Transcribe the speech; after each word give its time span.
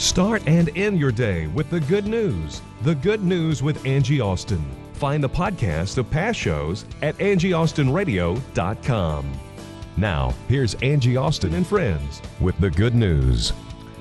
Start 0.00 0.42
and 0.46 0.76
end 0.78 0.98
your 0.98 1.12
day 1.12 1.46
with 1.48 1.68
the 1.68 1.80
good 1.80 2.06
news. 2.06 2.62
The 2.80 2.94
Good 2.94 3.22
News 3.22 3.62
with 3.62 3.84
Angie 3.84 4.18
Austin. 4.18 4.64
Find 4.94 5.22
the 5.22 5.28
podcast 5.28 5.98
of 5.98 6.10
past 6.10 6.38
shows 6.38 6.86
at 7.02 7.18
angieaustinradio.com. 7.18 9.32
Now, 9.98 10.34
here's 10.48 10.72
Angie 10.76 11.18
Austin 11.18 11.52
and 11.52 11.66
friends 11.66 12.22
with 12.40 12.58
the 12.60 12.70
good 12.70 12.94
news. 12.94 13.52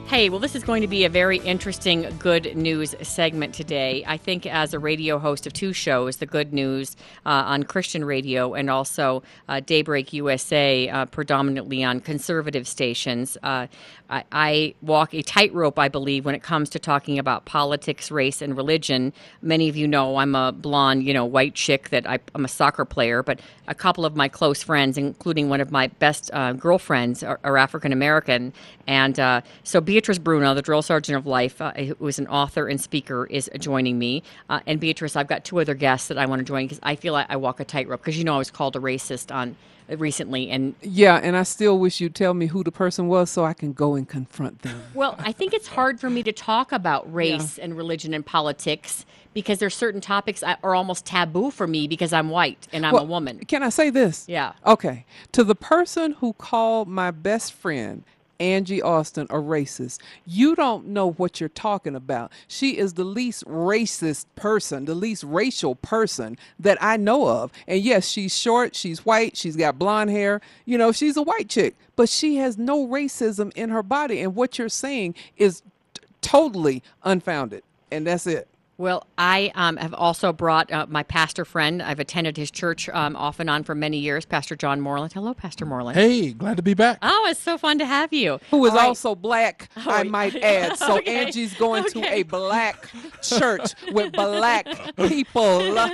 Hey, 0.10 0.32
well, 0.32 0.40
this 0.40 0.56
is 0.56 0.64
going 0.64 0.82
to 0.82 0.88
be 0.88 1.06
a 1.06 1.10
very 1.10 1.38
interesting 1.38 2.12
good 2.18 2.58
news 2.58 2.96
segment 3.04 3.54
today. 3.54 4.04
I 4.08 4.18
think, 4.18 4.48
as 4.48 4.74
a 4.74 4.80
radio 4.80 5.20
host 5.20 5.46
of 5.46 5.54
two 5.54 5.72
shows, 5.72 6.18
the 6.18 6.26
good 6.26 6.52
news 6.52 6.96
uh, 7.28 7.44
on 7.46 7.62
Christian 7.62 8.04
radio 8.04 8.56
and 8.56 8.72
also 8.72 9.22
uh, 9.48 9.60
Daybreak 9.60 10.12
USA, 10.12 10.90
uh, 10.90 11.06
predominantly 11.06 11.84
on 11.84 12.00
conservative 12.00 12.68
stations, 12.68 13.38
uh, 13.44 13.68
I, 14.10 14.24
I 14.32 14.76
walk 14.82 15.14
a 15.14 15.22
tightrope, 15.22 15.78
I 15.78 15.88
believe, 15.88 16.26
when 16.26 16.36
it 16.36 16.42
comes 16.42 16.70
to 16.72 16.80
talking 16.80 17.20
about 17.20 17.46
politics, 17.46 18.10
race, 18.10 18.42
and 18.42 18.58
religion. 18.58 19.14
Many 19.42 19.70
of 19.70 19.78
you 19.78 19.88
know 19.88 20.18
I'm 20.18 20.36
a 20.36 20.52
blonde, 20.52 21.04
you 21.04 21.14
know, 21.14 21.26
white 21.26 21.54
chick 21.54 21.90
that 21.90 22.10
I, 22.10 22.20
I'm 22.34 22.46
a 22.46 22.48
soccer 22.48 22.86
player, 22.86 23.22
but 23.22 23.40
a 23.68 23.76
couple 23.76 24.06
of 24.06 24.16
my 24.16 24.28
close 24.28 24.64
friends, 24.64 24.98
including 24.98 25.50
one 25.50 25.62
of 25.62 25.72
my 25.72 25.88
best 25.88 26.32
uh, 26.34 26.54
girlfriends, 26.54 27.24
are, 27.24 27.40
are 27.44 27.58
African 27.58 27.94
American. 27.94 28.52
And 28.88 29.20
uh, 29.20 29.42
so 29.64 29.80
Beatrice 29.80 30.18
Bruno, 30.18 30.56
the 30.56 30.62
drill 30.62 30.82
sergeant 30.82 31.18
of 31.18 31.28
life, 31.28 31.62
uh, 31.62 31.72
who 31.74 32.08
is 32.08 32.18
an 32.18 32.28
author 32.28 32.68
and 32.68 32.82
speaker, 32.82 33.28
is 33.28 33.50
joining 33.60 34.00
me. 34.00 34.24
Uh, 34.50 34.60
and 34.66 34.80
Beatrice, 34.80 35.16
I've 35.16 35.28
got 35.28 35.44
two 35.44 35.60
other 35.60 35.76
guests 35.76 36.08
that 36.08 36.18
I 36.18 36.26
want 36.26 36.40
to 36.40 36.46
join 36.46 36.66
because 36.66 36.80
I 36.82 36.96
feel 36.96 37.14
like 37.14 37.28
I 37.30 37.36
walk 37.36 37.60
a 37.60 37.66
tightrope 37.66 38.02
because 38.02 38.18
you 38.18 38.24
know 38.24 38.36
I 38.36 38.40
was 38.40 38.50
called 38.50 38.76
a 38.76 38.80
racist 38.80 39.34
on 39.34 39.56
recently 39.98 40.50
and 40.50 40.76
Yeah, 40.82 41.16
and 41.16 41.36
I 41.36 41.44
still 41.44 41.80
wish 41.80 42.00
you'd 42.00 42.14
tell 42.16 42.34
me 42.34 42.48
who 42.48 42.64
the 42.64 42.72
person 42.72 43.08
was 43.08 43.30
so 43.30 43.44
I 43.46 43.54
can 43.54 43.74
go 43.74 43.96
and 43.96 44.08
confront 44.08 44.62
them. 44.62 44.82
well 44.94 45.16
i 45.20 45.32
think 45.32 45.54
it's 45.54 45.68
hard 45.68 46.00
for 46.00 46.10
me 46.10 46.22
to 46.24 46.32
talk 46.32 46.72
about 46.72 47.12
race 47.14 47.58
and 47.58 47.76
religion 47.76 48.14
and 48.14 48.26
politics 48.26 49.06
because 49.34 49.60
there's 49.60 49.76
certain 49.76 50.02
topics 50.02 50.42
that 50.42 50.60
are 50.64 50.74
almost 50.76 51.06
taboo 51.06 51.50
for 51.52 51.66
me 51.68 51.88
because 51.88 52.12
i'm 52.14 52.30
white 52.30 52.68
and 52.74 52.86
i'm 52.86 52.94
Well, 52.94 53.04
a 53.04 53.06
woman 53.08 53.40
Can 53.48 53.64
I 53.64 53.70
say 53.70 53.90
this? 53.90 54.26
Yeah. 54.28 54.54
Okay. 54.66 55.06
To 55.34 55.44
the 55.44 55.56
person 55.56 56.14
who 56.14 56.34
called 56.34 56.88
my 56.88 57.12
best 57.12 57.54
friend 57.54 58.04
Angie 58.40 58.82
Austin 58.82 59.28
a 59.30 59.36
racist, 59.36 60.00
you 60.26 60.56
don't 60.56 60.88
know 60.88 61.12
what 61.14 61.40
you're 61.40 61.50
talking 61.50 61.96
about. 61.96 62.32
She 62.48 62.78
is 62.78 62.96
the 62.96 63.06
least 63.06 63.46
racist 63.46 64.26
person, 64.36 64.86
the 64.86 64.96
least 64.96 65.24
racial 65.24 65.76
person 65.76 66.38
that 66.60 66.78
I 66.82 66.98
know 66.98 67.28
of. 67.30 67.54
And 67.68 67.82
yes, 67.82 68.08
she's 68.08 68.38
short, 68.38 68.76
she's 68.76 69.06
white, 69.06 69.38
she's 69.38 69.56
got 69.56 69.80
blonde 69.80 70.12
hair. 70.12 70.42
You 70.66 70.78
know, 70.78 70.92
she's 70.92 71.18
a 71.18 71.24
white 71.24 71.50
chick, 71.50 71.76
but 71.96 72.10
she 72.10 72.38
has 72.38 72.58
no 72.58 72.88
racism 72.88 73.54
in 73.56 73.70
her 73.72 73.84
body. 73.84 74.22
And 74.22 74.36
what 74.36 74.60
you're 74.60 74.70
saying 74.70 75.16
is 75.38 75.64
t- 75.94 76.04
totally 76.22 76.84
unfounded. 77.06 77.64
And 77.92 78.08
that's 78.08 78.28
it. 78.28 78.49
Well, 78.80 79.06
I 79.18 79.52
um, 79.56 79.76
have 79.76 79.94
also 79.94 80.32
brought 80.32 80.72
uh, 80.72 80.86
my 80.88 81.04
pastor 81.04 81.44
friend. 81.44 81.82
I've 81.82 82.00
attended 82.00 82.38
his 82.38 82.50
church 82.50 82.88
um, 82.88 83.14
off 83.18 83.42
and 83.42 83.50
on 83.50 83.66
for 83.66 83.76
many 83.76 83.98
years, 83.98 84.26
Pastor 84.26 84.56
John 84.56 84.80
Moreland. 84.80 85.12
Hello, 85.12 85.34
Pastor 85.34 85.66
Moreland. 85.66 85.98
Hey, 85.98 86.32
glad 86.32 86.56
to 86.56 86.64
be 86.64 86.74
back. 86.74 86.98
Oh, 87.02 87.28
it's 87.30 87.42
so 87.42 87.58
fun 87.58 87.78
to 87.80 87.86
have 87.86 88.14
you. 88.14 88.40
who 88.50 88.66
is 88.66 88.72
All 88.72 88.78
right. 88.78 88.86
also 88.88 89.16
black, 89.16 89.70
I 89.76 90.04
might 90.04 90.34
add. 90.38 90.78
So 90.78 90.98
Okay. 91.00 91.26
Angie's 91.26 91.54
going 91.56 91.84
to 91.90 92.06
a 92.10 92.24
black 92.24 92.90
church 93.22 93.74
with 93.92 94.14
black 94.14 94.66
people. 94.96 95.90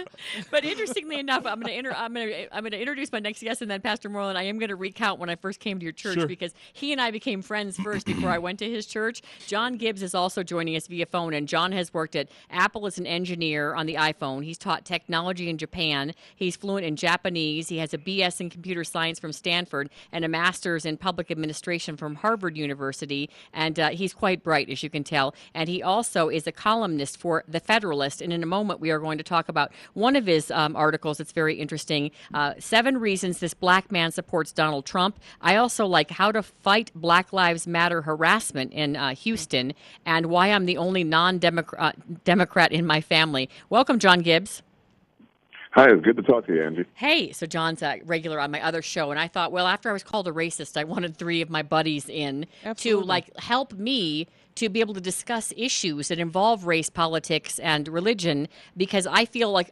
But 0.52 0.64
interestingly 0.64 1.18
enough, 1.18 1.48
I'm 1.48 1.60
going 1.62 1.74
to 1.74 1.78
inter- 1.80 1.96
I'm 1.98 2.14
going 2.14 2.28
to 2.28 2.56
I'm 2.56 2.62
going 2.62 2.72
to 2.74 2.80
introduce 2.80 3.12
my 3.12 3.18
next 3.20 3.42
guest, 3.42 3.64
and 3.64 3.72
then 3.72 3.82
Pastor 3.82 4.10
Moreland. 4.10 4.38
I 4.38 4.44
am 4.44 4.60
going 4.60 4.70
to 4.70 4.76
recount 4.76 5.20
when 5.20 5.32
I 5.32 5.36
first 5.38 5.60
came 5.60 5.80
to 5.80 5.84
your 5.84 5.92
church 5.92 6.20
Sure. 6.20 6.28
because 6.28 6.54
he 6.74 6.92
and 6.92 7.02
I 7.02 7.10
became 7.10 7.42
friends 7.42 7.78
first 7.78 8.06
before 8.06 8.30
I 8.30 8.38
went 8.38 8.60
to 8.60 8.70
his 8.70 8.86
church. 8.86 9.24
John 9.48 9.78
Gibbs 9.78 10.04
is 10.04 10.14
also 10.14 10.44
joining 10.44 10.76
us 10.76 10.86
via 10.86 11.08
phone, 11.08 11.34
and 11.34 11.48
John 11.48 11.72
has 11.72 11.92
worked 11.92 12.16
at 12.16 12.30
Apple 12.52 12.75
as 12.84 12.98
an 12.98 13.08
engineer 13.08 13.74
on 13.74 13.86
the 13.86 13.96
iPhone. 13.96 14.44
He's 14.44 14.58
taught 14.58 14.84
technology 14.84 15.50
in 15.50 15.58
Japan. 15.58 16.14
He's 16.36 16.58
fluent 16.58 16.86
in 16.86 16.98
Japanese. 16.98 17.70
He 17.70 17.78
has 17.78 17.94
a 17.94 17.98
BS 17.98 18.42
in 18.42 18.50
computer 18.50 18.84
science 18.84 19.18
from 19.18 19.32
Stanford 19.32 19.90
and 20.12 20.26
a 20.26 20.28
master's 20.28 20.86
in 20.86 20.98
public 20.98 21.32
administration 21.32 21.96
from 21.96 22.16
Harvard 22.16 22.58
University. 22.58 23.30
And 23.54 23.80
uh, 23.80 23.90
he's 23.92 24.14
quite 24.14 24.44
bright, 24.44 24.70
as 24.70 24.84
you 24.84 24.90
can 24.90 25.06
tell. 25.06 25.34
And 25.54 25.70
he 25.70 25.82
also 25.82 26.28
is 26.28 26.48
a 26.48 26.52
columnist 26.52 27.18
for 27.18 27.46
The 27.48 27.62
Federalist. 27.62 28.22
And 28.22 28.34
in 28.34 28.44
a 28.44 28.48
moment, 28.48 28.82
we 28.82 28.92
are 28.92 29.00
going 29.00 29.18
to 29.20 29.24
talk 29.24 29.48
about 29.48 29.72
one 29.94 30.18
of 30.18 30.26
his 30.26 30.52
um, 30.52 30.76
articles 30.76 31.20
that's 31.20 31.32
very 31.32 31.56
interesting 31.56 32.12
uh, 32.34 32.56
Seven 32.60 32.98
Reasons 32.98 33.40
This 33.40 33.54
Black 33.54 33.90
Man 33.90 34.12
Supports 34.12 34.52
Donald 34.52 34.86
Trump. 34.86 35.18
I 35.40 35.56
also 35.56 35.86
like 35.86 36.12
How 36.12 36.34
to 36.34 36.44
Fight 36.44 36.92
Black 36.94 37.32
Lives 37.32 37.68
Matter 37.68 38.02
Harassment 38.02 38.74
in 38.74 38.96
uh, 38.96 39.16
Houston 39.16 39.74
and 40.06 40.26
why 40.26 40.48
I'm 40.48 40.66
the 40.66 40.78
only 40.78 41.04
non 41.04 41.38
Democrat 41.38 42.65
in 42.72 42.86
my 42.86 43.02
family. 43.02 43.50
Welcome, 43.70 44.00
John 44.00 44.22
Gibbs. 44.22 44.62
Hi, 45.76 45.92
it's 45.92 46.02
good 46.06 46.16
to 46.16 46.24
talk 46.24 46.48
to 46.48 46.54
you, 46.54 46.64
Angie. 46.64 46.86
Hey, 46.94 47.34
so 47.34 47.46
John's 47.46 47.84
a 47.84 48.00
regular 48.06 48.40
on 48.40 48.50
my 48.50 48.62
other 48.62 48.82
show, 48.82 49.12
and 49.12 49.20
I 49.20 49.28
thought, 49.28 49.52
well, 49.52 49.68
after 49.68 49.90
I 49.90 49.94
was 49.94 50.04
called 50.04 50.26
a 50.26 50.32
racist, 50.32 50.78
I 50.78 50.86
wanted 50.86 51.18
three 51.18 51.42
of 51.42 51.50
my 51.50 51.64
buddies 51.64 52.08
in 52.08 52.46
Absolutely. 52.64 53.04
to 53.04 53.06
like 53.06 53.38
help 53.40 53.74
me 53.74 54.28
to 54.56 54.70
be 54.70 54.80
able 54.80 54.94
to 54.94 55.02
discuss 55.02 55.54
issues 55.58 56.08
that 56.08 56.18
involve 56.18 56.66
race, 56.66 56.90
politics, 56.90 57.60
and 57.60 57.90
religion, 57.90 58.48
because 58.78 59.06
I 59.06 59.26
feel 59.26 59.52
like 59.52 59.72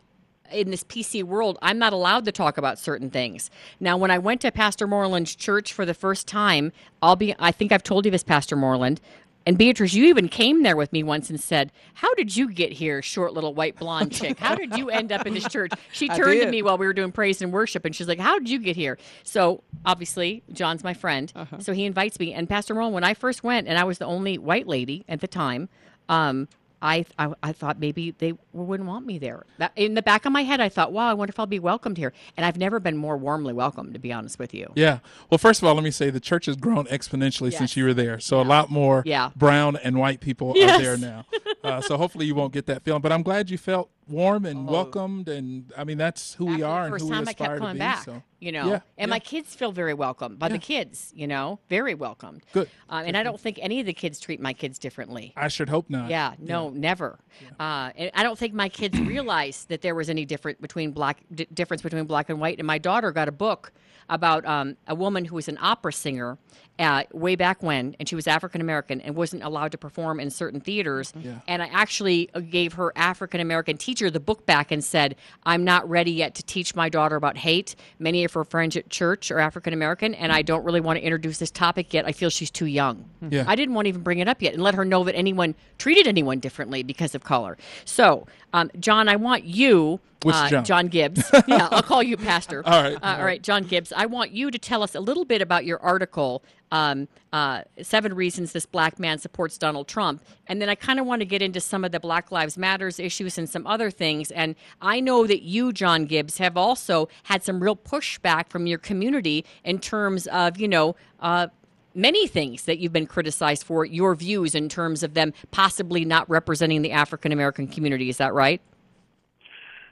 in 0.51 0.71
this 0.71 0.83
PC 0.83 1.23
world, 1.23 1.57
I'm 1.61 1.79
not 1.79 1.93
allowed 1.93 2.25
to 2.25 2.31
talk 2.31 2.57
about 2.57 2.77
certain 2.77 3.09
things. 3.09 3.49
Now, 3.79 3.95
when 3.95 4.11
I 4.11 4.17
went 4.17 4.41
to 4.41 4.51
Pastor 4.51 4.87
Moreland's 4.87 5.35
church 5.35 5.71
for 5.71 5.85
the 5.85 5.93
first 5.93 6.27
time, 6.27 6.71
I'll 7.01 7.15
be, 7.15 7.33
I 7.39 7.51
think 7.51 7.71
I've 7.71 7.81
told 7.81 8.03
you 8.03 8.11
this, 8.11 8.23
Pastor 8.23 8.57
Moreland. 8.57 9.01
And 9.45 9.57
Beatrice, 9.57 9.93
you 9.93 10.05
even 10.05 10.29
came 10.29 10.63
there 10.63 10.77
with 10.77 10.93
me 10.93 11.03
once 11.03 11.29
and 11.29 11.39
said, 11.39 11.71
How 11.95 12.13
did 12.15 12.35
you 12.35 12.51
get 12.51 12.71
here, 12.71 13.01
short 13.01 13.33
little 13.33 13.53
white 13.53 13.77
blonde 13.77 14.11
chick? 14.19 14.39
How 14.39 14.55
did 14.55 14.77
you 14.77 14.89
end 14.89 15.11
up 15.11 15.27
in 15.27 15.33
this 15.33 15.47
church? 15.47 15.71
She 15.91 16.07
turned 16.07 16.41
to 16.41 16.49
me 16.49 16.61
while 16.63 16.77
we 16.77 16.87
were 16.87 16.93
doing 16.93 17.11
praise 17.11 17.41
and 17.41 17.53
worship 17.53 17.85
and 17.85 17.95
she's 17.95 18.07
like, 18.07 18.19
How 18.19 18.39
did 18.39 18.49
you 18.49 18.59
get 18.59 18.75
here? 18.75 18.97
So 19.23 19.63
obviously, 19.85 20.43
John's 20.51 20.83
my 20.83 20.93
friend. 20.93 21.31
Uh-huh. 21.35 21.59
So 21.59 21.73
he 21.73 21.85
invites 21.85 22.19
me. 22.19 22.33
And 22.33 22.49
Pastor 22.49 22.73
Moreland, 22.73 22.95
when 22.95 23.03
I 23.03 23.13
first 23.13 23.43
went, 23.43 23.67
and 23.67 23.77
I 23.77 23.83
was 23.83 23.99
the 23.99 24.05
only 24.05 24.37
white 24.37 24.67
lady 24.67 25.05
at 25.07 25.21
the 25.21 25.27
time, 25.27 25.69
um, 26.09 26.47
I, 26.83 27.05
I, 27.17 27.33
I 27.41 27.53
thought 27.53 27.79
maybe 27.79 28.11
they 28.11 28.33
wouldn't 28.51 28.88
want 28.89 29.05
me 29.05 29.17
there. 29.17 29.45
That, 29.57 29.71
in 29.77 29.94
the 29.94 30.01
back 30.01 30.25
of 30.25 30.33
my 30.33 30.44
head, 30.44 30.59
I 30.59 30.67
thought, 30.67 30.91
wow, 30.91 31.09
I 31.09 31.13
wonder 31.13 31.31
if 31.31 31.39
I'll 31.39 31.45
be 31.45 31.57
welcomed 31.57 31.97
here. 31.97 32.11
And 32.35 32.45
I've 32.45 32.57
never 32.57 32.79
been 32.79 32.97
more 32.97 33.16
warmly 33.17 33.53
welcomed, 33.53 33.94
to 33.94 33.99
be 33.99 34.11
honest 34.11 34.38
with 34.38 34.53
you. 34.53 34.71
Yeah. 34.75 34.99
Well, 35.29 35.38
first 35.38 35.61
of 35.61 35.67
all, 35.67 35.75
let 35.75 35.83
me 35.83 35.91
say 35.91 36.09
the 36.09 36.19
church 36.19 36.45
has 36.47 36.57
grown 36.57 36.85
exponentially 36.88 37.51
Yes. 37.51 37.57
since 37.57 37.77
you 37.77 37.85
were 37.85 37.93
there. 37.93 38.19
So 38.19 38.41
a 38.41 38.43
lot 38.43 38.69
more 38.69 39.01
Yeah. 39.05 39.29
brown 39.35 39.77
and 39.77 39.97
white 39.97 40.19
people 40.19 40.53
Yes. 40.57 40.77
are 40.79 40.83
there 40.83 40.97
now. 40.97 41.25
Uh, 41.63 41.79
so 41.79 41.95
hopefully 41.97 42.25
you 42.25 42.35
won't 42.35 42.51
get 42.51 42.66
that 42.66 42.83
feeling. 42.83 43.01
But 43.01 43.13
I'm 43.13 43.23
glad 43.23 43.49
you 43.49 43.57
felt 43.57 43.89
warm 44.08 44.46
and 44.46 44.68
welcomed. 44.68 45.30
And 45.30 45.72
I 45.78 45.84
mean, 45.84 45.97
that's 45.97 46.34
who 46.36 46.46
we 46.46 46.64
Oh. 46.64 46.68
Are 46.69 46.86
and 46.88 47.00
who 47.00 47.08
we 47.09 47.16
aspire 47.18 47.34
kept 47.58 47.62
to 47.62 47.74
be. 47.74 47.80
back, 47.80 48.03
so 48.03 48.24
you 48.40 48.52
know, 48.52 48.68
Yeah, 48.68 48.74
and 48.97 49.08
yeah. 49.08 49.16
my 49.16 49.19
kids 49.19 49.56
feel 49.56 49.72
very 49.72 49.94
welcomed 49.94 50.38
by 50.40 50.50
the 50.50 50.58
kids, 50.58 51.12
you 51.16 51.28
know, 51.28 51.59
very 51.69 51.96
welcomed. 51.96 52.44
Good. 52.52 52.69
Uh, 52.90 53.03
and 53.06 53.16
I 53.16 53.24
don't 53.24 53.40
think 53.40 53.58
any 53.62 53.80
of 53.80 53.86
the 53.86 53.94
kids 53.94 54.19
treat 54.19 54.41
my 54.41 54.52
kids 54.53 54.78
differently. 54.79 55.32
I 55.38 55.47
should 55.47 55.70
hope 55.70 55.90
not. 55.90 56.09
Yeah, 56.09 56.34
no, 56.40 56.70
never. 56.70 57.20
Uh, 57.59 57.91
and 57.96 58.11
I 58.14 58.22
don't 58.23 58.38
think 58.38 58.53
my 58.53 58.67
kids 58.70 59.00
realized 59.16 59.70
that 59.70 59.82
there 59.82 59.96
was 59.96 60.09
any 60.09 60.26
different 60.26 60.59
between 60.61 60.91
black 60.91 61.22
d- 61.34 61.47
difference 61.53 61.82
between 61.82 62.03
black 62.06 62.29
and 62.29 62.40
white. 62.41 62.58
And 62.59 62.67
my 62.67 62.78
daughter 62.78 63.11
got 63.14 63.28
a 63.29 63.32
book 63.32 63.72
about 64.09 64.46
um, 64.46 64.76
a 64.88 64.96
woman 64.96 65.23
who 65.23 65.35
was 65.35 65.47
an 65.47 65.58
opera 65.61 65.94
singer 65.94 66.38
uh, 66.79 67.03
way 67.11 67.35
back 67.35 67.61
when, 67.61 67.96
and 67.99 68.09
she 68.09 68.16
was 68.16 68.28
African 68.28 68.59
American 68.59 68.99
and 69.02 69.16
wasn't 69.16 69.43
allowed 69.43 69.72
to 69.73 69.78
perform 69.78 70.20
in 70.20 70.29
certain 70.29 70.59
theaters. 70.59 71.14
Yeah. 71.20 71.40
And 71.47 71.61
I 71.61 71.67
actually 71.67 72.29
uh, 72.34 72.40
gave 72.40 72.73
her 72.73 72.91
African 72.96 73.40
American 73.41 73.78
teacher 73.78 74.09
the 74.09 74.20
book 74.20 74.46
back 74.46 74.72
and 74.72 74.84
said, 74.84 75.16
"I'm 75.43 75.64
not 75.64 75.87
ready 75.87 76.11
yet 76.11 76.35
to 76.35 76.43
teach 76.43 76.75
my 76.75 76.90
daughter 76.90 77.16
about 77.16 77.37
hate. 77.37 77.75
Many 77.99 78.23
of 78.23 78.34
her 78.34 78.43
friends 78.43 78.75
at 78.75 78.90
church 78.90 79.29
are 79.29 79.40
African 79.40 79.73
American, 79.73 80.16
and 80.16 80.31
I 80.31 80.41
don't 80.41 80.64
really 80.64 80.81
want 80.81 80.97
to 80.97 81.03
introduce 81.03 81.37
this 81.37 81.52
topic 81.52 81.93
yet. 81.93 82.05
I 82.05 82.11
feel 82.11 82.29
she's 82.29 82.52
too 82.52 82.66
young. 82.66 83.05
Yeah. 83.29 83.46
I 83.47 83.55
didn't 83.55 83.75
want 83.75 83.85
to 83.85 83.90
even 83.90 84.02
bring 84.02 84.20
it 84.20 84.28
up 84.28 84.41
yet 84.41 84.53
and 84.53 84.64
let 84.64 84.73
her 84.73 84.85
know 84.85 85.03
that 85.03 85.16
anyone 85.16 85.55
treated 85.78 86.08
anyone 86.08 86.40
differently 86.40 86.81
because 86.81 87.14
of 87.14 87.23
color. 87.23 87.58
So, 87.85 88.28
um, 88.52 88.72
John, 88.79 89.08
I 89.08 89.16
want 89.16 89.43
you, 89.43 89.99
uh, 90.25 90.61
John? 90.61 90.87
Gibbs. 90.87 91.23
yeah, 91.47 91.67
I'll 91.72 91.84
call 91.84 92.03
you 92.03 92.17
Pastor. 92.17 92.64
All 92.66 92.81
right. 92.81 92.96
Uh, 92.96 93.16
all 93.20 93.25
right, 93.25 93.41
John 93.41 93.64
Gibbs. 93.64 93.91
I 93.96 94.05
want 94.05 94.31
you 94.31 94.52
to 94.52 94.58
tell 94.58 94.84
us 94.84 94.96
a 94.96 94.99
little 94.99 95.25
bit 95.25 95.41
about 95.41 95.66
your 95.66 95.79
article 95.79 96.43
um, 96.73 97.08
uh, 97.31 97.61
seven 97.84 98.16
reasons 98.16 98.52
this 98.52 98.66
black 98.66 98.99
man 98.99 99.20
supports 99.20 99.59
Donald 99.59 99.87
Trump. 99.87 100.23
And 100.47 100.59
then 100.59 100.70
I 100.70 100.75
kind 100.75 100.99
of 100.99 101.05
want 101.05 101.22
to 101.22 101.25
get 101.25 101.41
into 101.43 101.61
some 101.61 101.85
of 101.85 101.91
the 101.91 101.99
Black 101.99 102.31
Lives 102.31 102.58
Matters 102.58 102.99
issues 102.99 103.37
and 103.37 103.47
some 103.47 103.67
other 103.67 103.91
things. 103.91 104.31
And 104.31 104.55
I 104.81 104.99
know 104.99 105.28
that 105.28 105.43
you, 105.43 105.72
John 105.72 106.05
Gibbs, 106.05 106.40
have 106.40 106.58
also 106.58 107.09
had 107.23 107.43
some 107.43 107.61
real 107.61 107.75
pushback 107.75 108.49
from 108.49 108.66
your 108.66 108.79
community 108.79 109.46
in 109.64 109.78
terms 109.78 110.25
of, 110.28 110.58
you 110.58 110.67
know, 110.67 110.96
uh, 111.20 111.47
many 111.93 112.25
things 112.25 112.66
that 112.66 112.79
you've 112.79 112.91
been 112.91 113.05
criticized 113.05 113.64
for, 113.64 113.85
your 113.85 114.16
views 114.16 114.55
in 114.55 114.67
terms 114.67 115.03
of 115.03 115.14
them 115.14 115.31
possibly 115.52 116.03
not 116.03 116.28
representing 116.28 116.81
the 116.81 116.91
African 116.91 117.31
American 117.31 117.67
community. 117.67 118.09
Is 118.09 118.17
that 118.17 118.34
right? 118.34 118.59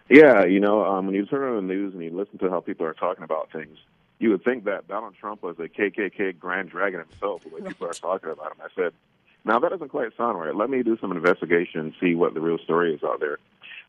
Yeah, 0.09 0.45
you 0.45 0.59
know, 0.59 0.83
um, 0.83 1.05
when 1.05 1.13
you 1.13 1.27
turn 1.27 1.47
on 1.47 1.67
the 1.67 1.73
news 1.73 1.93
and 1.93 2.03
you 2.03 2.09
listen 2.09 2.39
to 2.39 2.49
how 2.49 2.59
people 2.59 2.87
are 2.87 2.95
talking 2.95 3.23
about 3.23 3.51
things, 3.51 3.77
you 4.21 4.29
would 4.29 4.43
think 4.43 4.65
that 4.65 4.87
Donald 4.87 5.15
Trump 5.19 5.41
was 5.41 5.57
a 5.57 5.67
KKK 5.67 6.37
grand 6.37 6.69
dragon 6.69 6.99
himself, 6.99 7.43
the 7.43 7.49
way 7.49 7.61
people 7.67 7.87
are 7.87 7.93
talking 7.93 8.29
about 8.29 8.51
him. 8.51 8.57
I 8.63 8.67
said, 8.75 8.93
now 9.43 9.59
that 9.59 9.69
doesn't 9.69 9.89
quite 9.89 10.15
sound 10.15 10.39
right. 10.39 10.55
Let 10.55 10.69
me 10.69 10.83
do 10.83 10.97
some 11.01 11.11
investigation 11.11 11.79
and 11.79 11.93
see 11.99 12.13
what 12.13 12.35
the 12.35 12.39
real 12.39 12.59
story 12.59 12.93
is 12.93 13.03
out 13.03 13.19
there. 13.19 13.39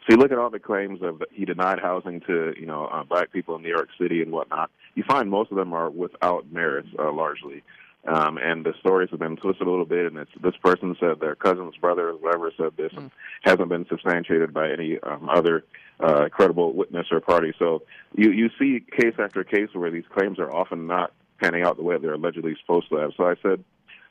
So 0.01 0.15
you 0.15 0.17
look 0.17 0.33
at 0.33 0.39
all 0.39 0.51
the 0.51 0.59
claims 0.59 1.01
of 1.03 1.23
he 1.31 1.45
denied 1.45 1.79
housing 1.79 2.21
to 2.23 2.55
you 2.59 2.67
know 2.67 2.87
uh, 2.87 3.05
black 3.05 3.31
people 3.31 3.55
in 3.55 3.63
New 3.63 3.69
York 3.69 3.89
City 4.01 4.23
and 4.23 4.33
whatnot. 4.33 4.71
You 4.95 5.05
find 5.07 5.31
most 5.31 5.53
of 5.53 5.57
them 5.57 5.73
are 5.73 5.91
without 5.91 6.51
merit, 6.51 6.87
uh, 6.99 7.13
largely. 7.13 7.63
Um, 8.09 8.37
and 8.37 8.67
the 8.67 8.73
stories 8.81 9.11
have 9.11 9.21
been 9.21 9.37
twisted 9.37 9.65
a 9.65 9.71
little 9.71 9.85
bit, 9.85 10.07
and 10.07 10.17
it's 10.17 10.33
this 10.43 10.57
person 10.57 10.97
said 10.99 11.21
their 11.21 11.37
cousin's 11.37 11.77
brother, 11.77 12.09
or 12.09 12.19
whoever, 12.19 12.51
said 12.57 12.73
this, 12.77 12.91
and 12.97 13.13
hasn't 13.43 13.69
been 13.69 13.87
substantiated 13.89 14.53
by 14.53 14.73
any 14.73 14.99
um, 15.05 15.29
other 15.29 15.63
uh, 16.03 16.29
credible 16.31 16.73
witness 16.75 17.07
or 17.11 17.21
party. 17.21 17.53
So 17.59 17.83
you 18.15 18.31
you 18.31 18.51
see 18.59 18.81
case 18.81 19.15
after 19.19 19.45
case 19.45 19.69
where 19.73 19.91
these 19.91 20.05
claims 20.15 20.39
are 20.39 20.53
often 20.53 20.87
not 20.87 21.13
panning 21.41 21.63
out 21.63 21.77
the 21.77 21.83
way 21.83 21.97
they're 21.99 22.15
allegedly 22.15 22.57
supposed 22.61 22.89
to 22.91 22.97
have. 22.97 23.13
So 23.17 23.27
I 23.27 23.35
said 23.43 23.65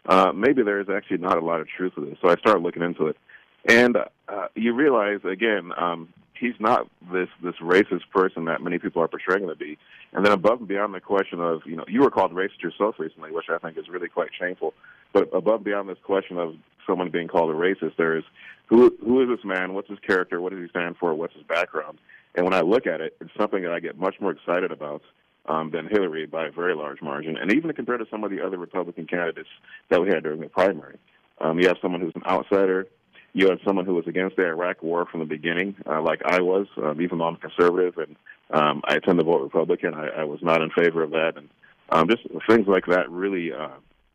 uh, 0.06 0.32
maybe 0.34 0.64
there 0.64 0.80
is 0.80 0.90
actually 0.90 1.18
not 1.18 1.38
a 1.38 1.46
lot 1.46 1.62
of 1.62 1.68
truth 1.68 1.96
to 1.96 2.06
this. 2.06 2.18
So 2.22 2.30
I 2.30 2.36
started 2.36 2.64
looking 2.64 2.82
into 2.82 3.08
it, 3.08 3.18
and 3.66 3.98
uh, 3.98 4.48
you 4.56 4.74
realize 4.74 5.20
again. 5.24 5.72
Um, 5.78 6.10
he's 6.42 6.60
not 6.60 6.90
this 7.14 7.30
this 7.42 7.54
racist 7.62 8.10
person 8.12 8.46
that 8.46 8.62
many 8.62 8.80
people 8.80 9.02
are 9.02 9.08
portraying 9.08 9.44
him 9.44 9.50
to 9.50 9.56
be. 9.56 9.78
And 10.12 10.26
then 10.26 10.34
above 10.34 10.60
and 10.60 10.68
beyond 10.68 10.94
the 10.94 11.00
question 11.00 11.40
of 11.40 11.62
you 11.66 11.78
know 11.78 11.86
you 11.88 12.02
were 12.02 12.10
called 12.10 12.34
racist 12.34 12.62
yourself 12.62 12.96
recently, 12.98 13.32
which 13.32 13.46
I 13.50 13.60
think 13.60 13.78
is 13.78 13.88
really 13.88 14.10
quite 14.10 14.30
shameful. 14.38 14.74
But 15.14 15.30
above 15.34 15.58
and 15.58 15.66
beyond 15.66 15.88
this 15.88 16.00
question 16.04 16.38
of 16.38 16.56
someone 16.88 17.10
being 17.10 17.28
called 17.28 17.50
a 17.50 17.54
racist, 17.54 17.98
there 17.98 18.18
is 18.18 18.24
who 18.68 18.96
who 19.04 19.22
is 19.22 19.30
this 19.38 19.46
man? 19.46 19.74
What's 19.74 19.90
his 19.90 20.00
character? 20.00 20.42
What 20.42 20.52
does 20.52 20.62
he 20.62 20.70
stand 20.70 20.98
for? 20.98 21.14
What's 21.14 21.34
his 21.34 21.44
background? 21.44 22.00
And 22.36 22.46
when 22.46 22.54
I 22.54 22.62
look 22.62 22.88
at 22.88 23.02
it, 23.02 23.16
it's 23.20 23.32
something 23.38 23.64
that 23.64 23.72
I 23.72 23.80
get 23.80 23.98
much 23.98 24.16
more 24.22 24.32
excited 24.32 24.72
about 24.72 25.02
um, 25.46 25.72
than 25.72 25.88
Hillary 25.88 26.26
by 26.26 26.48
a 26.48 26.52
very 26.52 26.76
large 26.76 27.02
margin, 27.02 27.38
and 27.38 27.54
even 27.54 27.74
compared 27.74 28.00
to 28.00 28.06
some 28.10 28.24
of 28.24 28.32
the 28.32 28.46
other 28.46 28.58
Republican 28.58 29.06
candidates 29.06 29.50
that 29.90 30.02
we 30.02 30.08
had 30.08 30.24
during 30.24 30.40
the 30.40 30.48
primary. 30.48 30.98
Um, 31.40 31.60
you 31.60 31.68
have 31.68 31.78
someone 31.82 32.02
who's 32.02 32.16
an 32.16 32.24
outsider 32.26 32.88
you 33.34 33.48
had 33.48 33.60
someone 33.66 33.86
who 33.86 33.94
was 33.94 34.08
against 34.08 34.36
the 34.36 34.46
Iraq 34.46 34.84
War 34.84 35.06
from 35.06 35.22
the 35.22 35.26
beginning, 35.26 35.76
uh, 35.90 36.02
like 36.02 36.22
I 36.26 36.42
was, 36.42 36.68
um, 36.78 37.02
even 37.02 37.18
though 37.18 37.26
I'm 37.26 37.38
conservative 37.38 37.98
and 37.98 38.16
um, 38.52 38.82
I 38.86 39.00
tend 39.00 39.20
to 39.20 39.24
vote 39.24 39.42
Republican. 39.42 39.94
I, 39.94 40.08
I 40.08 40.24
was 40.26 40.40
not 40.42 40.62
in 40.62 40.70
favor 40.72 41.02
of 41.04 41.12
that, 41.12 41.34
and 41.38 41.48
um, 41.90 42.10
just 42.10 42.24
things 42.50 42.68
like 42.68 42.86
that 42.88 43.10
really 43.10 43.54
uh, 43.54 43.70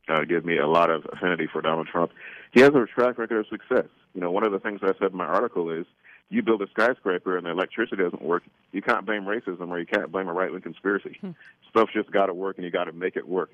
uh, 0.08 0.24
give 0.24 0.44
me 0.44 0.58
a 0.58 0.66
lot 0.66 0.90
of 0.90 1.06
affinity 1.12 1.46
for 1.50 1.60
Donald 1.60 1.88
Trump. 1.88 2.12
He 2.52 2.60
has 2.60 2.70
a 2.70 2.86
track 2.86 3.18
record 3.18 3.40
of 3.40 3.46
success. 3.48 3.88
You 4.14 4.20
know, 4.20 4.30
one 4.30 4.44
of 4.44 4.52
the 4.52 4.58
things 4.58 4.80
I 4.82 4.92
said 4.98 5.12
in 5.12 5.16
my 5.16 5.26
article 5.26 5.70
is 5.70 5.86
you 6.28 6.42
build 6.42 6.62
a 6.62 6.68
skyscraper 6.68 7.36
and 7.36 7.46
the 7.46 7.50
electricity 7.50 8.02
doesn't 8.02 8.22
work, 8.22 8.42
you 8.72 8.82
can't 8.82 9.06
blame 9.06 9.24
racism 9.24 9.68
or 9.68 9.78
you 9.78 9.86
can't 9.86 10.10
blame 10.10 10.28
a 10.28 10.32
right 10.32 10.50
wing 10.50 10.62
conspiracy. 10.62 11.18
Hmm. 11.20 11.30
Stuff's 11.70 11.92
just 11.92 12.10
got 12.10 12.26
to 12.26 12.34
work 12.34 12.56
and 12.56 12.64
you 12.64 12.70
got 12.70 12.84
to 12.84 12.92
make 12.92 13.16
it 13.16 13.28
work. 13.28 13.50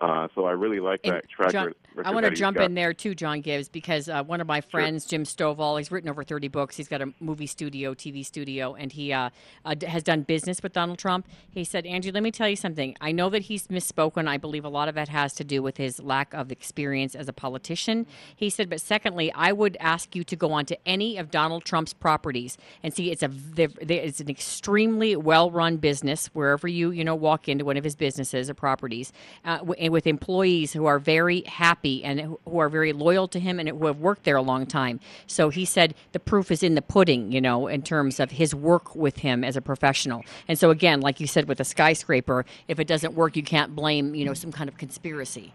Uh, 0.00 0.28
so 0.34 0.46
I 0.46 0.52
really 0.52 0.80
like 0.80 1.02
that 1.02 1.28
track 1.28 1.52
John, 1.52 1.66
record. 1.66 2.06
I 2.06 2.10
want 2.12 2.24
to 2.24 2.32
jump 2.32 2.56
in 2.58 2.74
there 2.74 2.94
too, 2.94 3.14
John 3.14 3.42
Gibbs, 3.42 3.68
because 3.68 4.08
uh, 4.08 4.24
one 4.24 4.40
of 4.40 4.46
my 4.46 4.62
friends, 4.62 5.04
sure. 5.04 5.10
Jim 5.10 5.24
Stovall, 5.24 5.78
he's 5.78 5.92
written 5.92 6.08
over 6.08 6.24
30 6.24 6.48
books. 6.48 6.76
He's 6.76 6.88
got 6.88 7.02
a 7.02 7.12
movie 7.20 7.46
studio, 7.46 7.92
TV 7.92 8.24
studio, 8.24 8.74
and 8.74 8.92
he 8.92 9.12
uh, 9.12 9.28
uh 9.64 9.74
has 9.86 10.02
done 10.02 10.22
business 10.22 10.62
with 10.62 10.72
Donald 10.72 10.98
Trump. 10.98 11.26
He 11.50 11.64
said, 11.64 11.84
Angie, 11.84 12.12
let 12.12 12.22
me 12.22 12.30
tell 12.30 12.48
you 12.48 12.56
something. 12.56 12.96
I 13.00 13.12
know 13.12 13.28
that 13.28 13.42
he's 13.42 13.68
misspoken. 13.68 14.26
I 14.26 14.38
believe 14.38 14.64
a 14.64 14.70
lot 14.70 14.88
of 14.88 14.94
that 14.94 15.08
has 15.08 15.34
to 15.34 15.44
do 15.44 15.62
with 15.62 15.76
his 15.76 16.00
lack 16.00 16.32
of 16.32 16.50
experience 16.50 17.14
as 17.14 17.28
a 17.28 17.32
politician. 17.32 18.06
He 18.34 18.48
said, 18.48 18.70
but 18.70 18.80
secondly, 18.80 19.30
I 19.32 19.52
would 19.52 19.76
ask 19.80 20.16
you 20.16 20.24
to 20.24 20.36
go 20.36 20.52
onto 20.52 20.76
any 20.86 21.18
of 21.18 21.30
Donald 21.30 21.64
Trump's 21.64 21.92
properties 21.92 22.56
and 22.82 22.94
see 22.94 23.10
it's 23.10 23.22
a 23.22 23.30
it's 23.56 24.20
an 24.20 24.30
extremely 24.30 25.14
well 25.14 25.50
run 25.50 25.76
business 25.76 26.28
wherever 26.28 26.66
you 26.66 26.90
you 26.90 27.04
know 27.04 27.14
walk 27.14 27.48
into 27.48 27.64
one 27.66 27.76
of 27.76 27.84
his 27.84 27.96
businesses 27.96 28.48
or 28.48 28.54
properties, 28.54 29.12
uh, 29.44 29.58
with 29.90 30.06
employees 30.06 30.72
who 30.72 30.86
are 30.86 30.98
very 30.98 31.42
happy 31.42 32.02
and 32.04 32.20
who 32.20 32.58
are 32.58 32.68
very 32.68 32.92
loyal 32.92 33.28
to 33.28 33.40
him 33.40 33.58
and 33.58 33.68
who 33.68 33.86
have 33.86 33.98
worked 33.98 34.24
there 34.24 34.36
a 34.36 34.42
long 34.42 34.66
time. 34.66 35.00
So 35.26 35.50
he 35.50 35.64
said 35.64 35.94
the 36.12 36.20
proof 36.20 36.50
is 36.50 36.62
in 36.62 36.74
the 36.74 36.82
pudding, 36.82 37.32
you 37.32 37.40
know, 37.40 37.66
in 37.66 37.82
terms 37.82 38.20
of 38.20 38.30
his 38.30 38.54
work 38.54 38.94
with 38.94 39.18
him 39.18 39.44
as 39.44 39.56
a 39.56 39.60
professional. 39.60 40.24
And 40.48 40.58
so 40.58 40.70
again, 40.70 41.00
like 41.00 41.20
you 41.20 41.26
said 41.26 41.48
with 41.48 41.58
the 41.58 41.64
skyscraper, 41.64 42.44
if 42.68 42.78
it 42.78 42.86
doesn't 42.86 43.14
work, 43.14 43.36
you 43.36 43.42
can't 43.42 43.74
blame, 43.74 44.14
you 44.14 44.24
know, 44.24 44.34
some 44.34 44.52
kind 44.52 44.68
of 44.68 44.78
conspiracy. 44.78 45.52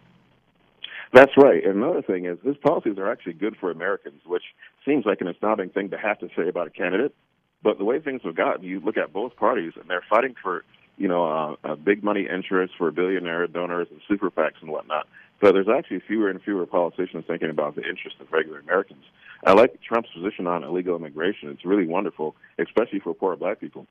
That's 1.13 1.31
right. 1.37 1.63
And 1.63 1.77
another 1.77 2.01
thing 2.01 2.25
is 2.25 2.37
his 2.43 2.57
policies 2.57 2.97
are 2.97 3.09
actually 3.09 3.33
good 3.33 3.55
for 3.57 3.71
Americans, 3.71 4.21
which 4.25 4.43
seems 4.85 5.05
like 5.05 5.21
an 5.21 5.27
astounding 5.27 5.69
thing 5.69 5.89
to 5.91 5.97
have 5.97 6.19
to 6.19 6.29
say 6.35 6.49
about 6.49 6.67
a 6.67 6.71
candidate. 6.71 7.15
But 7.63 7.77
the 7.77 7.85
way 7.85 7.99
things 7.99 8.21
have 8.23 8.35
gotten, 8.35 8.65
you 8.65 8.79
look 8.79 8.97
at 8.97 9.13
both 9.13 9.35
parties, 9.37 9.73
and 9.79 9.89
they're 9.89 10.03
fighting 10.09 10.35
for 10.43 10.63
you 10.97 11.07
know, 11.07 11.25
uh, 11.25 11.55
uh, 11.63 11.75
big 11.75 12.03
money 12.03 12.27
interests 12.31 12.75
for 12.77 12.91
billionaire 12.91 13.47
donors 13.47 13.87
and 13.91 13.99
super 14.07 14.29
PACs 14.31 14.61
and 14.61 14.71
whatnot. 14.71 15.07
So 15.43 15.51
there's 15.51 15.67
actually 15.67 16.01
fewer 16.07 16.29
and 16.29 16.41
fewer 16.41 16.65
politicians 16.65 17.25
thinking 17.27 17.49
about 17.49 17.75
the 17.75 17.81
interests 17.81 18.19
of 18.21 18.31
regular 18.31 18.59
Americans. 18.59 19.03
I 19.43 19.53
like 19.53 19.79
Trump's 19.81 20.09
position 20.13 20.47
on 20.47 20.63
illegal 20.63 20.95
immigration. 20.95 21.49
It's 21.49 21.65
really 21.65 21.85
wonderful, 21.85 22.35
especially 22.57 22.99
for 22.99 23.13
poor 23.13 23.35
black 23.35 23.59
people. 23.59 23.85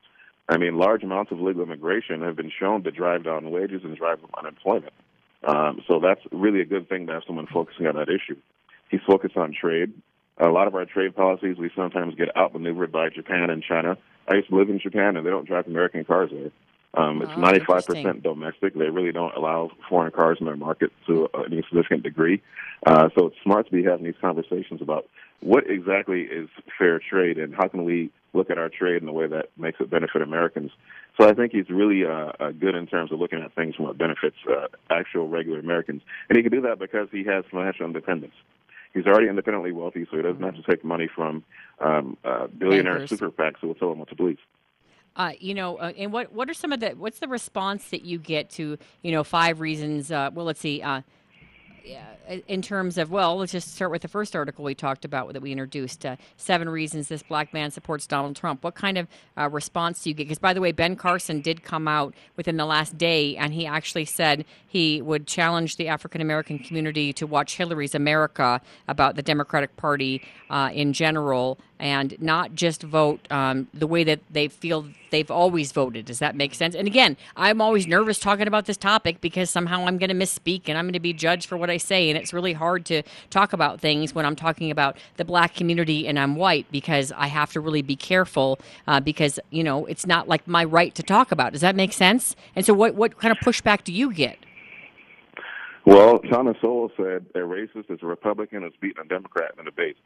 I 0.49 0.57
mean, 0.57 0.77
large 0.77 1.03
amounts 1.03 1.31
of 1.31 1.39
illegal 1.39 1.63
immigration 1.63 2.21
have 2.21 2.35
been 2.35 2.51
shown 2.59 2.83
to 2.83 2.91
drive 2.91 3.23
down 3.23 3.49
wages 3.51 3.81
and 3.83 3.95
drive 3.95 4.23
up 4.23 4.31
unemployment. 4.37 4.93
Um, 5.43 5.81
so 5.87 5.99
that's 5.99 6.21
really 6.31 6.61
a 6.61 6.65
good 6.65 6.89
thing 6.89 7.07
to 7.07 7.13
have 7.13 7.23
someone 7.27 7.47
focusing 7.51 7.87
on 7.87 7.95
that 7.95 8.09
issue. 8.09 8.39
He's 8.89 9.01
focused 9.07 9.37
on 9.37 9.53
trade. 9.59 9.93
A 10.37 10.49
lot 10.49 10.67
of 10.67 10.75
our 10.75 10.85
trade 10.85 11.15
policies, 11.15 11.57
we 11.57 11.71
sometimes 11.75 12.15
get 12.15 12.35
outmaneuvered 12.35 12.91
by 12.91 13.09
Japan 13.09 13.49
and 13.49 13.63
China. 13.63 13.97
I 14.27 14.35
used 14.35 14.49
to 14.49 14.55
live 14.55 14.69
in 14.69 14.79
Japan, 14.79 15.15
and 15.15 15.25
they 15.25 15.29
don't 15.29 15.47
drive 15.47 15.67
American 15.67 16.03
cars 16.03 16.31
there. 16.31 16.51
Um, 16.95 17.21
it's 17.21 17.31
Oh, 17.35 17.41
95% 17.41 18.23
domestic. 18.23 18.73
They 18.73 18.89
really 18.89 19.11
don't 19.11 19.35
allow 19.35 19.71
foreign 19.89 20.11
cars 20.11 20.37
in 20.39 20.45
their 20.45 20.55
market 20.55 20.91
to 21.07 21.27
any 21.45 21.61
significant 21.63 22.03
degree. 22.03 22.41
Uh, 22.85 23.09
so 23.17 23.27
it's 23.27 23.35
smart 23.43 23.65
to 23.67 23.71
be 23.71 23.83
having 23.83 24.05
these 24.05 24.15
conversations 24.21 24.81
about 24.81 25.07
what 25.41 25.69
exactly 25.69 26.21
is 26.21 26.49
fair 26.77 26.99
trade 26.99 27.37
and 27.37 27.53
how 27.53 27.67
can 27.67 27.83
we 27.83 28.11
look 28.33 28.49
at 28.49 28.57
our 28.57 28.69
trade 28.69 29.01
in 29.01 29.07
a 29.07 29.13
way 29.13 29.27
that 29.27 29.49
makes 29.57 29.79
it 29.79 29.89
benefit 29.89 30.21
Americans. 30.21 30.71
So 31.19 31.27
I 31.27 31.33
think 31.33 31.51
he's 31.53 31.69
really 31.69 32.05
uh, 32.05 32.31
uh, 32.39 32.51
good 32.51 32.75
in 32.75 32.87
terms 32.87 33.11
of 33.11 33.19
looking 33.19 33.41
at 33.41 33.53
things 33.55 33.75
from 33.75 33.85
what 33.85 33.97
benefits 33.97 34.35
uh, 34.49 34.67
actual 34.89 35.27
regular 35.27 35.59
Americans. 35.59 36.01
And 36.29 36.37
he 36.37 36.43
can 36.43 36.51
do 36.51 36.61
that 36.61 36.79
because 36.79 37.07
he 37.11 37.23
has 37.25 37.45
financial 37.49 37.85
independence. 37.85 38.33
He's 38.93 39.05
already 39.05 39.27
independently 39.27 39.71
wealthy, 39.73 40.05
so 40.09 40.17
he 40.17 40.23
doesn't 40.23 40.41
have 40.41 40.55
to 40.55 40.63
take 40.63 40.83
money 40.85 41.09
from 41.13 41.43
um, 41.79 42.17
uh, 42.23 42.47
billionaire 42.47 42.93
Bankers. 42.99 43.09
super 43.09 43.29
PACs 43.29 43.55
who 43.59 43.67
will 43.67 43.75
tell 43.75 43.91
him 43.91 43.99
what 43.99 44.09
to 44.09 44.15
believe. 44.15 44.37
Uh, 45.15 45.31
you 45.39 45.53
know, 45.53 45.77
uh, 45.77 45.93
and 45.97 46.11
what 46.11 46.33
what 46.33 46.49
are 46.49 46.53
some 46.53 46.73
of 46.73 46.79
the 46.79 46.89
what's 46.91 47.19
the 47.19 47.27
response 47.27 47.89
that 47.89 48.03
you 48.03 48.17
get 48.17 48.49
to 48.49 48.77
you 49.01 49.11
know 49.11 49.23
five 49.23 49.59
reasons? 49.59 50.11
Uh, 50.11 50.29
well, 50.33 50.45
let's 50.45 50.59
see. 50.59 50.81
Uh, 50.81 51.01
yeah, 51.85 52.15
in 52.47 52.61
terms 52.61 52.97
of 52.97 53.11
well, 53.11 53.37
let's 53.37 53.51
just 53.51 53.75
start 53.75 53.91
with 53.91 54.01
the 54.01 54.07
first 54.07 54.35
article 54.35 54.65
we 54.65 54.73
talked 54.73 55.05
about 55.05 55.31
that 55.33 55.41
we 55.41 55.51
introduced. 55.51 56.05
Uh, 56.05 56.15
seven 56.35 56.67
reasons 56.67 57.07
this 57.07 57.21
black 57.21 57.53
man 57.53 57.69
supports 57.69 58.07
Donald 58.07 58.35
Trump. 58.35 58.63
What 58.63 58.75
kind 58.75 58.97
of 58.97 59.07
uh, 59.37 59.49
response 59.49 60.01
do 60.03 60.09
you 60.09 60.15
get? 60.15 60.23
Because 60.23 60.39
by 60.39 60.53
the 60.53 60.61
way, 60.61 60.71
Ben 60.71 60.95
Carson 60.95 61.41
did 61.41 61.63
come 61.63 61.87
out 61.87 62.15
within 62.35 62.57
the 62.57 62.65
last 62.65 62.97
day, 62.97 63.37
and 63.37 63.53
he 63.53 63.65
actually 63.67 64.05
said 64.05 64.45
he 64.65 65.01
would 65.01 65.27
challenge 65.27 65.77
the 65.77 65.87
African 65.87 66.21
American 66.21 66.57
community 66.59 67.13
to 67.13 67.27
watch 67.27 67.55
Hillary's 67.57 67.93
America 67.93 68.61
about 68.87 69.15
the 69.15 69.21
Democratic 69.21 69.77
Party 69.77 70.21
uh, 70.49 70.71
in 70.73 70.91
general, 70.91 71.59
and 71.79 72.19
not 72.21 72.55
just 72.55 72.83
vote 72.83 73.19
um, 73.29 73.67
the 73.73 73.87
way 73.87 74.03
that 74.03 74.19
they 74.29 74.47
feel 74.47 74.87
they've 75.11 75.31
always 75.31 75.71
voted. 75.71 76.05
Does 76.05 76.19
that 76.19 76.35
make 76.35 76.53
sense? 76.53 76.75
And 76.75 76.87
again, 76.87 77.17
I'm 77.35 77.61
always 77.61 77.87
nervous 77.87 78.19
talking 78.19 78.47
about 78.47 78.65
this 78.65 78.77
topic 78.77 79.21
because 79.21 79.49
somehow 79.49 79.85
I'm 79.85 79.97
going 79.97 80.09
to 80.09 80.15
misspeak 80.15 80.63
and 80.67 80.77
I'm 80.77 80.85
going 80.85 80.93
to 80.93 80.99
be 80.99 81.13
judged 81.13 81.47
for 81.47 81.57
what 81.57 81.69
I 81.69 81.77
say. 81.77 82.09
And 82.09 82.17
it's 82.17 82.33
really 82.33 82.53
hard 82.53 82.85
to 82.85 83.03
talk 83.29 83.53
about 83.53 83.79
things 83.79 84.15
when 84.15 84.25
I'm 84.25 84.35
talking 84.35 84.71
about 84.71 84.97
the 85.17 85.25
black 85.25 85.53
community 85.53 86.07
and 86.07 86.17
I'm 86.19 86.35
white 86.35 86.65
because 86.71 87.11
I 87.11 87.27
have 87.27 87.51
to 87.53 87.59
really 87.59 87.81
be 87.81 87.95
careful 87.95 88.59
uh, 88.87 88.99
because, 88.99 89.39
you 89.51 89.63
know, 89.63 89.85
it's 89.85 90.05
not 90.05 90.27
like 90.27 90.47
my 90.47 90.63
right 90.63 90.93
to 90.95 91.03
talk 91.03 91.31
about. 91.31 91.51
Does 91.53 91.61
that 91.61 91.75
make 91.75 91.93
sense? 91.93 92.35
And 92.55 92.65
so, 92.65 92.73
what, 92.73 92.95
what 92.95 93.17
kind 93.19 93.31
of 93.31 93.37
pushback 93.39 93.83
do 93.83 93.93
you 93.93 94.13
get? 94.13 94.37
Well, 95.85 96.17
Thomas 96.17 96.57
Sowell 96.61 96.91
said 96.97 97.27
a 97.35 97.39
racist 97.39 97.91
is 97.91 97.99
a 98.01 98.07
Republican 98.07 98.63
who's 98.63 98.73
beaten 98.81 99.05
a 99.05 99.07
Democrat 99.07 99.51
in 99.53 99.61
a 99.61 99.69
debate. 99.69 99.97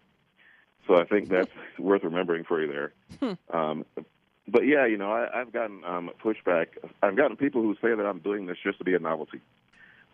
So 0.89 0.96
I 0.96 1.05
think 1.05 1.29
that's 1.29 1.51
worth 1.79 2.03
remembering 2.03 2.43
for 2.43 2.62
you 2.62 2.67
there. 2.67 3.38
Um, 3.53 3.86
but 4.48 4.65
yeah, 4.65 4.88
you 4.88 4.98
know, 4.98 5.12
I, 5.12 5.41
I've 5.41 5.53
gotten 5.53 5.84
um, 5.86 6.10
pushback. 6.24 6.69
I've 7.03 7.15
gotten 7.15 7.38
people 7.38 7.62
who 7.62 7.75
say 7.75 7.96
that 7.96 8.05
I'm 8.05 8.19
doing 8.19 8.48
this 8.48 8.58
just 8.63 8.79
to 8.79 8.84
be 8.84 8.96
a 8.96 9.00
novelty. 9.00 9.39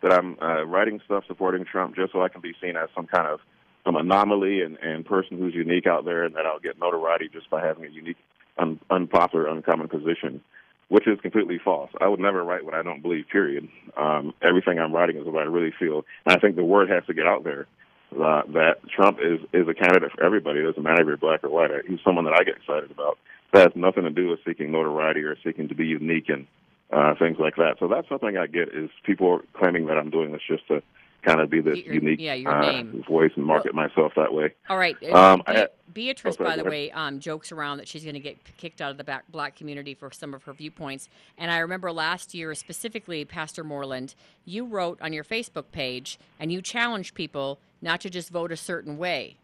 that 0.02 0.12
I'm 0.12 0.38
uh, 0.40 0.64
writing 0.66 1.00
stuff 1.06 1.24
supporting 1.26 1.64
Trump 1.64 1.96
just 1.96 2.12
so 2.12 2.22
I 2.22 2.28
can 2.28 2.42
be 2.42 2.52
seen 2.60 2.76
as 2.76 2.90
some 2.94 3.06
kind 3.06 3.26
of 3.26 3.40
some 3.84 3.96
anomaly 3.96 4.60
and, 4.60 4.76
and 4.82 5.06
person 5.06 5.38
who's 5.38 5.54
unique 5.54 5.86
out 5.86 6.04
there, 6.04 6.24
and 6.24 6.34
that 6.34 6.44
I'll 6.44 6.58
get 6.58 6.78
notoriety 6.78 7.30
just 7.32 7.48
by 7.48 7.64
having 7.64 7.84
a 7.86 7.88
unique, 7.88 8.16
un, 8.58 8.78
unpopular, 8.90 9.46
uncommon 9.46 9.88
position, 9.88 10.42
which 10.88 11.06
is 11.06 11.18
completely 11.20 11.58
false. 11.64 11.90
I 12.00 12.08
would 12.08 12.20
never 12.20 12.44
write 12.44 12.64
what 12.64 12.74
I 12.74 12.82
don't 12.82 13.00
believe. 13.00 13.28
Period. 13.32 13.68
Um, 13.96 14.34
everything 14.42 14.78
I'm 14.78 14.92
writing 14.92 15.16
is 15.16 15.24
what 15.24 15.42
I 15.42 15.46
really 15.46 15.72
feel, 15.78 16.04
and 16.26 16.36
I 16.36 16.38
think 16.38 16.56
the 16.56 16.64
word 16.64 16.90
has 16.90 17.06
to 17.06 17.14
get 17.14 17.26
out 17.26 17.44
there 17.44 17.66
uh, 18.12 18.42
that 18.52 18.76
Trump 18.94 19.18
is 19.22 19.40
is 19.52 19.68
a 19.68 19.74
candidate 19.74 20.12
for 20.12 20.22
everybody. 20.24 20.60
It 20.60 20.64
doesn't 20.64 20.82
matter 20.82 21.02
if 21.02 21.06
you're 21.08 21.16
black 21.16 21.44
or 21.44 21.50
white. 21.50 21.70
He's 21.88 21.98
someone 22.04 22.24
that 22.24 22.34
I 22.38 22.44
get 22.44 22.56
excited 22.56 22.90
about. 22.90 23.18
That 23.52 23.62
has 23.62 23.72
nothing 23.76 24.04
to 24.04 24.10
do 24.10 24.28
with 24.28 24.40
seeking 24.46 24.72
notoriety 24.72 25.20
or 25.22 25.36
seeking 25.44 25.68
to 25.68 25.74
be 25.74 25.86
unique 25.86 26.28
and 26.28 26.46
uh, 26.92 27.14
things 27.18 27.38
like 27.38 27.56
that. 27.56 27.76
So 27.78 27.88
that's 27.88 28.08
something 28.08 28.36
I 28.36 28.46
get 28.46 28.68
is 28.74 28.90
people 29.04 29.40
claiming 29.54 29.86
that 29.86 29.96
I'm 29.98 30.10
doing 30.10 30.32
this 30.32 30.42
just 30.48 30.66
to 30.68 30.82
kind 31.24 31.40
of 31.40 31.50
be 31.50 31.60
this 31.60 31.78
Your- 31.78 31.94
unique 31.94 32.20
yeah, 32.20 32.34
your 32.34 32.52
uh, 32.54 32.60
name. 32.72 33.04
voice 33.08 33.32
and 33.34 33.44
market 33.44 33.74
myself 33.74 34.12
that 34.16 34.32
way. 34.32 34.52
All 34.68 34.78
right. 34.78 34.96
uh, 35.02 35.12
Um, 35.34 35.42
Be- 35.46 35.52
I 35.52 35.68
Beatrice, 35.92 36.36
oh, 36.38 36.44
sorry, 36.44 36.56
by 36.56 36.62
the 36.62 36.68
way, 36.68 36.90
um, 36.92 37.18
jokes 37.20 37.50
around 37.50 37.78
that 37.78 37.88
she's 37.88 38.02
going 38.04 38.14
to 38.14 38.20
get 38.20 38.36
kicked 38.58 38.80
out 38.80 38.90
of 38.90 38.96
the 38.98 39.02
back, 39.04 39.24
black 39.30 39.56
community 39.56 39.94
for 39.94 40.10
some 40.12 40.34
of 40.34 40.44
her 40.44 40.52
viewpoints. 40.52 41.08
And 41.38 41.50
I 41.50 41.58
remember 41.58 41.90
last 41.90 42.34
year, 42.34 42.54
specifically, 42.54 43.24
Pastor 43.24 43.64
Moreland, 43.64 44.14
you 44.44 44.66
wrote 44.66 45.00
on 45.00 45.12
your 45.12 45.24
Facebook 45.24 45.64
page 45.72 46.18
and 46.38 46.52
you 46.52 46.60
challenged 46.62 47.14
people 47.14 47.58
not 47.80 48.00
to 48.02 48.10
just 48.10 48.30
vote 48.30 48.52
a 48.52 48.56
certain 48.56 48.98
way 48.98 49.36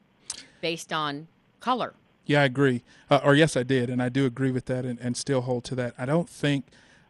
based 0.60 0.92
on 0.92 1.28
color. 1.60 1.94
Yeah, 2.26 2.42
I 2.42 2.44
agree. 2.44 2.82
Uh, 3.10 3.20
or 3.24 3.34
yes, 3.34 3.56
I 3.56 3.62
did, 3.62 3.90
and 3.90 4.02
I 4.02 4.08
do 4.08 4.26
agree 4.26 4.50
with 4.52 4.66
that, 4.66 4.84
and, 4.84 4.98
and 5.00 5.16
still 5.16 5.42
hold 5.42 5.64
to 5.64 5.74
that. 5.76 5.94
I 5.98 6.06
don't 6.06 6.28
think 6.28 6.66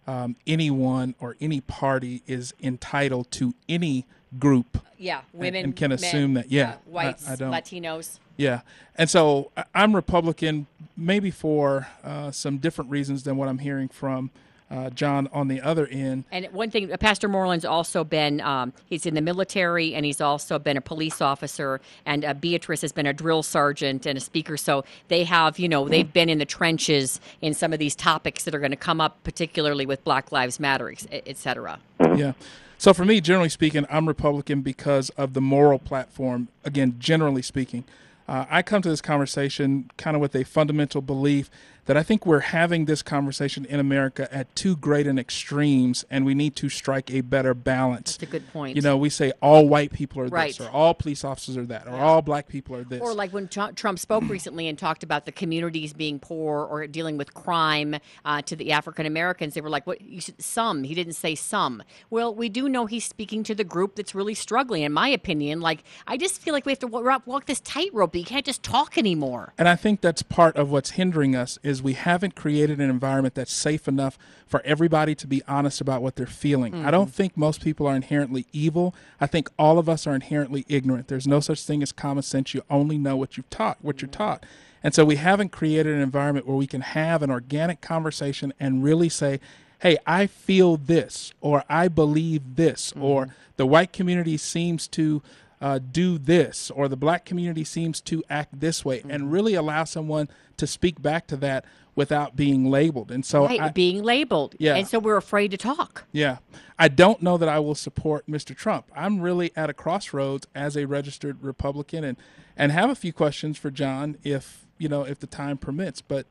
um, 0.06 0.36
anyone 0.46 1.14
or 1.20 1.36
any 1.40 1.60
party 1.60 2.22
is 2.26 2.54
entitled 2.62 3.30
to 3.32 3.54
any 3.68 4.06
group. 4.38 4.78
Yeah, 4.98 5.22
and- 5.32 5.40
women 5.40 5.64
and 5.64 5.76
can 5.76 5.90
men, 5.90 5.98
assume 5.98 6.34
that. 6.34 6.50
Yeah, 6.50 6.70
uh, 6.70 6.76
whites, 6.86 7.28
I, 7.28 7.32
I. 7.34 7.36
Latinos. 7.36 8.18
Yeah, 8.36 8.62
and 8.96 9.10
so 9.10 9.50
I- 9.56 9.64
I'm 9.74 9.94
Republican, 9.94 10.66
maybe 10.96 11.30
for 11.30 11.88
uh, 12.02 12.30
some 12.30 12.58
different 12.58 12.90
reasons 12.90 13.22
than 13.24 13.36
what 13.36 13.48
I'm 13.48 13.58
hearing 13.58 13.88
from 13.88 14.30
uh, 14.72 14.90
John 14.90 15.28
on 15.32 15.48
the 15.48 15.60
other 15.60 15.86
end. 15.86 16.24
And 16.32 16.46
one 16.46 16.70
thing, 16.70 16.90
uh, 16.90 16.96
Pastor 16.96 17.28
Moreland's 17.28 17.64
also 17.64 18.04
been, 18.04 18.40
um, 18.40 18.72
he's 18.86 19.04
in 19.04 19.14
the 19.14 19.20
military 19.20 19.94
and 19.94 20.04
he's 20.04 20.20
also 20.20 20.58
been 20.58 20.76
a 20.76 20.80
police 20.80 21.20
officer. 21.20 21.80
And 22.06 22.24
uh, 22.24 22.34
Beatrice 22.34 22.80
has 22.80 22.92
been 22.92 23.06
a 23.06 23.12
drill 23.12 23.42
sergeant 23.42 24.06
and 24.06 24.16
a 24.16 24.20
speaker. 24.20 24.56
So 24.56 24.84
they 25.08 25.24
have, 25.24 25.58
you 25.58 25.68
know, 25.68 25.88
they've 25.88 26.12
been 26.12 26.28
in 26.28 26.38
the 26.38 26.46
trenches 26.46 27.20
in 27.42 27.52
some 27.54 27.72
of 27.72 27.78
these 27.78 27.94
topics 27.94 28.44
that 28.44 28.54
are 28.54 28.60
going 28.60 28.70
to 28.70 28.76
come 28.76 29.00
up, 29.00 29.22
particularly 29.24 29.84
with 29.84 30.02
Black 30.04 30.32
Lives 30.32 30.58
Matter, 30.58 30.92
et 31.10 31.36
cetera. 31.36 31.78
Yeah. 32.00 32.32
So 32.78 32.92
for 32.92 33.04
me, 33.04 33.20
generally 33.20 33.50
speaking, 33.50 33.86
I'm 33.90 34.08
Republican 34.08 34.62
because 34.62 35.10
of 35.10 35.34
the 35.34 35.40
moral 35.40 35.78
platform. 35.78 36.48
Again, 36.64 36.96
generally 36.98 37.42
speaking, 37.42 37.84
uh, 38.26 38.46
I 38.50 38.62
come 38.62 38.82
to 38.82 38.88
this 38.88 39.02
conversation 39.02 39.90
kind 39.96 40.16
of 40.16 40.20
with 40.20 40.34
a 40.34 40.44
fundamental 40.44 41.00
belief 41.00 41.50
that 41.86 41.96
I 41.96 42.02
think 42.02 42.24
we're 42.24 42.40
having 42.40 42.84
this 42.84 43.02
conversation 43.02 43.64
in 43.64 43.80
America 43.80 44.32
at 44.32 44.54
too 44.54 44.76
great 44.76 45.06
an 45.06 45.18
extremes, 45.18 46.04
and 46.10 46.24
we 46.24 46.34
need 46.34 46.54
to 46.56 46.68
strike 46.68 47.10
a 47.10 47.20
better 47.22 47.54
balance. 47.54 48.16
That's 48.16 48.30
a 48.30 48.32
good 48.32 48.52
point. 48.52 48.76
You 48.76 48.82
know, 48.82 48.96
we 48.96 49.10
say 49.10 49.32
all 49.42 49.68
white 49.68 49.92
people 49.92 50.20
are 50.22 50.26
Right. 50.26 50.56
this, 50.56 50.66
or 50.66 50.70
all 50.70 50.94
police 50.94 51.24
officers 51.24 51.56
are 51.56 51.66
that, 51.66 51.88
or 51.88 51.94
all 51.96 52.22
black 52.22 52.48
people 52.48 52.76
are 52.76 52.84
this. 52.84 53.00
Or 53.00 53.14
like 53.14 53.32
when 53.32 53.48
Trump 53.48 53.98
spoke 53.98 54.28
recently 54.28 54.68
and 54.68 54.78
talked 54.78 55.02
about 55.02 55.26
the 55.26 55.32
communities 55.32 55.92
being 55.92 56.18
poor 56.18 56.64
or 56.64 56.86
dealing 56.86 57.16
with 57.16 57.34
crime 57.34 57.96
uh, 58.24 58.42
to 58.42 58.54
the 58.54 58.72
African 58.72 59.06
Americans, 59.06 59.54
they 59.54 59.60
were 59.60 59.70
like, 59.70 59.86
"What? 59.86 60.00
You 60.02 60.20
said 60.20 60.40
some." 60.40 60.84
He 60.84 60.94
didn't 60.94 61.14
say 61.14 61.34
some. 61.34 61.82
Well, 62.10 62.34
we 62.34 62.48
do 62.48 62.68
know 62.68 62.86
he's 62.86 63.04
speaking 63.04 63.42
to 63.44 63.54
the 63.54 63.64
group 63.64 63.96
that's 63.96 64.14
really 64.14 64.34
struggling. 64.34 64.82
In 64.82 64.92
my 64.92 65.08
opinion, 65.08 65.60
like 65.60 65.82
I 66.06 66.16
just 66.16 66.40
feel 66.40 66.54
like 66.54 66.66
we 66.66 66.72
have 66.72 66.78
to 66.80 66.86
walk, 66.86 67.26
walk 67.26 67.46
this 67.46 67.60
tightrope. 67.60 68.14
You 68.14 68.24
can't 68.24 68.46
just 68.46 68.62
talk 68.62 68.96
anymore. 68.96 69.52
And 69.58 69.68
I 69.68 69.76
think 69.76 70.00
that's 70.00 70.22
part 70.22 70.56
of 70.56 70.70
what's 70.70 70.90
hindering 70.90 71.34
us 71.34 71.58
is 71.62 71.71
we 71.80 71.92
haven't 71.92 72.34
created 72.34 72.80
an 72.80 72.90
environment 72.90 73.36
that's 73.36 73.52
safe 73.52 73.86
enough 73.86 74.18
for 74.46 74.60
everybody 74.64 75.14
to 75.14 75.26
be 75.28 75.42
honest 75.46 75.80
about 75.80 76.02
what 76.02 76.16
they're 76.16 76.26
feeling. 76.26 76.84
I 76.84 76.90
don't 76.90 77.08
mm. 77.08 77.12
think 77.12 77.36
most 77.36 77.62
people 77.62 77.86
are 77.86 77.94
inherently 77.94 78.46
evil. 78.52 78.94
I 79.20 79.28
think 79.28 79.48
all 79.58 79.78
of 79.78 79.88
us 79.88 80.06
are 80.06 80.14
inherently 80.14 80.66
ignorant. 80.68 81.06
There's 81.06 81.28
no 81.28 81.38
such 81.38 81.62
thing 81.62 81.82
as 81.82 81.92
common 81.92 82.24
sense. 82.24 82.52
You 82.52 82.62
only 82.68 82.98
know 82.98 83.16
what 83.16 83.36
you've 83.36 83.48
taught, 83.50 83.78
what 83.80 84.02
you're 84.02 84.08
mm. 84.08 84.18
taught. 84.18 84.44
And 84.82 84.92
so 84.92 85.04
we 85.04 85.16
haven't 85.16 85.52
created 85.52 85.94
an 85.94 86.02
environment 86.02 86.46
where 86.46 86.56
we 86.56 86.66
can 86.66 86.80
have 86.80 87.22
an 87.22 87.30
organic 87.30 87.80
conversation 87.80 88.52
and 88.58 88.82
really 88.82 89.08
say, 89.08 89.38
"Hey, 89.78 89.96
I 90.06 90.26
feel 90.26 90.76
this," 90.76 91.32
or 91.40 91.62
"I 91.68 91.86
believe 91.86 92.56
this," 92.56 92.92
mm. 92.92 93.02
or 93.02 93.28
"The 93.56 93.66
white 93.66 93.92
community 93.92 94.36
seems 94.36 94.88
to 94.88 95.22
uh, 95.62 95.78
do 95.78 96.18
this 96.18 96.72
or 96.72 96.88
the 96.88 96.96
black 96.96 97.24
community 97.24 97.62
seems 97.62 98.00
to 98.00 98.24
act 98.28 98.58
this 98.58 98.84
way 98.84 99.00
and 99.02 99.22
mm-hmm. 99.22 99.30
really 99.30 99.54
allow 99.54 99.84
someone 99.84 100.28
to 100.62 100.66
speak 100.68 101.02
back 101.02 101.26
to 101.26 101.36
that 101.36 101.64
without 101.96 102.36
being 102.36 102.70
labeled 102.70 103.10
and 103.10 103.26
so 103.26 103.46
right, 103.46 103.60
I, 103.60 103.68
being 103.70 104.00
labeled. 104.00 104.54
Yeah. 104.58 104.76
And 104.76 104.86
so 104.86 105.00
we're 105.00 105.16
afraid 105.16 105.50
to 105.50 105.56
talk. 105.56 106.04
yeah 106.12 106.38
i 106.78 106.86
don't 106.86 107.20
know 107.20 107.36
that 107.36 107.48
i 107.48 107.58
will 107.58 107.74
support 107.74 108.26
mr 108.28 108.56
trump 108.56 108.86
i'm 108.94 109.20
really 109.20 109.50
at 109.56 109.68
a 109.68 109.74
crossroads 109.74 110.46
as 110.54 110.76
a 110.76 110.86
registered 110.86 111.42
republican 111.42 112.04
and 112.04 112.16
and 112.56 112.70
have 112.70 112.90
a 112.90 112.94
few 112.94 113.12
questions 113.12 113.58
for 113.58 113.72
john 113.72 114.16
if 114.22 114.64
you 114.78 114.88
know 114.88 115.02
if 115.02 115.18
the 115.18 115.26
time 115.26 115.58
permits 115.58 116.00
but 116.00 116.26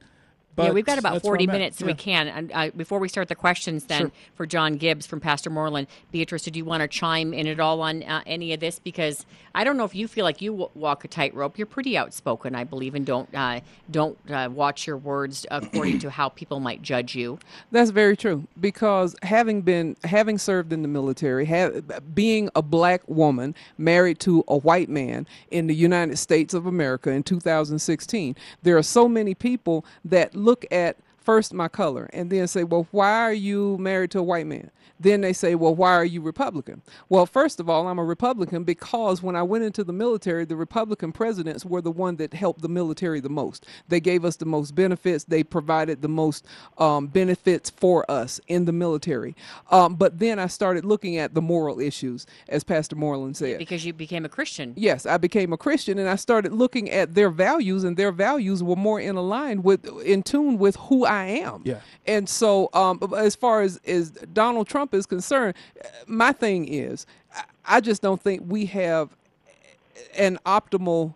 but 0.55 0.63
yeah, 0.63 0.71
we've 0.71 0.85
got 0.85 0.97
about 0.99 1.21
40 1.21 1.47
minutes, 1.47 1.77
so 1.79 1.85
we 1.85 1.93
can. 1.93 2.27
And 2.27 2.51
uh, 2.53 2.69
before 2.75 2.99
we 2.99 3.07
start 3.07 3.27
the 3.27 3.35
questions, 3.35 3.85
then 3.85 4.01
Sure. 4.01 4.11
for 4.35 4.45
John 4.45 4.77
Gibbs 4.77 5.05
from 5.07 5.19
Pastor 5.19 5.49
Moreland, 5.49 5.87
Beatrice, 6.11 6.43
did 6.43 6.55
you 6.55 6.65
want 6.65 6.81
to 6.81 6.87
chime 6.87 7.33
in 7.33 7.47
at 7.47 7.59
all 7.59 7.81
on 7.81 8.03
uh, 8.03 8.21
any 8.25 8.53
of 8.53 8.59
this? 8.59 8.79
Because 8.79 9.25
I 9.53 9.63
don't 9.63 9.77
know 9.77 9.83
if 9.85 9.93
you 9.95 10.07
feel 10.07 10.25
like 10.25 10.41
you 10.41 10.51
w- 10.51 10.69
walk 10.75 11.03
a 11.05 11.07
tightrope. 11.07 11.57
You're 11.57 11.67
pretty 11.67 11.97
outspoken, 11.97 12.55
I 12.55 12.63
believe, 12.63 12.95
and 12.95 13.05
don't 13.05 13.33
uh, 13.33 13.61
don't 13.89 14.17
uh, 14.29 14.49
watch 14.51 14.87
your 14.87 14.97
words 14.97 15.45
according 15.51 15.99
to 15.99 16.09
how 16.09 16.29
people 16.29 16.59
might 16.59 16.81
judge 16.81 17.15
you. 17.15 17.39
That's 17.71 17.91
very 17.91 18.15
true 18.17 18.47
because 18.59 19.15
having 19.23 19.61
been 19.61 19.95
having 20.03 20.37
served 20.37 20.73
in 20.73 20.81
the 20.81 20.87
military, 20.87 21.45
have, 21.45 22.15
being 22.15 22.49
a 22.55 22.61
black 22.61 23.01
woman 23.07 23.55
married 23.77 24.19
to 24.21 24.43
a 24.47 24.57
white 24.57 24.89
man 24.89 25.27
in 25.49 25.67
the 25.67 25.75
United 25.75 26.17
States 26.17 26.53
of 26.53 26.65
America 26.65 27.09
in 27.09 27.23
2016, 27.23 28.35
there 28.63 28.77
are 28.77 28.83
so 28.83 29.07
many 29.07 29.33
people 29.33 29.85
that 30.05 30.35
look 30.41 30.65
at 30.71 30.97
first 31.21 31.53
my 31.53 31.67
color 31.67 32.09
and 32.13 32.29
then 32.29 32.47
say, 32.47 32.63
"Well, 32.63 32.87
why 32.91 33.21
are 33.21 33.33
you 33.33 33.77
married 33.77 34.11
to 34.11 34.19
a 34.19 34.23
white 34.23 34.47
man?" 34.47 34.71
Then 34.99 35.21
they 35.21 35.33
say, 35.33 35.55
"Well, 35.55 35.73
why 35.73 35.93
are 35.93 36.05
you 36.05 36.21
Republican?" 36.21 36.81
Well, 37.09 37.25
first 37.25 37.59
of 37.59 37.69
all, 37.69 37.87
I'm 37.87 37.99
a 37.99 38.03
Republican 38.03 38.63
because 38.63 39.23
when 39.23 39.35
I 39.35 39.43
went 39.43 39.63
into 39.63 39.83
the 39.83 39.93
military, 39.93 40.45
the 40.45 40.55
Republican 40.55 41.11
presidents 41.11 41.65
were 41.65 41.81
the 41.81 41.91
one 41.91 42.17
that 42.17 42.33
helped 42.33 42.61
the 42.61 42.69
military 42.69 43.19
the 43.19 43.29
most. 43.29 43.65
They 43.87 43.99
gave 43.99 44.25
us 44.25 44.35
the 44.35 44.45
most 44.45 44.75
benefits. 44.75 45.23
They 45.23 45.43
provided 45.43 46.01
the 46.01 46.09
most 46.09 46.45
um, 46.77 47.07
benefits 47.07 47.69
for 47.69 48.09
us 48.09 48.39
in 48.47 48.65
the 48.65 48.71
military. 48.71 49.35
Um, 49.71 49.95
but 49.95 50.19
then 50.19 50.39
I 50.39 50.47
started 50.47 50.85
looking 50.85 51.17
at 51.17 51.33
the 51.33 51.41
moral 51.41 51.79
issues, 51.79 52.25
as 52.47 52.63
Pastor 52.63 52.95
Moreland 52.95 53.37
said. 53.37 53.57
Because 53.57 53.85
you 53.85 53.93
became 53.93 54.25
a 54.25 54.29
Christian. 54.29 54.73
Yes, 54.75 55.05
I 55.05 55.17
became 55.17 55.53
a 55.53 55.57
Christian 55.57 55.97
and 55.97 56.09
I 56.09 56.15
started 56.15 56.53
looking 56.53 56.89
at 56.89 57.15
their 57.15 57.29
values, 57.29 57.83
and 57.83 57.97
their 57.97 58.11
values 58.11 58.63
were 58.63 58.75
more 58.75 58.99
in 58.99 59.15
line 59.15 59.63
with, 59.63 59.85
in 60.01 60.23
tune 60.23 60.57
with 60.57 60.75
who 60.75 61.05
I 61.11 61.25
am. 61.25 61.61
Yeah. 61.65 61.81
And 62.07 62.27
so, 62.29 62.69
um, 62.73 62.99
as 63.17 63.35
far 63.35 63.61
as, 63.61 63.81
as 63.85 64.11
Donald 64.11 64.67
Trump 64.67 64.93
is 64.93 65.05
concerned, 65.05 65.55
my 66.07 66.31
thing 66.31 66.67
is, 66.67 67.05
I 67.65 67.81
just 67.81 68.01
don't 68.01 68.21
think 68.21 68.43
we 68.47 68.65
have 68.67 69.09
an 70.17 70.39
optimal 70.45 71.13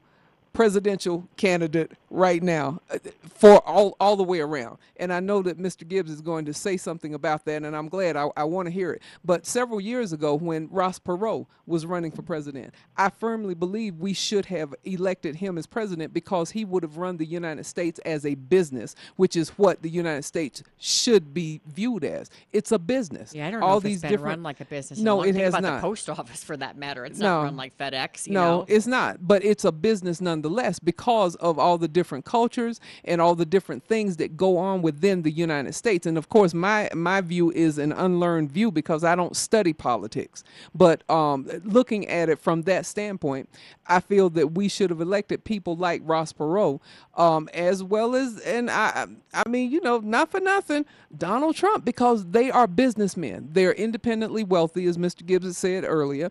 presidential 0.56 1.28
candidate 1.38 1.92
right 2.10 2.42
now 2.42 2.82
uh, 2.90 2.98
for 3.36 3.60
all, 3.68 3.96
all 4.00 4.16
the 4.16 4.24
way 4.24 4.40
around. 4.40 4.78
And 4.98 5.12
I 5.12 5.20
know 5.20 5.42
that 5.42 5.60
Mr. 5.60 5.86
Gibbs 5.86 6.10
is 6.10 6.22
going 6.22 6.46
to 6.46 6.54
say 6.54 6.78
something 6.78 7.14
about 7.14 7.44
that, 7.46 7.64
and 7.64 7.76
I'm 7.76 7.90
glad 7.90 8.16
I, 8.16 8.30
I 8.38 8.46
want 8.46 8.68
to 8.68 8.72
hear 8.72 8.94
it. 8.94 9.02
But 9.26 9.46
several 9.46 9.82
years 9.82 10.14
ago, 10.14 10.34
when 10.36 10.70
Ross 10.72 10.98
Perot 10.98 11.46
was 11.68 11.86
running 11.86 12.12
for 12.12 12.22
president, 12.22 12.74
I 12.96 13.10
firmly 13.10 13.54
believe 13.54 13.98
we 13.98 14.14
should 14.14 14.46
have 14.46 14.74
elected 14.86 15.36
him 15.36 15.58
as 15.58 15.68
president 15.68 16.14
because 16.14 16.52
he 16.52 16.64
would 16.64 16.84
have 16.84 16.98
run 16.98 17.18
the 17.18 17.26
United 17.26 17.66
States 17.66 18.00
as 18.06 18.26
a 18.26 18.36
business, 18.36 18.96
which 19.18 19.36
is 19.36 19.50
what 19.50 19.82
the 19.82 19.90
United 19.90 20.24
States 20.24 20.64
should 20.78 21.34
be 21.34 21.60
viewed 21.68 22.06
as. 22.06 22.30
It's 22.54 22.72
a 22.72 22.80
business. 22.80 23.36
Yeah, 23.36 23.48
I 23.48 23.52
don't 23.52 23.60
know 23.60 23.66
all 23.66 23.78
if 23.80 23.84
these 23.84 23.96
it's 23.96 24.02
been 24.04 24.12
different 24.12 24.38
run 24.38 24.44
like 24.44 24.62
a 24.62 24.66
business. 24.66 25.00
No, 25.00 25.22
it 25.24 25.36
has 25.36 25.50
about 25.50 25.64
not. 25.64 25.76
the 25.76 25.82
post 25.82 26.10
office 26.10 26.44
for 26.44 26.56
that 26.56 26.78
matter. 26.78 27.04
It's 27.04 27.20
No. 27.20 27.40
not 27.40 27.44
run 27.44 27.58
like 27.58 27.78
FedEx. 27.78 28.28
You 28.28 28.34
no, 28.34 28.60
know? 28.60 28.66
it's 28.70 28.88
not. 28.88 29.28
But 29.28 29.44
it's 29.44 29.66
a 29.66 29.72
business 29.74 30.22
nonetheless. 30.22 30.45
Nonetheless 30.46 30.80
because 30.80 31.36
of 31.36 31.58
all 31.60 31.78
the 31.78 31.88
different 31.88 32.25
cultures 32.25 32.80
and 33.04 33.22
all 33.22 33.36
the 33.36 33.46
different 33.46 33.84
things 33.86 34.18
that 34.18 34.38
go 34.38 34.58
on 34.58 34.82
within 34.82 35.24
the 35.24 35.32
United 35.32 35.74
States. 35.74 36.06
And 36.06 36.18
of 36.18 36.30
course, 36.30 36.54
my 36.54 36.90
my 36.94 37.22
view 37.22 37.52
is 37.52 37.78
an 37.78 37.92
unlearned 37.92 38.52
view 38.52 38.72
because 38.72 39.04
I 39.04 39.16
don't 39.16 39.36
study 39.36 39.74
politics. 39.74 40.44
But 40.74 41.10
um, 41.10 41.50
looking 41.64 42.08
at 42.08 42.30
it 42.30 42.40
from 42.40 42.64
that 42.64 42.86
standpoint, 42.86 43.50
I 43.88 44.00
feel 44.00 44.30
that 44.32 44.54
we 44.54 44.68
should 44.68 44.90
have 44.90 45.02
elected 45.02 45.44
people 45.44 45.75
like 45.75 46.02
Ross 46.04 46.32
Perot, 46.34 46.80
um, 47.16 47.50
as 47.54 47.84
well 47.84 48.16
as 48.16 48.40
and 48.40 48.70
I 48.70 49.08
I 49.34 49.50
mean 49.50 49.72
you 49.72 49.82
know 49.82 50.00
not 50.00 50.32
for 50.32 50.40
nothing 50.40 50.86
Donald 51.16 51.56
Trump 51.56 51.86
because 51.86 52.25
they 52.28 52.52
are 52.52 52.68
businessmen. 52.68 53.50
They're 53.52 53.74
independently 53.74 54.44
wealthy, 54.44 54.86
as 54.86 54.98
Mr. 54.98 55.25
Gibbs 55.25 55.58
said 55.58 55.84
earlier 55.86 56.30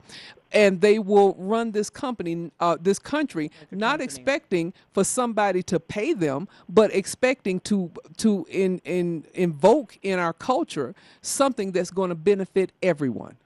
and 0.55 0.81
they 0.81 0.99
will 0.99 1.35
run 1.37 1.73
this 1.73 1.91
company, 1.91 2.51
uh, 2.61 2.79
this 2.81 2.99
country, 2.99 3.51
not 3.71 4.01
expecting 4.01 4.73
for 4.93 5.05
somebody 5.05 5.63
to 5.65 5.81
pay 5.81 6.15
them, 6.15 6.49
but 6.69 6.95
expecting 6.95 7.61
to 7.61 7.91
to 8.19 8.47
in, 8.49 8.79
in 8.85 9.27
invoke 9.35 9.99
in 10.03 10.19
our 10.19 10.33
culture 10.33 10.95
something 11.21 11.73
that's 11.73 11.91
going 11.91 12.09
to 12.09 12.15
benefit 12.15 12.73
everyone. 12.83 13.37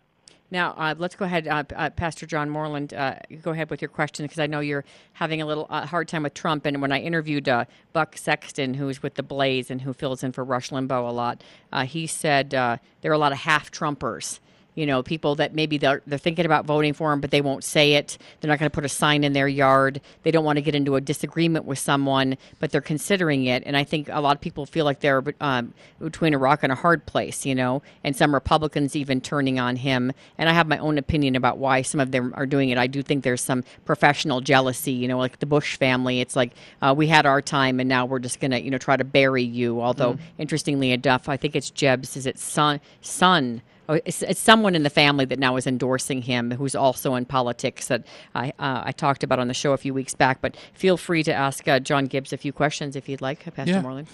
Now, 0.50 0.74
uh, 0.78 0.94
let's 0.96 1.14
go 1.14 1.26
ahead, 1.26 1.46
uh, 1.46 1.64
uh, 1.76 1.90
Pastor 1.90 2.24
John 2.24 2.48
Moreland. 2.48 2.94
Uh, 2.94 3.16
go 3.42 3.50
ahead 3.50 3.68
with 3.68 3.82
your 3.82 3.90
question 3.90 4.24
because 4.24 4.38
I 4.38 4.46
know 4.46 4.60
you're 4.60 4.84
having 5.12 5.42
a 5.42 5.46
little 5.46 5.66
uh, 5.68 5.84
hard 5.84 6.08
time 6.08 6.22
with 6.22 6.32
Trump. 6.32 6.64
And 6.64 6.80
when 6.80 6.90
I 6.90 7.00
interviewed 7.00 7.50
uh, 7.50 7.66
Buck 7.92 8.16
Sexton, 8.16 8.72
who's 8.72 9.02
with 9.02 9.14
the 9.16 9.22
Blaze 9.22 9.70
and 9.70 9.82
who 9.82 9.92
fills 9.92 10.24
in 10.24 10.32
for 10.32 10.42
Rush 10.44 10.70
Limbaugh 10.70 11.06
a 11.06 11.12
lot, 11.12 11.44
he 11.84 12.06
said 12.06 12.50
there 12.50 12.80
are 13.04 13.12
a 13.12 13.18
lot 13.18 13.32
of 13.32 13.38
half 13.38 13.70
Trumpers 13.70 14.40
you 14.74 14.86
know, 14.86 15.02
people 15.02 15.34
that 15.34 15.54
maybe 15.54 15.76
they're, 15.76 16.02
they're 16.06 16.18
thinking 16.18 16.46
about 16.46 16.64
voting 16.64 16.92
for 16.92 17.12
him, 17.12 17.20
but 17.20 17.32
they 17.32 17.40
won't 17.40 17.64
say 17.64 17.94
it. 17.94 18.16
They're 18.40 18.48
not 18.48 18.60
going 18.60 18.70
to 18.70 18.74
put 18.74 18.84
a 18.84 18.88
sign 18.88 19.24
in 19.24 19.32
their 19.32 19.48
yard. 19.48 20.00
They 20.22 20.30
don't 20.30 20.44
want 20.44 20.56
to 20.56 20.62
get 20.62 20.76
into 20.76 20.94
a 20.94 21.00
disagreement 21.00 21.64
with 21.64 21.80
someone, 21.80 22.36
but 22.60 22.70
they're 22.70 22.80
considering 22.80 23.46
it. 23.46 23.64
And 23.66 23.76
I 23.76 23.82
think 23.82 24.08
a 24.08 24.20
lot 24.20 24.36
of 24.36 24.40
people 24.40 24.66
feel 24.66 24.84
like 24.84 25.00
they're 25.00 25.24
um, 25.40 25.74
between 26.00 26.32
a 26.32 26.38
rock 26.38 26.60
and 26.62 26.70
a 26.70 26.76
hard 26.76 27.06
place, 27.06 27.44
you 27.44 27.56
know, 27.56 27.82
and 28.04 28.14
some 28.14 28.32
Republicans 28.32 28.94
even 28.94 29.20
turning 29.20 29.58
on 29.58 29.74
him. 29.74 30.12
And 30.38 30.48
I 30.48 30.52
have 30.52 30.68
my 30.68 30.78
own 30.78 30.96
opinion 30.96 31.34
about 31.34 31.58
why 31.58 31.82
some 31.82 31.98
of 31.98 32.12
them 32.12 32.32
are 32.36 32.46
doing 32.46 32.70
it. 32.70 32.78
I 32.78 32.86
do 32.86 33.02
think 33.02 33.24
there's 33.24 33.40
some 33.40 33.64
professional 33.84 34.40
jealousy, 34.40 34.92
you 34.92 35.08
know, 35.08 35.18
like 35.18 35.40
the 35.40 35.46
Bush 35.46 35.76
family. 35.76 36.20
It's 36.20 36.36
like 36.36 36.52
uh, 36.82 36.94
we 36.96 37.08
had 37.08 37.26
our 37.26 37.42
time 37.42 37.80
and 37.80 37.88
now 37.88 38.06
we're 38.06 38.20
just 38.20 38.38
going 38.38 38.52
to, 38.52 38.62
you 38.62 38.70
know, 38.70 38.78
try 38.78 38.96
to 38.96 39.04
bury 39.04 39.42
you. 39.42 39.80
Although, 39.80 40.14
mm. 40.14 40.20
interestingly 40.38 40.92
enough, 40.92 41.28
I 41.28 41.36
think 41.36 41.56
it's 41.56 41.70
Jeb's, 41.70 42.16
is 42.16 42.26
it 42.26 42.38
son? 42.38 42.80
son 43.00 43.62
it's, 43.88 44.22
it's, 44.22 44.40
someone 44.40 44.74
in 44.74 44.82
the 44.82 44.90
family 44.90 45.24
that 45.24 45.38
now 45.38 45.56
is 45.56 45.66
endorsing 45.66 46.22
him, 46.22 46.50
who's 46.50 46.74
also 46.74 47.14
in 47.14 47.24
politics 47.24 47.88
that 47.88 48.04
I 48.34 48.50
uh, 48.58 48.82
I 48.84 48.92
talked 48.92 49.22
about 49.22 49.38
on 49.38 49.48
the 49.48 49.54
show 49.54 49.72
a 49.72 49.76
few 49.78 49.94
weeks 49.94 50.14
back. 50.14 50.40
But 50.40 50.56
feel 50.74 50.96
free 50.96 51.22
to 51.22 51.32
ask 51.32 51.66
uh, 51.66 51.80
John 51.80 52.06
Gibbs 52.06 52.32
a 52.32 52.36
few 52.36 52.52
questions 52.52 52.96
if 52.96 53.08
you'd 53.08 53.22
like, 53.22 53.44
Pastor 53.54 53.72
yeah. 53.72 53.80
Moreland. 53.82 54.08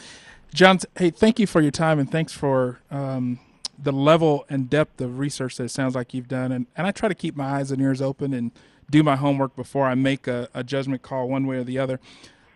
John, 0.52 0.78
hey, 0.97 1.11
thank 1.11 1.40
you 1.40 1.49
for 1.49 1.61
your 1.61 1.73
time 1.73 1.99
and 1.99 2.09
thanks 2.09 2.33
for 2.33 2.81
um, 2.88 3.40
the 3.76 3.93
level 3.93 4.47
and 4.49 4.71
depth 4.71 5.00
of 5.00 5.19
research 5.19 5.57
that 5.57 5.64
it 5.64 5.71
sounds 5.71 5.97
like 5.97 6.14
you've 6.14 6.28
done. 6.28 6.52
And, 6.52 6.66
and 6.76 6.87
I 6.87 6.93
try 6.93 7.09
to 7.09 7.14
keep 7.14 7.35
my 7.35 7.57
eyes 7.57 7.73
and 7.73 7.83
ears 7.83 8.00
open 8.00 8.33
and 8.33 8.52
do 8.88 9.02
my 9.02 9.16
homework 9.16 9.57
before 9.57 9.87
I 9.87 9.97
make 9.97 10.28
a, 10.28 10.49
a 10.54 10.62
judgment 10.62 11.02
call 11.02 11.28
one 11.28 11.47
way 11.49 11.57
or 11.57 11.64
the 11.64 11.78
other. 11.81 11.99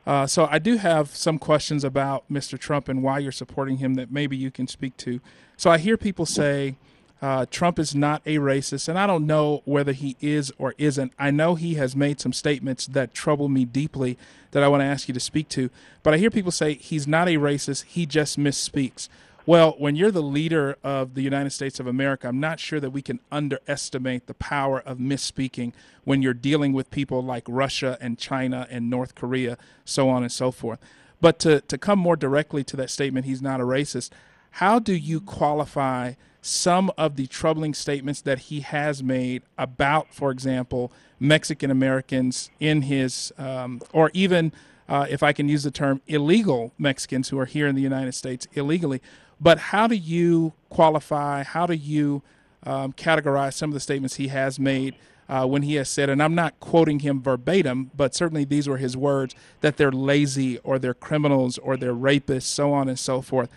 Uh, 0.07 0.27
so 0.27 0.47
I 0.51 0.59
do 0.59 0.77
have 0.77 1.15
some 1.15 1.39
questions 1.39 1.85
about 1.85 2.25
Mr. 2.31 2.59
Trump 2.59 2.89
and 2.89 3.03
why 3.03 3.19
you're 3.19 3.33
supporting 3.33 3.79
him 3.79 3.95
that 3.95 4.11
maybe 4.13 4.37
you 4.37 4.51
can 4.51 4.67
speak 4.67 4.97
to. 4.99 5.21
So 5.57 5.71
I 5.71 5.79
hear 5.79 5.97
people 5.97 6.25
say, 6.25 6.77
uh, 7.21 7.47
Trump 7.51 7.79
is 7.79 7.95
not 7.95 8.23
a 8.27 8.37
racist, 8.37 8.89
and 8.89 8.99
I 8.99 9.07
don't 9.07 9.27
know 9.27 9.63
whether 9.65 9.93
he 9.93 10.17
is 10.21 10.53
or 10.59 10.75
isn't. 10.79 11.13
I 11.19 11.31
know 11.31 11.57
he 11.57 11.75
has 11.75 11.97
made 11.97 12.21
some 12.21 12.33
statements 12.33 12.87
that 12.87 13.13
trouble 13.13 13.49
me 13.49 13.65
deeply 13.65 14.17
that 14.53 14.63
I 14.63 14.69
want 14.69 14.83
to 14.83 14.87
ask 14.87 15.09
you 15.09 15.15
to 15.15 15.21
speak 15.21 15.49
to. 15.51 15.71
But 16.03 16.15
I 16.15 16.19
hear 16.19 16.31
people 16.31 16.53
say 16.53 16.75
he's 16.75 17.09
not 17.09 17.29
a 17.29 17.33
racist, 17.33 17.85
he 17.85 18.07
just 18.07 18.39
misspeaks. 18.39 19.09
Well, 19.47 19.75
when 19.79 19.97
you're 19.97 20.11
the 20.11 20.23
leader 20.23 20.77
of 20.85 21.15
the 21.15 21.23
United 21.23 21.51
States 21.51 21.81
of 21.81 21.87
America, 21.87 22.29
I'm 22.29 22.39
not 22.39 22.61
sure 22.61 22.81
that 22.81 22.91
we 22.91 23.01
can 23.01 23.19
underestimate 23.33 24.27
the 24.27 24.35
power 24.35 24.81
of 24.81 24.99
misspeaking 24.99 25.73
when 26.05 26.21
you're 26.21 26.35
dealing 26.35 26.75
with 26.75 26.91
people 26.91 27.23
like 27.23 27.45
Russia 27.49 27.97
and 28.01 28.19
China 28.19 28.67
and 28.71 28.91
North 28.91 29.15
Korea, 29.15 29.57
so 29.87 30.09
on 30.11 30.23
and 30.23 30.31
so 30.31 30.51
forth. 30.51 30.79
But 31.21 31.39
to, 31.41 31.63
to 31.63 31.79
come 31.79 31.99
more 31.99 32.15
directly 32.15 32.63
to 32.65 32.77
that 32.77 32.91
statement, 32.91 33.27
he's 33.27 33.43
not 33.43 33.59
a 33.59 33.65
racist, 33.65 34.11
how 34.53 34.79
do 34.79 34.95
you 34.95 35.21
qualify 35.21 36.15
some 36.41 36.91
of 36.97 37.17
the 37.17 37.27
troubling 37.27 37.75
statements 37.75 38.21
that 38.23 38.39
he 38.39 38.61
has 38.61 39.03
made 39.03 39.43
about, 39.57 40.15
for 40.15 40.31
example, 40.31 40.91
Mexican 41.21 41.71
Americans 41.71 42.51
in 42.61 42.83
his, 42.83 43.33
um, 43.39 43.81
or 43.93 44.11
even, 44.15 44.53
uh, 44.89 45.07
if 45.11 45.23
I 45.23 45.33
can 45.33 45.49
use 45.49 45.65
the 45.65 45.71
term, 45.71 46.01
illegal 46.07 46.73
Mexicans 46.79 47.29
who 47.29 47.39
are 47.39 47.45
here 47.45 47.67
in 47.67 47.75
the 47.75 47.83
United 47.83 48.13
States 48.13 48.47
illegally. 48.55 49.03
But 49.41 49.59
how 49.59 49.87
do 49.87 49.95
you 49.95 50.55
qualify, 50.69 51.43
how 51.43 51.67
do 51.67 51.75
you 51.75 52.23
um, 52.65 52.93
categorize 52.93 53.55
some 53.55 53.71
of 53.71 53.75
the 53.75 53.81
statements 53.81 54.17
he 54.17 54.29
has 54.29 54.59
made 54.59 54.95
uh, 55.29 55.47
when 55.47 55.63
he 55.63 55.75
has 55.75 55.89
said, 55.89 56.09
and 56.09 56.23
I'm 56.23 56.35
not 56.35 56.59
quoting 56.59 57.01
him 57.01 57.21
verbatim, 57.21 57.91
but 57.95 58.15
certainly 58.15 58.45
these 58.45 58.69
were 58.69 58.79
his 58.79 58.97
words, 58.97 59.35
that 59.61 59.77
they're 59.77 59.93
lazy 59.93 60.59
or 60.59 60.79
they're 60.79 60.95
criminals 60.95 61.59
or 61.59 61.77
they're 61.77 61.95
rapists, 61.95 62.45
so 62.45 62.73
on 62.73 62.89
and 62.89 62.99
so 62.99 63.21
forth. 63.21 63.51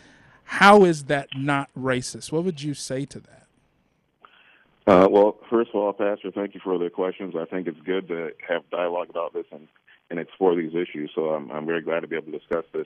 How 0.51 0.83
is 0.83 1.05
that 1.05 1.29
not 1.33 1.69
racist? 1.79 2.29
What 2.33 2.43
would 2.43 2.61
you 2.61 2.73
say 2.73 3.05
to 3.05 3.21
that? 3.21 3.47
Uh, 4.85 5.07
well, 5.09 5.37
first 5.49 5.69
of 5.69 5.75
all, 5.77 5.93
Pastor, 5.93 6.29
thank 6.29 6.53
you 6.53 6.59
for 6.61 6.77
the 6.77 6.89
questions. 6.89 7.35
I 7.39 7.45
think 7.45 7.67
it's 7.67 7.79
good 7.85 8.09
to 8.09 8.31
have 8.49 8.69
dialogue 8.69 9.09
about 9.09 9.33
this 9.33 9.45
and, 9.53 9.69
and 10.09 10.19
explore 10.19 10.53
these 10.55 10.75
issues. 10.75 11.09
So 11.15 11.29
I'm, 11.29 11.49
I'm 11.51 11.65
very 11.65 11.81
glad 11.81 12.01
to 12.01 12.07
be 12.07 12.17
able 12.17 12.33
to 12.33 12.37
discuss 12.37 12.65
this. 12.73 12.85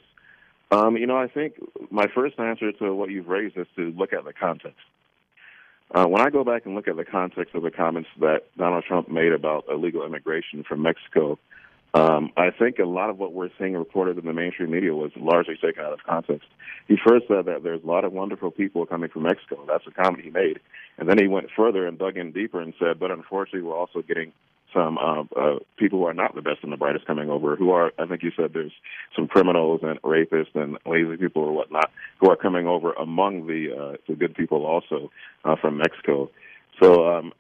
Um, 0.70 0.96
you 0.96 1.08
know, 1.08 1.18
I 1.18 1.28
think 1.28 1.56
my 1.90 2.06
first 2.14 2.40
answer 2.40 2.72
to 2.72 2.94
what 2.94 3.10
you've 3.10 3.28
raised 3.28 3.58
is 3.58 3.66
to 3.78 3.92
look 3.98 4.14
at 4.14 4.26
the 4.26 4.34
context. 4.34 4.86
Uh, 5.90 6.06
when 6.06 6.22
I 6.22 6.30
go 6.30 6.44
back 6.44 6.68
and 6.68 6.76
look 6.76 6.88
at 6.88 6.98
the 6.98 7.04
context 7.04 7.56
of 7.56 7.64
the 7.64 7.72
comments 7.72 8.10
that 8.20 8.44
Donald 8.58 8.84
Trump 8.84 9.10
made 9.10 9.32
about 9.32 9.66
illegal 9.72 10.06
immigration 10.06 10.64
from 10.64 10.84
Mexico, 10.84 11.40
um, 11.96 12.32
I 12.36 12.50
think 12.52 12.78
a 12.80 12.86
lot 12.86 13.10
of 13.10 13.18
what 13.18 13.32
we're 13.32 13.50
seeing 13.58 13.74
reported 13.74 14.18
in 14.18 14.26
the 14.26 14.34
mainstream 14.34 14.70
media 14.70 14.94
was 14.94 15.12
largely 15.16 15.56
taken 15.56 15.82
out 15.82 15.94
of 15.94 16.00
context. 16.04 16.50
He 16.90 16.98
first 17.08 17.26
said 17.30 17.46
that 17.46 17.64
there's 17.64 17.84
a 17.84 17.88
lot 17.88 18.04
of 18.04 18.12
wonderful 18.12 18.52
people 18.52 18.86
coming 18.86 19.10
from 19.10 19.24
Mexico. 19.24 19.66
That's 19.66 19.88
a 19.88 19.92
comment 19.92 20.26
he 20.26 20.30
made. 20.30 20.60
And 20.98 21.08
then 21.08 21.18
he 21.18 21.28
went 21.30 21.48
further 21.56 21.88
and 21.88 21.98
dug 21.98 22.18
in 22.18 22.34
deeper 22.34 22.60
and 22.60 22.74
said, 22.80 23.00
but 23.00 23.12
unfortunately, 23.12 23.62
we're 23.62 23.78
also 23.78 24.02
getting 24.02 24.34
some 24.74 24.98
uh, 24.98 25.22
uh, 25.40 25.60
people 25.78 26.00
who 26.00 26.06
are 26.06 26.14
not 26.14 26.36
the 26.36 26.42
best 26.42 26.60
and 26.64 26.72
the 26.74 26.78
brightest 26.78 27.06
coming 27.06 27.30
over, 27.30 27.56
who 27.56 27.72
are, 27.72 27.94
I 27.98 28.06
think 28.08 28.24
you 28.24 28.32
said 28.36 28.52
there's 28.54 28.74
some 29.16 29.30
criminals 29.30 29.80
and 29.82 30.02
rapists 30.02 30.54
and 30.54 30.78
lazy 30.86 31.16
people 31.16 31.44
or 31.44 31.54
whatnot 31.54 31.92
who 32.20 32.30
are 32.30 32.36
coming 32.36 32.68
over 32.68 32.92
among 32.92 33.48
the, 33.48 33.74
uh, 33.74 33.98
the 34.10 34.16
good 34.16 34.36
people 34.36 34.66
also 34.66 35.12
uh, 35.46 35.56
from 35.62 35.78
Mexico. 35.78 36.30
So 36.82 37.08
um, 37.08 37.32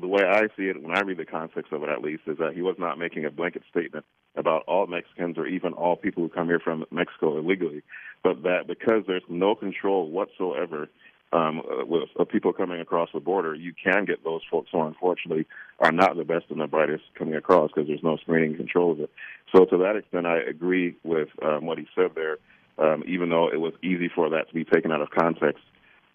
the 0.00 0.06
way 0.06 0.22
I 0.24 0.42
see 0.56 0.68
it, 0.68 0.82
when 0.82 0.96
I 0.96 1.00
read 1.00 1.18
the 1.18 1.24
context 1.24 1.72
of 1.72 1.82
it 1.82 1.88
at 1.88 2.02
least, 2.02 2.22
is 2.26 2.38
that 2.38 2.54
he 2.54 2.62
was 2.62 2.76
not 2.78 2.98
making 2.98 3.24
a 3.24 3.30
blanket 3.30 3.62
statement 3.70 4.04
about 4.36 4.62
all 4.66 4.86
Mexicans 4.86 5.38
or 5.38 5.46
even 5.46 5.72
all 5.72 5.96
people 5.96 6.22
who 6.22 6.28
come 6.28 6.46
here 6.46 6.60
from 6.60 6.84
Mexico 6.90 7.38
illegally, 7.38 7.82
but 8.22 8.42
that 8.42 8.66
because 8.66 9.04
there's 9.06 9.22
no 9.28 9.54
control 9.54 10.10
whatsoever 10.10 10.88
um, 11.32 11.62
with 11.86 12.08
uh, 12.18 12.24
people 12.24 12.52
coming 12.52 12.80
across 12.80 13.08
the 13.12 13.20
border, 13.20 13.54
you 13.54 13.72
can 13.72 14.04
get 14.04 14.22
those 14.22 14.42
folks 14.50 14.68
who 14.72 14.82
unfortunately 14.82 15.46
are 15.80 15.92
not 15.92 16.16
the 16.16 16.24
best 16.24 16.46
and 16.50 16.60
the 16.60 16.66
brightest 16.66 17.04
coming 17.18 17.34
across 17.34 17.70
because 17.74 17.88
there's 17.88 18.02
no 18.02 18.16
screening 18.18 18.56
control 18.56 18.92
of 18.92 19.00
it. 19.00 19.10
So 19.54 19.64
to 19.64 19.76
that 19.78 19.96
extent, 19.96 20.26
I 20.26 20.38
agree 20.38 20.96
with 21.02 21.28
um, 21.42 21.66
what 21.66 21.78
he 21.78 21.86
said 21.94 22.12
there, 22.14 22.38
um, 22.78 23.02
even 23.06 23.28
though 23.28 23.48
it 23.48 23.60
was 23.60 23.72
easy 23.82 24.08
for 24.14 24.30
that 24.30 24.48
to 24.48 24.54
be 24.54 24.64
taken 24.64 24.92
out 24.92 25.02
of 25.02 25.10
context. 25.10 25.64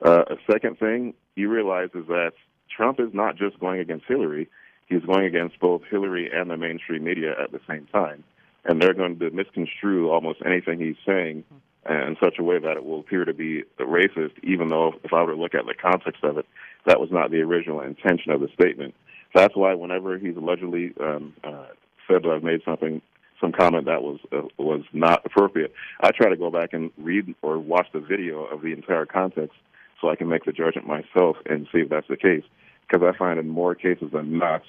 Uh, 0.04 0.24
a 0.30 0.36
second 0.52 0.80
thing, 0.80 1.14
he 1.36 1.46
realizes 1.46 1.92
is 1.96 2.08
that 2.08 2.32
Trump 2.76 3.00
is 3.00 3.14
not 3.14 3.36
just 3.36 3.60
going 3.60 3.80
against 3.80 4.06
Hillary, 4.08 4.50
he's 4.88 5.04
going 5.04 5.26
against 5.26 5.60
both 5.60 5.82
Hillary 5.90 6.30
and 6.34 6.50
the 6.50 6.58
mainstream 6.58 7.04
media 7.04 7.32
at 7.42 7.52
the 7.52 7.60
same 7.68 7.88
time. 7.92 8.24
And 8.66 8.82
they're 8.82 8.94
going 8.94 9.18
to 9.20 9.32
misconstrue 9.32 10.10
almost 10.10 10.40
anything 10.46 10.80
he's 10.80 10.96
saying 11.06 11.44
in 11.90 12.16
such 12.22 12.36
a 12.38 12.44
way 12.44 12.60
that 12.60 12.78
it 12.78 12.86
will 12.86 13.00
appear 13.00 13.26
to 13.26 13.34
be 13.34 13.64
racist, 13.80 14.34
even 14.44 14.68
though 14.68 14.94
if 15.04 15.14
I 15.14 15.24
were 15.24 15.34
to 15.34 15.42
look 15.42 15.56
at 15.56 15.66
the 15.66 15.74
context 15.74 16.24
of 16.24 16.38
it, 16.38 16.46
that 16.86 17.00
was 17.00 17.10
not 17.12 17.32
the 17.32 17.42
original 17.42 17.82
intention 17.82 18.32
of 18.32 18.40
the 18.40 18.50
statement. 18.54 18.94
That's 19.34 19.56
why 19.56 19.74
whenever 19.74 20.18
he's 20.18 20.36
allegedly 20.36 20.94
um, 21.00 21.34
uh, 21.44 21.68
said 22.08 22.24
that 22.24 22.30
I've 22.30 22.44
made 22.44 22.62
something, 22.64 23.02
some 23.40 23.52
comment 23.52 23.86
that 23.86 24.04
was 24.04 24.20
uh, 24.32 24.42
was 24.58 24.84
not 24.94 25.26
appropriate, 25.26 25.74
I 26.02 26.12
try 26.12 26.30
to 26.30 26.38
go 26.38 26.52
back 26.52 26.74
and 26.74 26.92
read 26.98 27.34
or 27.42 27.58
watch 27.58 27.88
the 27.94 28.00
video 28.00 28.44
of 28.44 28.62
the 28.62 28.74
entire 28.74 29.06
context 29.06 29.58
so 30.02 30.10
I 30.10 30.16
can 30.16 30.28
make 30.28 30.44
the 30.46 30.52
judgment 30.52 30.88
myself 30.88 31.38
and 31.46 31.68
see 31.72 31.80
if 31.80 31.90
that's 31.90 32.08
the 32.08 32.18
case 32.18 32.44
because 32.88 33.08
I 33.08 33.18
find 33.18 33.40
in 33.40 33.48
more 33.48 33.76
cases 33.76 34.10
than 34.12 34.38
not 34.38 34.64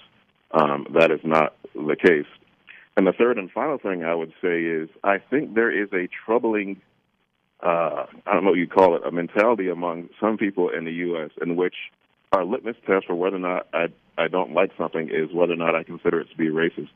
um, 0.52 0.86
that 0.94 1.10
is 1.10 1.20
not 1.24 1.54
the 1.74 1.96
case. 1.96 2.26
And 2.96 3.06
the 3.06 3.12
third 3.12 3.38
and 3.38 3.50
final 3.50 3.78
thing 3.78 4.04
I 4.04 4.14
would 4.14 4.32
say 4.42 4.62
is 4.62 4.88
I 5.02 5.18
think 5.18 5.54
there 5.54 5.70
is 5.70 5.88
a 5.92 6.08
troubling, 6.26 6.80
uh, 7.62 8.04
I 8.26 8.34
don't 8.34 8.44
know 8.44 8.50
what 8.50 8.58
you 8.58 8.68
call 8.68 8.96
it, 8.96 9.06
a 9.06 9.10
mentality 9.10 9.68
among 9.68 10.10
some 10.20 10.36
people 10.36 10.68
in 10.68 10.84
the 10.84 10.92
U.S. 10.92 11.30
in 11.40 11.56
which 11.56 11.74
our 12.32 12.44
litmus 12.44 12.76
test 12.86 13.06
for 13.06 13.14
whether 13.14 13.36
or 13.36 13.40
not 13.40 13.66
I, 13.72 13.86
I 14.18 14.28
don't 14.28 14.52
like 14.52 14.72
something 14.76 15.08
is 15.08 15.32
whether 15.32 15.54
or 15.54 15.56
not 15.56 15.74
I 15.74 15.82
consider 15.84 16.20
it 16.20 16.30
to 16.30 16.36
be 16.36 16.48
racist. 16.48 16.90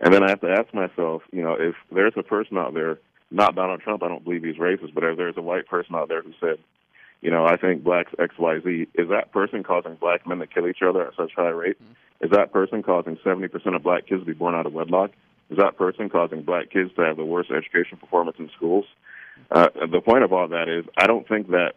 And 0.00 0.12
then 0.12 0.22
I 0.22 0.30
have 0.30 0.40
to 0.40 0.50
ask 0.50 0.72
myself, 0.74 1.22
you 1.32 1.42
know, 1.42 1.56
if 1.58 1.74
there's 1.92 2.14
a 2.16 2.22
person 2.22 2.58
out 2.58 2.74
there, 2.74 2.98
not 3.30 3.54
Donald 3.54 3.80
Trump, 3.80 4.02
I 4.02 4.08
don't 4.08 4.24
believe 4.24 4.44
he's 4.44 4.56
racist, 4.56 4.94
but 4.94 5.04
if 5.04 5.16
there's 5.16 5.36
a 5.36 5.42
white 5.42 5.66
person 5.66 5.94
out 5.94 6.08
there 6.08 6.22
who 6.22 6.32
said, 6.40 6.58
you 7.20 7.30
know, 7.30 7.44
I 7.46 7.56
think 7.56 7.82
blacks 7.82 8.12
X 8.18 8.34
Y 8.38 8.60
Z, 8.60 8.86
is 8.94 9.08
that 9.08 9.32
person 9.32 9.62
causing 9.62 9.94
black 9.94 10.26
men 10.26 10.38
to 10.38 10.46
kill 10.46 10.68
each 10.68 10.82
other 10.82 11.06
at 11.06 11.16
such 11.16 11.32
high 11.34 11.48
rate? 11.48 11.76
Is 12.20 12.30
that 12.30 12.52
person 12.52 12.82
causing 12.82 13.16
70% 13.16 13.76
of 13.76 13.82
black 13.82 14.06
kids 14.06 14.22
to 14.22 14.26
be 14.26 14.32
born 14.32 14.54
out 14.54 14.66
of 14.66 14.72
wedlock? 14.72 15.10
Is 15.50 15.58
that 15.58 15.76
person 15.76 16.08
causing 16.08 16.42
black 16.42 16.70
kids 16.70 16.90
to 16.96 17.02
have 17.02 17.16
the 17.16 17.24
worst 17.24 17.50
education 17.50 17.96
performance 17.98 18.36
in 18.38 18.50
schools? 18.56 18.84
Uh, 19.50 19.68
the 19.90 20.00
point 20.00 20.24
of 20.24 20.32
all 20.32 20.48
that 20.48 20.68
is, 20.68 20.84
I 20.96 21.06
don't 21.06 21.26
think 21.26 21.50
that 21.50 21.74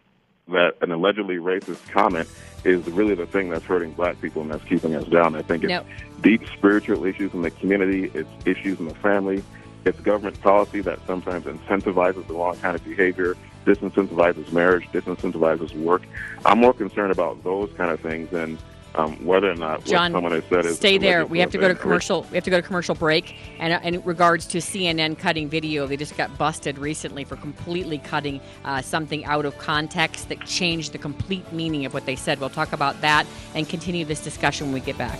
that 0.47 0.75
an 0.81 0.91
allegedly 0.91 1.35
racist 1.35 1.87
comment 1.89 2.27
is 2.65 2.85
really 2.87 3.15
the 3.15 3.25
thing 3.27 3.49
that's 3.49 3.63
hurting 3.63 3.93
black 3.93 4.19
people 4.21 4.41
and 4.41 4.51
that's 4.51 4.63
keeping 4.65 4.95
us 4.95 5.05
down. 5.05 5.35
I 5.35 5.41
think 5.43 5.63
it's 5.63 5.69
No. 5.69 5.85
deep 6.21 6.41
spiritual 6.57 7.05
issues 7.05 7.33
in 7.33 7.41
the 7.43 7.51
community, 7.51 8.11
it's 8.13 8.29
issues 8.45 8.79
in 8.79 8.87
the 8.87 8.95
family, 8.95 9.43
it's 9.85 9.99
government 10.01 10.39
policy 10.41 10.81
that 10.81 10.99
sometimes 11.07 11.45
incentivizes 11.45 12.27
the 12.27 12.33
wrong 12.33 12.57
kind 12.57 12.75
of 12.75 12.83
behavior, 12.83 13.37
disincentivizes 13.65 14.51
marriage, 14.51 14.87
disincentivizes 14.91 15.73
work. 15.75 16.03
I'm 16.45 16.59
more 16.59 16.73
concerned 16.73 17.11
about 17.11 17.43
those 17.43 17.71
kind 17.73 17.91
of 17.91 17.99
things 17.99 18.29
than 18.29 18.57
um, 18.95 19.25
whether 19.25 19.49
or 19.49 19.55
not 19.55 19.85
John, 19.85 20.11
what 20.11 20.17
someone 20.17 20.31
has 20.33 20.43
said 20.49 20.65
is 20.65 20.75
stay 20.75 20.97
there. 20.97 21.25
We 21.25 21.39
have 21.39 21.51
to 21.51 21.57
go 21.57 21.67
to 21.67 21.75
commercial. 21.75 22.23
We 22.29 22.35
have 22.35 22.43
to 22.43 22.49
go 22.49 22.59
to 22.59 22.65
commercial 22.65 22.95
break. 22.95 23.37
And 23.59 23.73
uh, 23.73 23.79
in 23.83 24.01
regards 24.03 24.45
to 24.47 24.57
CNN 24.57 25.17
cutting 25.17 25.47
video, 25.47 25.87
they 25.87 25.95
just 25.95 26.17
got 26.17 26.37
busted 26.37 26.77
recently 26.77 27.23
for 27.23 27.37
completely 27.37 27.99
cutting 27.99 28.41
uh, 28.65 28.81
something 28.81 29.23
out 29.25 29.45
of 29.45 29.57
context 29.57 30.29
that 30.29 30.45
changed 30.45 30.91
the 30.91 30.97
complete 30.97 31.51
meaning 31.53 31.85
of 31.85 31.93
what 31.93 32.05
they 32.05 32.15
said. 32.15 32.39
We'll 32.39 32.49
talk 32.49 32.73
about 32.73 32.99
that 33.01 33.25
and 33.55 33.67
continue 33.67 34.03
this 34.03 34.21
discussion 34.21 34.67
when 34.67 34.73
we 34.73 34.81
get 34.81 34.97
back. 34.97 35.19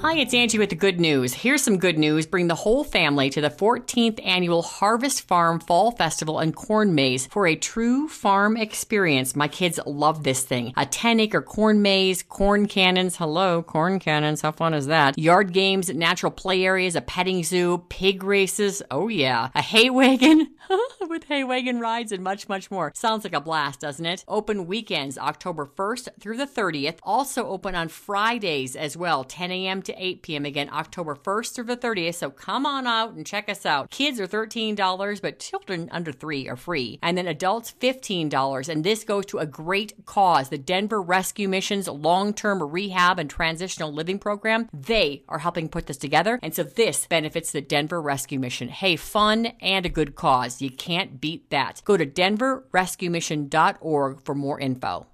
Hi, 0.00 0.14
it's 0.14 0.32
Angie 0.32 0.60
with 0.60 0.70
the 0.70 0.76
good 0.76 1.00
news. 1.00 1.34
Here's 1.34 1.60
some 1.60 1.76
good 1.76 1.98
news. 1.98 2.24
Bring 2.24 2.46
the 2.46 2.54
whole 2.54 2.84
family 2.84 3.30
to 3.30 3.40
the 3.40 3.50
14th 3.50 4.24
annual 4.24 4.62
Harvest 4.62 5.26
Farm 5.26 5.58
Fall 5.58 5.90
Festival 5.90 6.38
and 6.38 6.54
Corn 6.54 6.94
Maze 6.94 7.26
for 7.26 7.48
a 7.48 7.56
true 7.56 8.06
farm 8.06 8.56
experience. 8.56 9.34
My 9.34 9.48
kids 9.48 9.80
love 9.86 10.22
this 10.22 10.44
thing. 10.44 10.72
A 10.76 10.86
10 10.86 11.18
acre 11.18 11.42
corn 11.42 11.82
maze, 11.82 12.22
corn 12.22 12.68
cannons. 12.68 13.16
Hello, 13.16 13.60
corn 13.60 13.98
cannons. 13.98 14.40
How 14.40 14.52
fun 14.52 14.72
is 14.72 14.86
that? 14.86 15.18
Yard 15.18 15.52
games, 15.52 15.88
natural 15.88 16.30
play 16.30 16.64
areas, 16.64 16.94
a 16.94 17.00
petting 17.00 17.42
zoo, 17.42 17.84
pig 17.88 18.22
races. 18.22 18.84
Oh, 18.92 19.08
yeah. 19.08 19.48
A 19.56 19.62
hay 19.62 19.90
wagon 19.90 20.54
with 21.08 21.24
hay 21.24 21.42
wagon 21.42 21.80
rides 21.80 22.12
and 22.12 22.22
much, 22.22 22.48
much 22.48 22.70
more. 22.70 22.92
Sounds 22.94 23.24
like 23.24 23.34
a 23.34 23.40
blast, 23.40 23.80
doesn't 23.80 24.06
it? 24.06 24.24
Open 24.28 24.68
weekends, 24.68 25.18
October 25.18 25.66
1st 25.66 26.20
through 26.20 26.36
the 26.36 26.46
30th. 26.46 26.98
Also 27.02 27.48
open 27.48 27.74
on 27.74 27.88
Fridays 27.88 28.76
as 28.76 28.96
well, 28.96 29.24
10 29.24 29.50
a.m. 29.50 29.82
to 29.88 30.02
8 30.02 30.22
p.m. 30.22 30.44
Again, 30.44 30.70
October 30.72 31.16
1st 31.16 31.54
through 31.54 31.64
the 31.64 31.76
30th. 31.76 32.14
So 32.14 32.30
come 32.30 32.64
on 32.64 32.86
out 32.86 33.14
and 33.14 33.26
check 33.26 33.48
us 33.48 33.66
out. 33.66 33.90
Kids 33.90 34.20
are 34.20 34.26
$13, 34.26 35.20
but 35.20 35.40
children 35.40 35.88
under 35.90 36.12
three 36.12 36.48
are 36.48 36.56
free. 36.56 36.98
And 37.02 37.18
then 37.18 37.26
adults, 37.26 37.74
$15. 37.80 38.68
And 38.68 38.84
this 38.84 39.04
goes 39.04 39.26
to 39.26 39.38
a 39.38 39.46
great 39.46 40.06
cause 40.06 40.50
the 40.50 40.58
Denver 40.58 41.02
Rescue 41.02 41.48
Mission's 41.48 41.88
long 41.88 42.32
term 42.32 42.62
rehab 42.62 43.18
and 43.18 43.28
transitional 43.28 43.92
living 43.92 44.18
program. 44.18 44.68
They 44.72 45.24
are 45.28 45.38
helping 45.38 45.68
put 45.68 45.86
this 45.86 45.96
together. 45.96 46.38
And 46.42 46.54
so 46.54 46.62
this 46.62 47.06
benefits 47.06 47.50
the 47.52 47.60
Denver 47.60 48.00
Rescue 48.00 48.38
Mission. 48.38 48.68
Hey, 48.68 48.96
fun 48.96 49.46
and 49.60 49.84
a 49.86 49.90
good 49.90 50.14
cause. 50.14 50.62
You 50.62 50.70
can't 50.70 51.20
beat 51.20 51.50
that. 51.50 51.82
Go 51.84 51.96
to 51.96 52.06
denverrescuemission.org 52.06 54.24
for 54.24 54.34
more 54.34 54.60
info. 54.60 55.06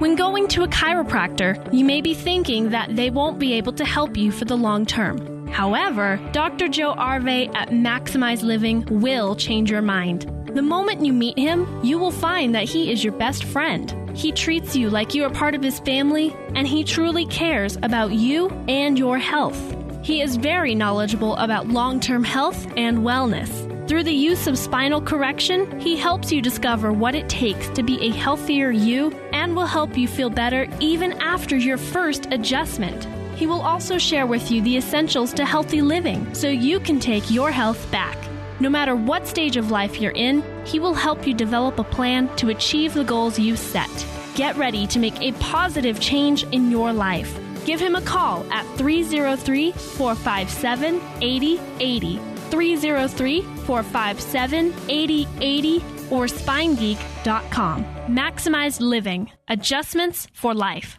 When 0.00 0.16
going 0.16 0.48
to 0.48 0.64
a 0.64 0.68
chiropractor, 0.68 1.72
you 1.72 1.84
may 1.84 2.00
be 2.00 2.14
thinking 2.14 2.70
that 2.70 2.96
they 2.96 3.10
won't 3.10 3.38
be 3.38 3.52
able 3.52 3.72
to 3.74 3.84
help 3.84 4.16
you 4.16 4.32
for 4.32 4.44
the 4.44 4.56
long 4.56 4.86
term. 4.86 5.46
However, 5.46 6.18
Dr. 6.32 6.66
Joe 6.66 6.94
Arve 6.94 7.28
at 7.54 7.68
Maximize 7.68 8.42
Living 8.42 8.84
will 8.90 9.36
change 9.36 9.70
your 9.70 9.82
mind. 9.82 10.28
The 10.52 10.62
moment 10.62 11.04
you 11.04 11.12
meet 11.12 11.38
him, 11.38 11.68
you 11.84 11.98
will 11.98 12.10
find 12.10 12.56
that 12.56 12.64
he 12.64 12.90
is 12.90 13.04
your 13.04 13.12
best 13.12 13.44
friend. 13.44 13.94
He 14.16 14.32
treats 14.32 14.74
you 14.74 14.90
like 14.90 15.14
you 15.14 15.24
are 15.24 15.30
part 15.30 15.54
of 15.54 15.62
his 15.62 15.78
family, 15.78 16.34
and 16.56 16.66
he 16.66 16.82
truly 16.82 17.26
cares 17.26 17.76
about 17.82 18.12
you 18.12 18.48
and 18.66 18.98
your 18.98 19.18
health. 19.18 19.83
He 20.04 20.20
is 20.20 20.36
very 20.36 20.74
knowledgeable 20.74 21.34
about 21.36 21.68
long 21.68 21.98
term 21.98 22.24
health 22.24 22.66
and 22.76 22.98
wellness. 22.98 23.88
Through 23.88 24.02
the 24.02 24.12
use 24.12 24.46
of 24.46 24.58
spinal 24.58 25.00
correction, 25.00 25.80
he 25.80 25.96
helps 25.96 26.30
you 26.30 26.42
discover 26.42 26.92
what 26.92 27.14
it 27.14 27.26
takes 27.26 27.70
to 27.70 27.82
be 27.82 27.98
a 28.02 28.10
healthier 28.10 28.70
you 28.70 29.12
and 29.32 29.56
will 29.56 29.64
help 29.64 29.96
you 29.96 30.06
feel 30.06 30.28
better 30.28 30.66
even 30.78 31.12
after 31.22 31.56
your 31.56 31.78
first 31.78 32.26
adjustment. 32.32 33.06
He 33.36 33.46
will 33.46 33.62
also 33.62 33.96
share 33.96 34.26
with 34.26 34.50
you 34.50 34.60
the 34.60 34.76
essentials 34.76 35.32
to 35.32 35.46
healthy 35.46 35.80
living 35.80 36.34
so 36.34 36.48
you 36.48 36.80
can 36.80 37.00
take 37.00 37.30
your 37.30 37.50
health 37.50 37.90
back. 37.90 38.18
No 38.60 38.68
matter 38.68 38.94
what 38.94 39.26
stage 39.26 39.56
of 39.56 39.70
life 39.70 40.02
you're 40.02 40.12
in, 40.12 40.44
he 40.66 40.78
will 40.78 40.92
help 40.92 41.26
you 41.26 41.32
develop 41.32 41.78
a 41.78 41.84
plan 41.84 42.28
to 42.36 42.50
achieve 42.50 42.92
the 42.92 43.04
goals 43.04 43.38
you've 43.38 43.58
set. 43.58 44.06
Get 44.34 44.54
ready 44.58 44.86
to 44.88 44.98
make 44.98 45.18
a 45.22 45.32
positive 45.40 45.98
change 45.98 46.44
in 46.52 46.70
your 46.70 46.92
life. 46.92 47.38
Give 47.64 47.80
him 47.80 47.94
a 47.94 48.02
call 48.02 48.44
at 48.52 48.66
303 48.76 49.72
457 49.72 51.00
8080. 51.20 52.20
303 52.50 53.42
457 53.42 54.74
8080 54.88 55.76
or 56.10 56.26
spinegeek.com. 56.26 57.84
Maximized 58.08 58.80
Living 58.80 59.30
Adjustments 59.48 60.28
for 60.32 60.54
Life. 60.54 60.98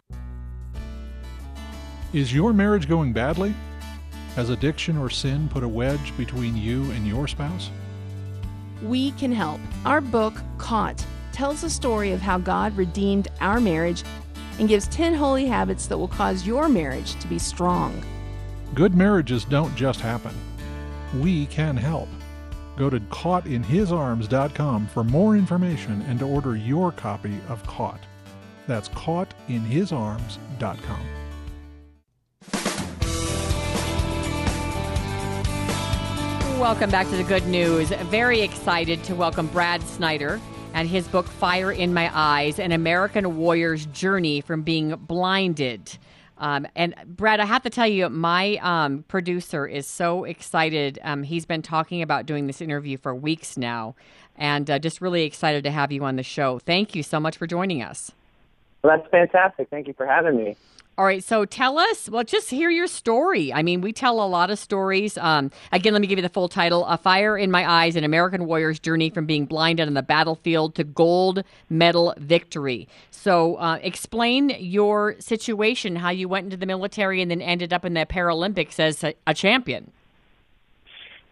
Is 2.14 2.34
your 2.34 2.54
marriage 2.54 2.88
going 2.88 3.14
badly? 3.14 3.54
Has 4.36 4.50
addiction 4.50 4.98
or 4.98 5.10
sin 5.10 5.48
put 5.50 5.64
a 5.64 5.68
wedge 5.68 6.16
between 6.18 6.58
you 6.58 6.90
and 6.92 7.08
your 7.08 7.28
spouse? 7.28 7.70
We 8.82 9.12
can 9.12 9.32
help. 9.32 9.62
Our 9.86 10.02
book, 10.02 10.34
Caught, 10.58 11.06
tells 11.32 11.62
the 11.62 11.70
story 11.70 12.12
of 12.12 12.22
how 12.22 12.38
God 12.38 12.76
redeemed 12.76 13.28
our 13.42 13.60
marriage 13.60 14.04
and 14.60 14.68
gives 14.68 14.88
10 14.88 15.14
holy 15.14 15.46
habits 15.46 15.88
that 15.88 15.98
will 15.98 16.08
cause 16.08 16.46
your 16.46 16.70
marriage 16.70 17.20
to 17.20 17.28
be 17.28 17.40
strong. 17.40 18.04
Good 18.74 18.96
marriages 18.96 19.46
don't 19.46 19.76
just 19.76 20.00
happen. 20.00 20.34
We 21.20 21.46
can 21.48 21.78
help. 21.78 22.10
Go 22.78 22.90
to 22.90 23.00
caughtinhisarms.com 23.00 24.88
for 24.88 25.04
more 25.04 25.38
information 25.38 26.02
and 26.04 26.20
to 26.20 26.26
order 26.26 26.56
your 26.56 26.92
copy 26.92 27.40
of 27.48 27.66
Caught. 27.66 28.02
That's 28.68 28.90
caughtinhisarms.com. 28.90 31.06
Welcome 36.60 36.90
back 36.90 37.08
to 37.10 37.18
the 37.18 37.24
good 37.24 37.46
news. 37.48 37.90
Very 37.90 38.42
excited 38.42 39.04
to 39.04 39.16
welcome 39.16 39.48
Brad 39.48 39.84
Snyder 39.84 40.40
and 40.76 40.90
his 40.90 41.08
book 41.08 41.26
Fire 41.26 41.72
in 41.72 41.94
My 41.94 42.12
Eyes 42.14 42.60
An 42.60 42.74
American 42.74 43.38
Warrior's 43.38 43.86
Journey 43.88 44.42
from 44.42 44.62
Being 44.62 44.94
Blinded. 44.98 45.98
Um, 46.38 46.68
and 46.76 46.94
Brad, 47.08 47.40
I 47.40 47.46
have 47.46 47.64
to 47.64 47.70
tell 47.70 47.88
you, 47.88 48.10
my 48.10 48.60
um, 48.62 49.06
producer 49.08 49.66
is 49.66 49.88
so 49.88 50.26
excited. 50.26 51.00
Um, 51.02 51.24
he's 51.24 51.46
been 51.46 51.62
talking 51.62 52.02
about 52.02 52.26
doing 52.26 52.48
this 52.48 52.60
interview 52.60 52.98
for 52.98 53.16
weeks 53.16 53.56
now, 53.56 53.96
and 54.36 54.70
uh, 54.70 54.78
just 54.78 55.00
really 55.00 55.24
excited 55.24 55.64
to 55.64 55.72
have 55.72 55.94
you 55.94 56.04
on 56.04 56.18
the 56.18 56.24
show. 56.24 56.60
Thank 56.60 56.94
you 56.94 57.04
so 57.04 57.22
much 57.22 57.38
for 57.38 57.48
joining 57.48 57.82
us. 57.82 58.12
Well, 58.84 58.98
that's 58.98 59.10
fantastic. 59.10 59.70
Thank 59.70 59.88
you 59.88 59.94
for 59.94 60.06
having 60.06 60.36
me. 60.36 60.58
All 60.98 61.04
right, 61.04 61.22
so 61.22 61.44
tell 61.44 61.78
us, 61.78 62.10
well, 62.10 62.24
just 62.24 62.50
hear 62.50 62.70
your 62.70 62.88
story. 62.88 63.52
I 63.52 63.64
mean, 63.64 63.82
we 63.82 63.92
tell 63.92 64.24
a 64.24 64.28
lot 64.28 64.50
of 64.50 64.58
stories. 64.58 65.18
Um, 65.18 65.52
again, 65.74 65.92
let 65.92 66.02
me 66.02 66.08
give 66.08 66.18
you 66.18 66.24
the 66.24 66.30
full 66.30 66.48
title 66.48 66.86
A 66.86 66.98
Fire 66.98 67.38
in 67.38 67.52
My 67.52 67.70
Eyes 67.70 67.98
An 67.98 68.06
American 68.06 68.46
Warrior's 68.46 68.80
Journey 68.80 69.10
from 69.10 69.26
Being 69.26 69.46
Blinded 69.46 69.90
on 69.90 69.94
the 69.94 70.02
Battlefield 70.02 70.74
to 70.76 70.86
Gold 70.86 71.44
Medal 71.70 72.14
Victory. 72.18 72.88
So, 73.12 73.56
uh, 73.56 73.78
explain 73.82 74.56
your 74.58 75.20
situation, 75.20 75.98
how 75.98 76.12
you 76.12 76.30
went 76.30 76.46
into 76.46 76.56
the 76.56 76.66
military 76.66 77.22
and 77.22 77.30
then 77.30 77.42
ended 77.42 77.74
up 77.74 77.84
in 77.84 77.94
the 77.94 78.06
Paralympics 78.06 78.80
as 78.80 79.04
a, 79.04 79.16
a 79.28 79.34
champion. 79.34 79.92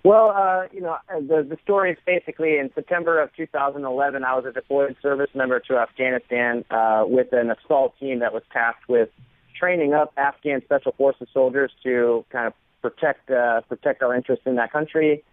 Well, 0.03 0.31
uh, 0.35 0.63
you 0.73 0.81
know, 0.81 0.97
uh, 1.07 1.21
the 1.21 1.47
the 1.49 1.57
story 1.63 1.91
is 1.91 1.97
basically 2.05 2.57
in 2.57 2.69
September 2.75 3.21
of 3.21 3.33
2011, 3.37 4.25
I 4.25 4.35
was 4.35 4.43
a 4.43 4.51
deployed 4.51 4.97
service 5.01 5.29
member 5.33 5.61
to 5.61 5.77
Afghanistan 5.77 6.65
uh, 6.69 7.05
with 7.07 7.31
an 7.31 7.49
assault 7.49 7.97
team 7.97 8.19
that 8.19 8.33
was 8.33 8.43
tasked 8.51 8.89
with 8.89 9.07
training 9.53 9.93
up 9.93 10.13
Afghan 10.17 10.61
special 10.63 10.93
forces 10.93 11.27
soldiers 11.33 11.71
to 11.83 12.25
kind 12.31 12.47
of 12.47 12.53
protect 12.81 13.29
uh, 13.31 13.61
protect 13.61 14.03
our 14.03 14.15
interests 14.15 14.45
in 14.45 14.55
that 14.55 14.71
country. 14.71 15.23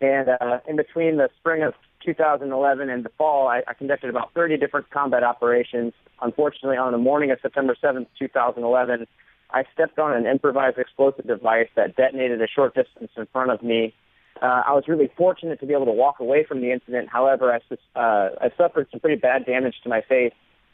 And 0.00 0.28
uh, 0.28 0.60
in 0.66 0.76
between 0.76 1.16
the 1.16 1.28
spring 1.38 1.62
of 1.62 1.74
2011 2.04 2.88
and 2.88 3.04
the 3.04 3.10
fall, 3.18 3.48
I, 3.48 3.62
I 3.68 3.74
conducted 3.74 4.08
about 4.08 4.32
30 4.32 4.56
different 4.56 4.88
combat 4.90 5.22
operations. 5.22 5.92
Unfortunately, 6.22 6.78
on 6.78 6.92
the 6.92 6.98
morning 6.98 7.30
of 7.30 7.38
September 7.42 7.76
7th, 7.82 8.06
2011, 8.18 9.06
I 9.52 9.64
stepped 9.74 9.98
on 9.98 10.16
an 10.16 10.26
improvised 10.26 10.78
explosive 10.78 11.26
device 11.26 11.68
that 11.76 11.96
detonated 11.96 12.40
a 12.40 12.46
short 12.46 12.74
distance 12.74 13.10
in 13.16 13.26
front 13.26 13.50
of 13.50 13.62
me. 13.62 13.94
Uh, 14.40 14.62
I 14.66 14.72
was 14.72 14.84
really 14.88 15.10
fortunate 15.16 15.60
to 15.60 15.66
be 15.66 15.74
able 15.74 15.86
to 15.86 15.92
walk 15.92 16.20
away 16.20 16.44
from 16.44 16.60
the 16.62 16.72
incident. 16.72 17.08
However, 17.10 17.52
I, 17.52 17.98
uh, 17.98 18.30
I 18.40 18.50
suffered 18.56 18.88
some 18.90 19.00
pretty 19.00 19.20
bad 19.20 19.44
damage 19.44 19.74
to 19.82 19.88
my 19.88 20.00
face, 20.00 20.32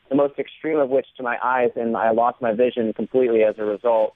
the 0.09 0.14
most 0.14 0.38
extreme 0.38 0.79
of 0.79 0.88
which 0.88 1.07
to 1.16 1.23
my 1.23 1.38
eyes, 1.42 1.71
and 1.77 1.97
I 1.97 2.11
lost 2.11 2.40
my 2.40 2.53
vision 2.53 2.92
completely 2.92 3.42
as 3.42 3.57
a 3.59 3.64
result. 3.64 4.14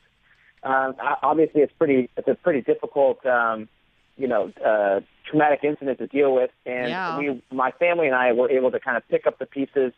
Um, 0.62 0.94
obviously, 1.22 1.62
it's 1.62 1.72
pretty 1.78 2.10
it's 2.16 2.28
a 2.28 2.34
pretty 2.34 2.60
difficult 2.60 3.24
um, 3.26 3.68
you 4.16 4.28
know 4.28 4.52
uh, 4.64 5.00
traumatic 5.28 5.60
incident 5.62 5.98
to 5.98 6.06
deal 6.06 6.34
with, 6.34 6.50
and 6.66 6.90
Yeah. 6.90 7.18
we 7.18 7.42
my 7.50 7.70
family 7.72 8.06
and 8.06 8.14
I 8.14 8.32
were 8.32 8.50
able 8.50 8.70
to 8.70 8.80
kind 8.80 8.96
of 8.96 9.06
pick 9.08 9.26
up 9.26 9.38
the 9.38 9.46
pieces 9.46 9.92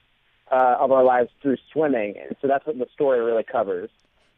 uh, 0.51 0.77
of 0.79 0.93
our 0.93 1.03
lives 1.05 1.31
through 1.41 1.57
swimming, 1.73 2.15
and 2.17 2.37
so 2.41 2.49
that's 2.49 2.67
what 2.67 2.79
the 2.79 2.87
story 2.95 3.21
really 3.21 3.45
covers. 3.45 3.91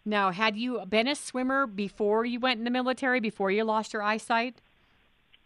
Now, 0.06 0.30
had 0.32 0.56
you 0.56 0.82
been 0.86 1.08
a 1.08 1.14
swimmer 1.14 1.66
before 1.66 2.24
you 2.26 2.38
went 2.38 2.58
in 2.58 2.64
the 2.64 2.70
military, 2.70 3.20
before 3.20 3.50
you 3.50 3.64
lost 3.64 3.92
your 3.92 4.02
eyesight? 4.02 4.60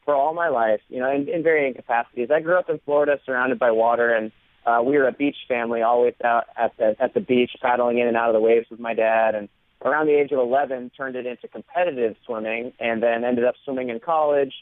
for 0.05 0.15
all 0.15 0.33
my 0.33 0.49
life, 0.49 0.81
you 0.89 0.99
know, 0.99 1.13
in, 1.15 1.29
in 1.29 1.43
varying 1.43 1.75
capacities. 1.75 2.31
I 2.31 2.41
grew 2.41 2.59
up 2.59 2.71
in 2.71 2.79
Florida, 2.87 3.21
surrounded 3.27 3.59
by 3.59 3.71
water, 3.73 4.15
and 4.15 4.33
uh, 4.69 4.83
we 4.83 4.99
were 4.99 5.09
a 5.09 5.13
beach 5.13 5.37
family, 5.47 5.81
always 5.81 6.15
out 6.23 6.45
at 6.57 6.77
the 6.77 6.95
at 7.01 7.15
the 7.15 7.21
beach, 7.21 7.53
paddling 7.63 7.99
in 7.99 8.07
and 8.07 8.17
out 8.17 8.29
of 8.29 8.35
the 8.35 8.41
waves 8.41 8.67
with 8.71 8.81
my 8.81 8.93
dad. 8.93 9.35
And 9.35 9.49
around 9.83 10.07
the 10.07 10.15
age 10.15 10.31
of 10.33 10.39
11, 10.39 10.91
turned 10.97 11.17
it 11.17 11.25
into 11.25 11.49
competitive 11.49 12.17
swimming, 12.27 12.73
and 12.79 13.03
then 13.03 13.25
ended 13.25 13.45
up 13.45 13.55
swimming 13.65 13.89
in 13.89 13.99
college. 13.99 14.53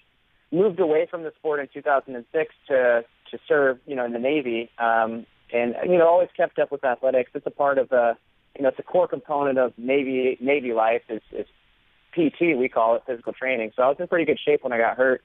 Moved 0.53 0.79
away 0.79 1.09
from 1.11 1.25
the 1.25 1.33
sport 1.39 1.59
in 1.59 1.69
2006 1.75 2.55
to 2.69 3.05
to 3.33 3.39
serve, 3.49 3.79
you 3.87 3.97
know, 3.97 4.05
in 4.05 4.13
the 4.13 4.21
Navy, 4.21 4.71
um, 4.79 5.27
and 5.53 5.75
you 5.85 5.99
know, 5.99 6.07
always 6.07 6.29
kept 6.37 6.59
up 6.59 6.71
with 6.71 6.85
athletics. 6.85 7.33
It's 7.35 7.47
a 7.47 7.51
part 7.51 7.79
of 7.79 7.89
the, 7.89 8.17
you 8.57 8.63
know, 8.63 8.69
it's 8.69 8.79
a 8.79 8.85
core 8.85 9.09
component 9.09 9.59
of 9.59 9.73
Navy 9.77 10.39
Navy 10.41 10.73
life. 10.73 11.03
Is 11.09 11.23
is 11.33 11.47
PT, 12.15 12.57
we 12.57 12.69
call 12.69 12.95
it 12.95 13.03
physical 13.07 13.33
training. 13.33 13.73
So 13.75 13.83
I 13.83 13.89
was 13.89 13.97
in 13.99 14.07
pretty 14.07 14.25
good 14.25 14.39
shape 14.39 14.63
when 14.63 14.73
I 14.73 14.79
got 14.79 14.97
hurt 14.97 15.23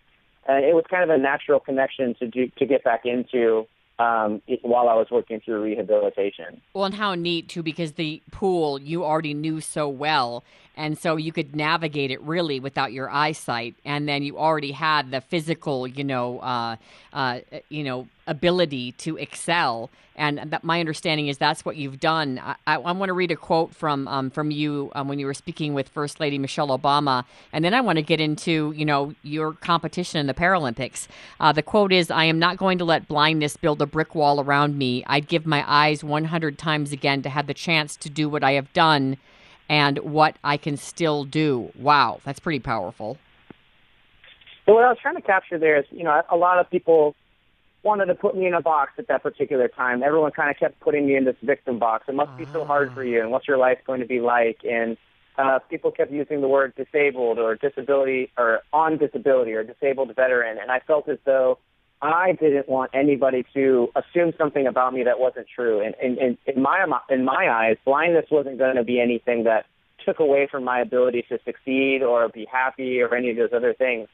and 0.48 0.66
it 0.66 0.74
was 0.74 0.84
kind 0.90 1.04
of 1.04 1.10
a 1.10 1.22
natural 1.22 1.60
connection 1.60 2.16
to 2.16 2.28
do 2.28 2.50
to 2.58 2.66
get 2.66 2.84
back 2.84 3.06
into 3.06 3.68
um, 4.02 4.42
while 4.64 4.90
I 4.90 4.96
was 4.96 5.08
working 5.12 5.40
through 5.44 5.62
rehabilitation. 5.62 6.62
Well, 6.74 6.86
and 6.86 6.96
how 6.96 7.14
neat 7.16 7.50
too, 7.50 7.62
because 7.62 7.94
the 7.94 8.22
pool 8.32 8.80
you 8.82 9.04
already 9.04 9.34
knew 9.34 9.62
so 9.62 9.88
well, 9.88 10.44
and 10.82 10.98
so 10.98 11.16
you 11.16 11.32
could 11.32 11.56
navigate 11.56 12.10
it 12.10 12.20
really 12.24 12.60
without 12.60 12.92
your 12.92 13.08
eyesight, 13.12 13.76
and 13.86 14.10
then 14.10 14.24
you 14.24 14.40
already 14.40 14.72
had 14.72 15.12
the 15.12 15.22
physical, 15.22 15.86
you 15.86 16.04
know, 16.04 16.40
uh, 16.40 16.76
uh, 17.14 17.42
you 17.70 17.84
know, 17.84 18.08
ability 18.26 18.94
to 18.94 19.16
excel. 19.18 19.92
And 20.16 20.40
that 20.52 20.64
my 20.64 20.80
understanding 20.80 21.28
is 21.28 21.38
that's 21.38 21.64
what 21.64 21.78
you've 21.78 22.00
done. 22.00 22.42
I, 22.44 22.56
I, 22.66 22.76
I 22.78 22.92
want 22.94 23.10
to 23.10 23.14
read 23.14 23.30
a 23.30 23.36
quote 23.36 23.76
from 23.76 24.08
um, 24.08 24.32
from 24.32 24.50
you 24.50 24.92
um, 24.96 25.08
when 25.08 25.20
you 25.20 25.28
were 25.28 25.36
speaking 25.36 25.76
with 25.76 25.88
First 25.88 26.20
Lady 26.20 26.40
Michelle 26.40 26.70
Obama, 26.78 27.26
and 27.54 27.64
then 27.64 27.76
I 27.76 27.82
want 27.82 27.98
to 27.98 28.02
get 28.02 28.20
into 28.20 28.74
you 28.76 28.84
know 28.84 29.14
your 29.22 29.54
competition 29.54 30.20
in 30.20 30.26
the 30.26 30.34
Paralympics. 30.34 31.08
Uh, 31.40 31.52
the 31.52 31.62
quote 31.62 31.94
is, 31.94 32.10
"I 32.10 32.26
am 32.26 32.40
not 32.40 32.58
going 32.58 32.80
to 32.80 32.86
let 32.86 33.08
blindness 33.08 33.56
build 33.56 33.84
a 33.84 33.86
brick 33.86 34.16
wall 34.16 34.42
around 34.42 34.78
me. 34.80 35.04
I'd 35.06 35.28
give 35.28 35.46
my 35.46 35.64
eyes 35.68 36.04
100 36.04 36.58
times 36.58 36.92
again 36.92 37.22
to 37.22 37.30
have 37.30 37.46
the 37.46 37.54
chance 37.54 37.96
to 37.98 38.10
do 38.10 38.28
what 38.28 38.44
I 38.44 38.54
have 38.54 38.74
done, 38.74 39.18
and 39.70 39.98
what 40.00 40.38
I 40.44 40.58
can 40.58 40.78
still 40.78 41.24
do." 41.24 41.72
Wow, 41.78 42.20
that's 42.24 42.40
pretty 42.40 42.60
powerful. 42.60 43.18
So 44.66 44.74
what 44.74 44.84
I 44.84 44.90
was 44.90 44.98
trying 45.02 45.16
to 45.16 45.22
capture 45.22 45.58
there 45.58 45.78
is, 45.78 45.86
you 45.90 46.04
know, 46.04 46.22
a 46.30 46.38
lot 46.38 46.60
of 46.60 46.70
people 46.70 47.16
wanted 47.84 48.06
to 48.06 48.16
put 48.16 48.36
me 48.36 48.46
in 48.46 48.54
a 48.54 48.62
box 48.62 48.94
at 49.00 49.08
that 49.08 49.24
particular 49.24 49.68
time. 49.68 50.04
Everyone 50.04 50.32
kind 50.32 50.52
of 50.52 50.58
kept 50.58 50.80
putting 50.82 51.08
me 51.08 51.16
in 51.16 51.26
this 51.26 51.36
victim 51.42 51.80
box. 51.80 52.06
It 52.08 52.16
must 52.16 52.38
be 52.38 52.46
so 52.54 52.64
hard 52.64 52.94
for 52.94 53.04
you, 53.04 53.22
and 53.22 53.32
what's 53.32 53.48
your 53.48 53.58
life 53.58 53.80
going 53.86 54.02
to 54.02 54.06
be 54.06 54.20
like? 54.20 54.60
And 54.64 54.98
uh, 55.38 55.60
people 55.70 55.92
kept 55.92 56.12
using 56.12 56.42
the 56.42 56.48
word 56.48 56.74
disabled 56.76 57.40
or 57.40 57.56
disability 57.56 58.32
or 58.38 58.62
on 58.72 58.98
disability 58.98 59.54
or 59.54 59.64
disabled 59.64 60.16
veteran, 60.16 60.58
and 60.62 60.72
I 60.72 60.80
felt 60.80 61.10
as 61.10 61.18
though 61.26 61.58
I 62.02 62.32
didn't 62.32 62.68
want 62.68 62.92
anybody 62.94 63.46
to 63.54 63.90
assume 63.96 64.34
something 64.38 64.66
about 64.66 64.94
me 64.94 65.04
that 65.04 65.20
wasn't 65.20 65.48
true. 65.54 65.82
And, 65.82 65.94
and, 66.02 66.18
and 66.18 66.38
in 66.48 66.62
my 66.62 66.86
in 67.10 67.24
my 67.24 67.50
eyes, 67.50 67.78
blindness 67.86 68.26
wasn't 68.32 68.58
going 68.58 68.76
to 68.76 68.84
be 68.84 69.00
anything 69.00 69.44
that 69.44 69.66
took 70.04 70.20
away 70.20 70.48
from 70.50 70.64
my 70.64 70.80
ability 70.82 71.26
to 71.30 71.38
succeed 71.46 72.02
or 72.02 72.28
be 72.30 72.46
happy 72.52 73.02
or 73.02 73.14
any 73.14 73.30
of 73.30 73.38
those 73.38 73.54
other 73.54 73.74
things. 73.74 74.08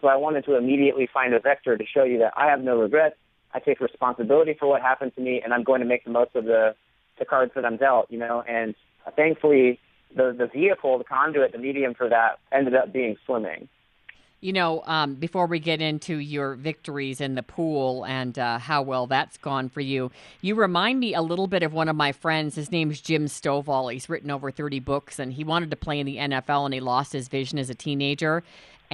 So 0.00 0.08
I 0.08 0.16
wanted 0.16 0.44
to 0.46 0.56
immediately 0.56 1.06
find 1.12 1.34
a 1.34 1.40
vector 1.40 1.76
to 1.76 1.84
show 1.86 2.04
you 2.04 2.18
that 2.18 2.32
I 2.36 2.46
have 2.46 2.60
no 2.60 2.78
regrets. 2.80 3.16
I 3.52 3.60
take 3.60 3.80
responsibility 3.80 4.56
for 4.58 4.66
what 4.66 4.80
happened 4.80 5.14
to 5.16 5.20
me, 5.20 5.40
and 5.42 5.52
I'm 5.52 5.62
going 5.62 5.80
to 5.80 5.86
make 5.86 6.04
the 6.04 6.10
most 6.10 6.34
of 6.34 6.44
the 6.44 6.74
the 7.18 7.24
cards 7.24 7.52
that 7.54 7.64
I'm 7.64 7.76
dealt. 7.76 8.10
You 8.10 8.18
know, 8.18 8.42
and 8.48 8.74
thankfully, 9.16 9.78
the 10.16 10.34
the 10.36 10.46
vehicle, 10.46 10.96
the 10.96 11.04
conduit, 11.04 11.52
the 11.52 11.58
medium 11.58 11.94
for 11.94 12.08
that 12.08 12.38
ended 12.50 12.74
up 12.74 12.92
being 12.92 13.16
swimming. 13.26 13.68
You 14.44 14.52
know, 14.52 14.82
um, 14.84 15.14
before 15.14 15.46
we 15.46 15.58
get 15.58 15.80
into 15.80 16.18
your 16.18 16.54
victories 16.54 17.22
in 17.22 17.34
the 17.34 17.42
pool 17.42 18.04
and 18.04 18.38
uh, 18.38 18.58
how 18.58 18.82
well 18.82 19.06
that's 19.06 19.38
gone 19.38 19.70
for 19.70 19.80
you, 19.80 20.10
you 20.42 20.54
remind 20.54 21.00
me 21.00 21.14
a 21.14 21.22
little 21.22 21.46
bit 21.46 21.62
of 21.62 21.72
one 21.72 21.88
of 21.88 21.96
my 21.96 22.12
friends. 22.12 22.54
His 22.54 22.70
name's 22.70 23.00
Jim 23.00 23.24
Stovall. 23.24 23.90
He's 23.90 24.10
written 24.10 24.30
over 24.30 24.50
30 24.50 24.80
books 24.80 25.18
and 25.18 25.32
he 25.32 25.44
wanted 25.44 25.70
to 25.70 25.76
play 25.76 25.98
in 25.98 26.04
the 26.04 26.18
NFL 26.18 26.66
and 26.66 26.74
he 26.74 26.80
lost 26.80 27.14
his 27.14 27.28
vision 27.28 27.58
as 27.58 27.70
a 27.70 27.74
teenager. 27.74 28.42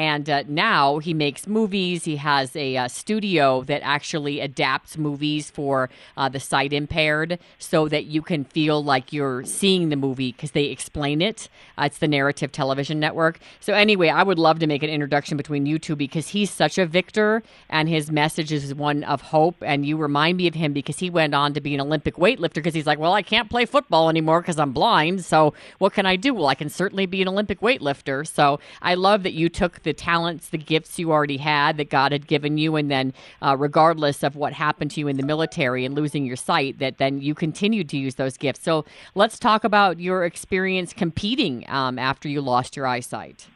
And 0.00 0.30
uh, 0.30 0.44
now 0.48 0.96
he 0.96 1.12
makes 1.12 1.46
movies. 1.46 2.04
He 2.04 2.16
has 2.16 2.56
a 2.56 2.74
uh, 2.74 2.88
studio 2.88 3.64
that 3.64 3.82
actually 3.84 4.40
adapts 4.40 4.96
movies 4.96 5.50
for 5.50 5.90
uh, 6.16 6.30
the 6.30 6.40
sight 6.40 6.72
impaired 6.72 7.38
so 7.58 7.86
that 7.86 8.06
you 8.06 8.22
can 8.22 8.44
feel 8.44 8.82
like 8.82 9.12
you're 9.12 9.44
seeing 9.44 9.90
the 9.90 9.96
movie 9.96 10.32
because 10.32 10.52
they 10.52 10.64
explain 10.64 11.20
it. 11.20 11.50
Uh, 11.76 11.82
it's 11.82 11.98
the 11.98 12.08
Narrative 12.08 12.50
Television 12.50 12.98
Network. 12.98 13.40
So, 13.60 13.74
anyway, 13.74 14.08
I 14.08 14.22
would 14.22 14.38
love 14.38 14.58
to 14.60 14.66
make 14.66 14.82
an 14.82 14.88
introduction 14.88 15.36
between 15.36 15.66
you 15.66 15.78
two 15.78 15.96
because 15.96 16.28
he's 16.28 16.50
such 16.50 16.78
a 16.78 16.86
victor 16.86 17.42
and 17.68 17.86
his 17.86 18.10
message 18.10 18.52
is 18.52 18.74
one 18.74 19.04
of 19.04 19.20
hope. 19.20 19.56
And 19.60 19.84
you 19.84 19.98
remind 19.98 20.38
me 20.38 20.46
of 20.46 20.54
him 20.54 20.72
because 20.72 20.98
he 20.98 21.10
went 21.10 21.34
on 21.34 21.52
to 21.52 21.60
be 21.60 21.74
an 21.74 21.80
Olympic 21.82 22.14
weightlifter 22.16 22.54
because 22.54 22.72
he's 22.72 22.86
like, 22.86 22.98
well, 22.98 23.12
I 23.12 23.20
can't 23.20 23.50
play 23.50 23.66
football 23.66 24.08
anymore 24.08 24.40
because 24.40 24.58
I'm 24.58 24.72
blind. 24.72 25.26
So, 25.26 25.52
what 25.76 25.92
can 25.92 26.06
I 26.06 26.16
do? 26.16 26.32
Well, 26.32 26.46
I 26.46 26.54
can 26.54 26.70
certainly 26.70 27.04
be 27.04 27.20
an 27.20 27.28
Olympic 27.28 27.60
weightlifter. 27.60 28.26
So, 28.26 28.60
I 28.80 28.94
love 28.94 29.24
that 29.24 29.34
you 29.34 29.50
took 29.50 29.82
the 29.82 29.89
talents, 29.92 30.48
the 30.48 30.58
gifts 30.58 30.98
you 30.98 31.12
already 31.12 31.36
had 31.36 31.76
that 31.76 31.90
God 31.90 32.12
had 32.12 32.26
given 32.26 32.58
you, 32.58 32.76
and 32.76 32.90
then, 32.90 33.12
uh, 33.42 33.56
regardless 33.58 34.22
of 34.22 34.36
what 34.36 34.52
happened 34.52 34.90
to 34.92 35.00
you 35.00 35.08
in 35.08 35.16
the 35.16 35.26
military 35.26 35.84
and 35.84 35.94
losing 35.94 36.24
your 36.24 36.36
sight, 36.36 36.78
that 36.78 36.98
then 36.98 37.20
you 37.20 37.34
continued 37.34 37.88
to 37.90 37.96
use 37.96 38.16
those 38.16 38.36
gifts. 38.36 38.62
So, 38.62 38.84
let's 39.14 39.38
talk 39.38 39.64
about 39.64 40.00
your 40.00 40.24
experience 40.24 40.92
competing 40.92 41.64
um, 41.68 41.98
after 41.98 42.28
you 42.28 42.40
lost 42.40 42.76
your 42.76 42.86
eyesight. 42.86 43.46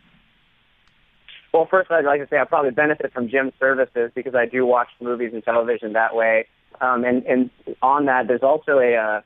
Well, 1.52 1.68
first, 1.70 1.88
I'd 1.92 2.04
like 2.04 2.20
to 2.20 2.26
say 2.28 2.38
I 2.38 2.44
probably 2.44 2.72
benefit 2.72 3.12
from 3.12 3.28
Jim's 3.28 3.52
services 3.60 4.10
because 4.12 4.34
I 4.34 4.44
do 4.44 4.66
watch 4.66 4.88
movies 5.00 5.30
and 5.32 5.44
television 5.44 5.92
that 5.92 6.16
way. 6.16 6.48
Um, 6.80 7.04
and, 7.04 7.24
and 7.26 7.50
on 7.80 8.06
that, 8.06 8.26
there's 8.26 8.42
also 8.42 8.80
a 8.80 8.96
uh, 8.96 9.20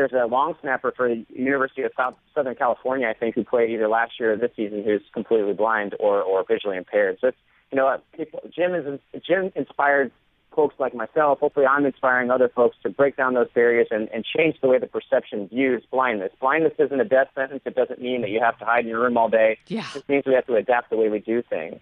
there's 0.00 0.12
a 0.12 0.26
long 0.26 0.54
snapper 0.62 0.92
for 0.96 1.08
the 1.08 1.26
University 1.28 1.82
of 1.82 1.92
South, 1.94 2.14
Southern 2.34 2.54
California, 2.54 3.06
I 3.06 3.12
think, 3.12 3.34
who 3.34 3.44
played 3.44 3.68
either 3.68 3.86
last 3.86 4.12
year 4.18 4.32
or 4.32 4.36
this 4.36 4.50
season, 4.56 4.82
who's 4.82 5.02
completely 5.12 5.52
blind 5.52 5.94
or, 6.00 6.22
or 6.22 6.42
visually 6.42 6.78
impaired. 6.78 7.18
So, 7.20 7.28
it's, 7.28 7.36
you 7.70 7.76
know, 7.76 8.00
people, 8.16 8.40
Jim 8.50 8.74
is 8.74 8.98
Jim 9.22 9.52
inspired 9.54 10.10
folks 10.56 10.74
like 10.78 10.94
myself. 10.94 11.40
Hopefully, 11.40 11.66
I'm 11.66 11.84
inspiring 11.84 12.30
other 12.30 12.48
folks 12.48 12.76
to 12.82 12.88
break 12.88 13.16
down 13.16 13.34
those 13.34 13.50
barriers 13.54 13.88
and, 13.90 14.08
and 14.08 14.24
change 14.24 14.56
the 14.62 14.68
way 14.68 14.78
the 14.78 14.86
perception 14.86 15.48
views 15.48 15.82
blindness. 15.90 16.32
Blindness 16.40 16.72
isn't 16.78 16.98
a 16.98 17.04
death 17.04 17.28
sentence. 17.34 17.60
It 17.66 17.74
doesn't 17.74 18.00
mean 18.00 18.22
that 18.22 18.30
you 18.30 18.40
have 18.40 18.58
to 18.60 18.64
hide 18.64 18.84
in 18.84 18.88
your 18.88 19.02
room 19.02 19.18
all 19.18 19.28
day. 19.28 19.58
Yeah. 19.66 19.86
It 19.94 20.08
means 20.08 20.24
we 20.26 20.32
have 20.32 20.46
to 20.46 20.56
adapt 20.56 20.88
the 20.88 20.96
way 20.96 21.10
we 21.10 21.18
do 21.18 21.42
things. 21.42 21.78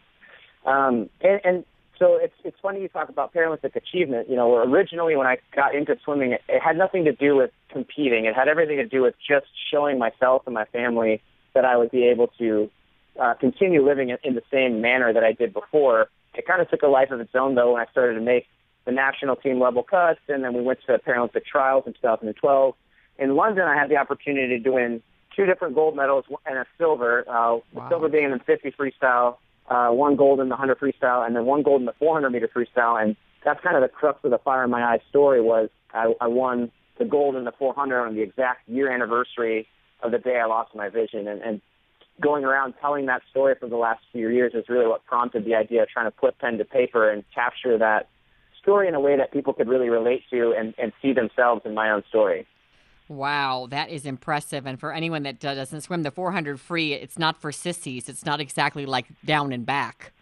Um, 0.66 1.09
and, 1.20 1.40
and 1.44 1.64
so 1.98 2.16
it's 2.16 2.34
it's 2.44 2.56
funny 2.61 2.80
you 2.80 2.88
talk 2.88 3.08
about 3.08 3.34
Paralympic 3.34 3.74
achievement. 3.74 4.28
You 4.28 4.37
know, 4.37 4.56
originally 4.56 5.16
when 5.16 5.26
I 5.26 5.38
got 5.54 5.74
into 5.74 5.96
swimming, 6.04 6.32
it, 6.32 6.42
it 6.48 6.61
had 6.61 6.76
nothing 6.76 7.04
to 7.04 7.12
do 7.12 7.37
with 7.37 7.50
competing. 7.70 8.26
It 8.26 8.34
had 8.34 8.48
everything 8.48 8.76
to 8.76 8.87
do 8.87 9.02
with 9.02 9.14
just 9.26 9.46
showing 9.70 9.98
myself 9.98 10.42
and 10.46 10.54
my 10.54 10.64
family 10.66 11.22
that 11.54 11.64
I 11.64 11.76
would 11.76 11.90
be 11.90 12.04
able 12.04 12.28
to 12.38 12.70
uh, 13.20 13.34
continue 13.34 13.84
living 13.84 14.11
in, 14.11 14.18
in 14.22 14.34
the 14.34 14.42
same 14.50 14.80
manner 14.80 15.12
that 15.12 15.24
I 15.24 15.32
did 15.32 15.52
before. 15.52 16.08
It 16.34 16.46
kind 16.46 16.62
of 16.62 16.70
took 16.70 16.82
a 16.82 16.87
life 16.87 17.11
of 17.11 17.20
its 17.20 17.34
own 17.34 17.54
though 17.54 17.72
when 17.72 17.82
I 17.82 17.90
started 17.90 18.14
to 18.14 18.20
make 18.20 18.46
the 18.84 18.92
national 18.92 19.37
team 19.37 19.61
level 19.61 19.82
cuts, 19.82 20.20
and 20.28 20.42
then 20.42 20.54
we 20.54 20.62
went 20.62 20.78
to 20.87 20.98
Paralympic 20.98 21.44
trials 21.44 21.84
in 21.87 21.92
2012. 21.94 22.74
In 23.18 23.37
London, 23.37 23.64
I 23.64 23.74
had 23.74 23.90
the 23.90 23.96
opportunity 23.96 24.61
to 24.61 24.70
win 24.70 25.02
two 25.37 25.46
different 25.46 25.74
gold 25.74 25.94
medals 25.96 26.24
and 26.46 26.58
a 26.58 26.66
silver. 26.78 27.24
Uh, 27.28 27.58
The 27.74 27.88
silver 27.90 28.08
being 28.08 28.30
in 28.30 28.38
50 28.38 28.70
freestyle, 28.72 29.37
uh, 29.68 29.88
one 29.88 30.16
gold 30.16 30.40
in 30.40 30.48
the 30.48 30.57
100 30.57 30.78
freestyle, 30.78 31.26
and 31.26 31.37
then 31.37 31.44
one 31.44 31.62
gold 31.62 31.81
in 31.81 31.87
the 31.87 31.94
400 31.98 32.31
meter 32.31 32.48
freestyle. 32.48 33.02
And 33.02 33.16
that's 33.44 33.61
kind 33.62 33.76
of 33.76 33.83
the 33.83 33.88
crux 33.88 34.18
of 34.24 34.31
the 34.31 34.38
fire 34.38 34.64
in 34.64 34.70
my 34.70 34.85
eyes 34.85 35.00
story 35.09 35.40
was 35.40 35.68
I, 35.92 36.14
I 36.20 36.26
won 36.26 36.70
the 36.98 37.04
gold 37.04 37.37
in 37.37 37.44
the 37.44 37.52
400 37.52 38.00
on 38.00 38.14
the 38.14 38.22
exact 38.22 38.68
year 38.68 38.90
anniversary 38.90 39.68
of 40.02 40.11
the 40.11 40.18
day 40.18 40.38
I 40.38 40.46
lost 40.46 40.74
my 40.74 40.88
vision. 40.88 41.28
And, 41.28 41.40
and 41.42 41.61
going 42.20 42.44
around 42.44 42.74
telling 42.81 43.07
that 43.07 43.22
story 43.31 43.54
for 43.59 43.68
the 43.68 43.76
last 43.76 44.00
few 44.12 44.28
years 44.28 44.52
is 44.54 44.68
really 44.68 44.87
what 44.87 45.04
prompted 45.04 45.44
the 45.44 45.54
idea 45.54 45.83
of 45.83 45.88
trying 45.88 46.07
to 46.07 46.11
put 46.11 46.38
pen 46.38 46.59
to 46.59 46.64
paper 46.64 47.11
and 47.11 47.24
capture 47.35 47.78
that 47.78 48.09
story 48.61 48.88
in 48.88 48.94
a 48.94 49.00
way 49.00 49.16
that 49.16 49.33
people 49.33 49.52
could 49.52 49.68
really 49.68 49.88
relate 49.88 50.22
to 50.31 50.52
and, 50.59 50.74
and 50.78 50.92
see 51.00 51.12
themselves 51.12 51.62
in 51.64 51.74
my 51.74 51.90
own 51.90 52.02
story. 52.09 52.46
Wow, 53.08 53.66
that 53.70 53.88
is 53.88 54.04
impressive. 54.04 54.66
And 54.66 54.78
for 54.78 54.92
anyone 54.92 55.22
that 55.22 55.40
doesn't 55.40 55.80
swim 55.80 56.02
the 56.02 56.10
400 56.10 56.60
free, 56.60 56.92
it's 56.92 57.18
not 57.18 57.40
for 57.40 57.50
sissies. 57.50 58.08
It's 58.08 58.26
not 58.26 58.40
exactly 58.40 58.84
like 58.84 59.06
down 59.24 59.52
and 59.52 59.64
back. 59.64 60.12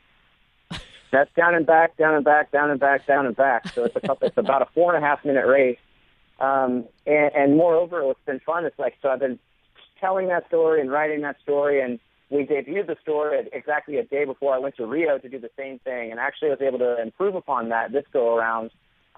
That's 1.10 1.32
down 1.34 1.56
and 1.56 1.66
back, 1.66 1.96
down 1.96 2.14
and 2.14 2.24
back, 2.24 2.52
down 2.52 2.70
and 2.70 2.78
back, 2.78 3.06
down 3.06 3.26
and 3.26 3.34
back. 3.34 3.68
So 3.68 3.84
it's 3.84 3.96
a 3.96 4.00
couple, 4.00 4.28
it's 4.28 4.38
about 4.38 4.62
a 4.62 4.66
four 4.66 4.94
and 4.94 5.04
a 5.04 5.06
half 5.06 5.24
minute 5.24 5.46
race. 5.46 5.78
Um, 6.38 6.84
and, 7.06 7.34
and 7.34 7.56
moreover, 7.56 8.04
what's 8.04 8.20
been 8.24 8.40
fun 8.40 8.66
is 8.66 8.72
like 8.78 8.96
so 9.02 9.08
I've 9.08 9.20
been 9.20 9.38
telling 10.00 10.28
that 10.28 10.46
story 10.46 10.80
and 10.80 10.90
writing 10.90 11.22
that 11.22 11.36
story, 11.42 11.80
and 11.80 11.98
we 12.30 12.44
debuted 12.44 12.86
the 12.86 12.96
story 13.02 13.48
exactly 13.52 13.96
a 13.96 14.04
day 14.04 14.24
before 14.24 14.54
I 14.54 14.58
went 14.58 14.76
to 14.76 14.86
Rio 14.86 15.18
to 15.18 15.28
do 15.28 15.38
the 15.38 15.50
same 15.56 15.78
thing, 15.80 16.10
and 16.10 16.20
actually 16.20 16.48
I 16.48 16.52
was 16.52 16.60
able 16.60 16.78
to 16.78 17.00
improve 17.00 17.34
upon 17.34 17.70
that 17.70 17.92
this 17.92 18.04
go 18.12 18.36
around. 18.36 18.70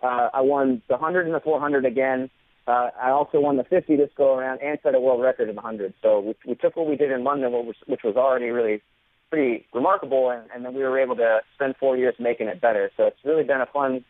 Uh, 0.02 0.28
I 0.32 0.40
won 0.40 0.80
the 0.88 0.94
100 0.94 1.26
and 1.26 1.34
the 1.34 1.40
400 1.40 1.84
again. 1.84 2.30
Uh, 2.68 2.90
I 3.00 3.08
also 3.10 3.40
won 3.40 3.56
the 3.56 3.64
50 3.64 3.96
this 3.96 4.10
go 4.14 4.36
around 4.36 4.60
and 4.60 4.78
set 4.82 4.94
a 4.94 5.00
world 5.00 5.22
record 5.22 5.48
in 5.48 5.56
the 5.56 5.62
100. 5.62 5.94
So 6.02 6.20
we, 6.20 6.34
we 6.46 6.54
took 6.54 6.76
what 6.76 6.86
we 6.86 6.96
did 6.96 7.10
in 7.10 7.24
London, 7.24 7.50
which 7.86 8.02
was, 8.04 8.16
already 8.16 8.50
really 8.50 8.82
pretty 9.30 9.64
remarkable, 9.72 10.28
and, 10.28 10.42
and 10.54 10.66
then 10.66 10.74
we 10.74 10.82
were 10.82 10.98
able 10.98 11.16
to 11.16 11.40
spend 11.54 11.76
four 11.80 11.96
years 11.96 12.14
making 12.18 12.48
it 12.48 12.60
better. 12.60 12.90
So 12.98 13.04
it's 13.04 13.24
really 13.24 13.42
been 13.42 13.62
a 13.62 13.66
fun, 13.72 14.04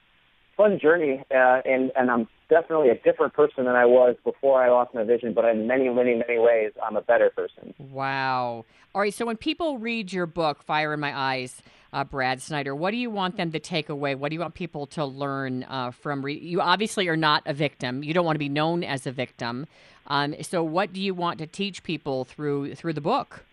fun 0.58 0.78
journey, 0.78 1.24
uh, 1.30 1.62
and 1.64 1.90
and 1.96 2.10
I'm 2.10 2.28
definitely 2.50 2.90
a 2.90 2.96
different 2.96 3.32
person 3.32 3.64
than 3.64 3.76
I 3.76 3.86
was 3.86 4.16
before 4.24 4.62
I 4.62 4.68
lost 4.68 4.92
my 4.94 5.04
vision. 5.04 5.32
But 5.32 5.46
in 5.46 5.66
many, 5.66 5.88
many, 5.88 6.16
many 6.16 6.38
ways, 6.38 6.72
I'm 6.84 6.96
a 6.96 7.00
better 7.00 7.30
person. 7.30 7.72
Wow. 7.78 8.66
All 8.94 9.00
right. 9.00 9.14
So 9.14 9.24
when 9.24 9.38
people 9.38 9.78
read 9.78 10.12
your 10.12 10.26
book, 10.26 10.62
Fire 10.62 10.92
in 10.92 11.00
My 11.00 11.16
Eyes, 11.16 11.62
uh, 11.92 12.04
Brad 12.04 12.42
Snyder, 12.42 12.74
what 12.74 12.90
do 12.90 12.98
you 12.98 13.08
want 13.08 13.36
them 13.36 13.52
to 13.52 13.60
take 13.60 13.88
away? 13.88 14.14
What 14.14 14.28
do 14.30 14.34
you 14.34 14.40
want 14.40 14.54
people 14.54 14.86
to 14.88 15.06
learn 15.06 15.64
uh, 15.64 15.92
from? 15.92 16.22
Re- 16.22 16.38
you 16.38 16.60
obviously 16.60 17.08
are 17.08 17.16
not 17.16 17.42
a 17.46 17.54
victim. 17.54 18.02
You 18.02 18.12
don't 18.12 18.26
want 18.26 18.34
to 18.34 18.40
be 18.40 18.50
known 18.50 18.84
as 18.84 19.06
a 19.06 19.12
victim. 19.12 19.66
Um, 20.08 20.34
so 20.42 20.62
what 20.62 20.92
do 20.92 21.00
you 21.00 21.14
want 21.14 21.38
to 21.38 21.46
teach 21.46 21.82
people 21.82 22.24
through 22.24 22.74
through 22.74 22.94
the 22.94 23.00
book? 23.00 23.44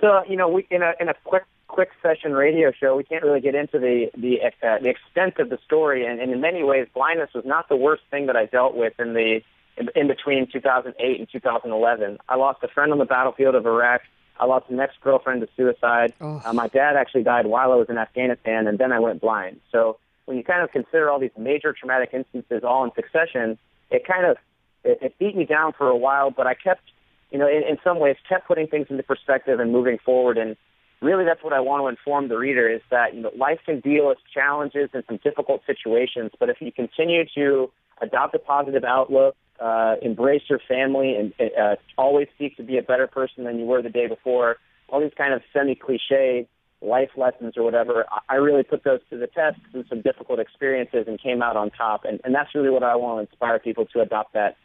So 0.00 0.22
you 0.28 0.36
know, 0.36 0.48
we 0.48 0.66
in 0.70 0.82
a 0.82 0.92
in 1.00 1.08
a 1.08 1.14
quick 1.24 1.44
quick 1.68 1.90
session 2.02 2.32
radio 2.32 2.72
show, 2.72 2.96
we 2.96 3.04
can't 3.04 3.22
really 3.22 3.40
get 3.40 3.54
into 3.54 3.78
the 3.78 4.10
the 4.16 4.40
uh, 4.42 4.78
the 4.82 4.88
extent 4.88 5.38
of 5.38 5.50
the 5.50 5.58
story, 5.64 6.04
and, 6.04 6.20
and 6.20 6.32
in 6.32 6.40
many 6.40 6.64
ways, 6.64 6.88
blindness 6.92 7.30
was 7.34 7.44
not 7.44 7.68
the 7.68 7.76
worst 7.76 8.02
thing 8.10 8.26
that 8.26 8.36
I 8.36 8.46
dealt 8.46 8.74
with 8.74 8.94
in 8.98 9.12
the 9.12 9.40
in, 9.76 9.88
in 9.94 10.08
between 10.08 10.50
2008 10.50 11.18
and 11.18 11.28
2011. 11.30 12.18
I 12.28 12.34
lost 12.36 12.62
a 12.62 12.68
friend 12.68 12.90
on 12.90 12.98
the 12.98 13.04
battlefield 13.04 13.54
of 13.54 13.64
Iraq. 13.66 14.00
I 14.40 14.46
lost 14.46 14.70
an 14.70 14.78
ex-girlfriend 14.78 15.40
to 15.40 15.48
suicide. 15.56 16.14
Oh. 16.20 16.40
Uh, 16.44 16.52
my 16.52 16.68
dad 16.68 16.96
actually 16.96 17.24
died 17.24 17.46
while 17.46 17.72
I 17.72 17.76
was 17.76 17.88
in 17.88 17.98
Afghanistan, 17.98 18.66
and 18.66 18.78
then 18.78 18.92
I 18.92 19.00
went 19.00 19.20
blind. 19.20 19.60
So 19.72 19.98
when 20.26 20.36
you 20.36 20.44
kind 20.44 20.62
of 20.62 20.70
consider 20.70 21.10
all 21.10 21.18
these 21.18 21.36
major 21.36 21.72
traumatic 21.72 22.10
instances 22.12 22.62
all 22.62 22.84
in 22.84 22.92
succession, 22.94 23.58
it 23.90 24.06
kind 24.06 24.26
of 24.26 24.36
it, 24.84 24.98
it 25.02 25.18
beat 25.18 25.36
me 25.36 25.44
down 25.44 25.72
for 25.76 25.88
a 25.88 25.96
while. 25.96 26.30
But 26.30 26.46
I 26.46 26.54
kept, 26.54 26.82
you 27.30 27.38
know, 27.38 27.48
in, 27.48 27.62
in 27.68 27.78
some 27.82 27.98
ways, 27.98 28.16
kept 28.28 28.46
putting 28.46 28.68
things 28.68 28.86
into 28.90 29.02
perspective 29.02 29.60
and 29.60 29.72
moving 29.72 29.98
forward. 29.98 30.38
And 30.38 30.56
really, 31.00 31.24
that's 31.24 31.42
what 31.42 31.52
I 31.52 31.60
want 31.60 31.82
to 31.82 31.88
inform 31.88 32.28
the 32.28 32.36
reader 32.36 32.68
is 32.68 32.80
that 32.90 33.14
you 33.14 33.22
know 33.22 33.30
life 33.36 33.60
can 33.64 33.80
deal 33.80 34.08
with 34.08 34.18
challenges 34.32 34.90
and 34.92 35.04
some 35.06 35.18
difficult 35.22 35.62
situations, 35.66 36.32
but 36.38 36.48
if 36.48 36.56
you 36.60 36.72
continue 36.72 37.24
to 37.34 37.70
adopt 38.00 38.34
a 38.34 38.38
positive 38.38 38.84
outlook, 38.84 39.36
uh, 39.60 39.96
embrace 40.02 40.42
your 40.48 40.60
family, 40.68 41.16
and 41.16 41.32
uh, 41.40 41.76
always 41.96 42.28
seek 42.38 42.56
to 42.56 42.62
be 42.62 42.78
a 42.78 42.82
better 42.82 43.06
person 43.06 43.44
than 43.44 43.58
you 43.58 43.64
were 43.64 43.82
the 43.82 43.90
day 43.90 44.06
before. 44.06 44.56
All 44.88 45.00
these 45.00 45.12
kind 45.16 45.34
of 45.34 45.42
semi-cliche 45.52 46.48
life 46.80 47.10
lessons 47.16 47.54
or 47.56 47.64
whatever, 47.64 48.06
I 48.28 48.36
really 48.36 48.62
put 48.62 48.84
those 48.84 49.00
to 49.10 49.18
the 49.18 49.26
test 49.26 49.58
through 49.72 49.84
some 49.88 50.00
difficult 50.00 50.38
experiences 50.38 51.04
and 51.08 51.20
came 51.20 51.42
out 51.42 51.56
on 51.56 51.70
top. 51.70 52.04
And, 52.04 52.20
and 52.24 52.34
that's 52.34 52.54
really 52.54 52.70
what 52.70 52.84
I 52.84 52.94
want 52.94 53.18
to 53.18 53.30
inspire 53.30 53.58
people 53.58 53.86
to 53.86 54.00
adopt 54.00 54.34
that 54.34 54.56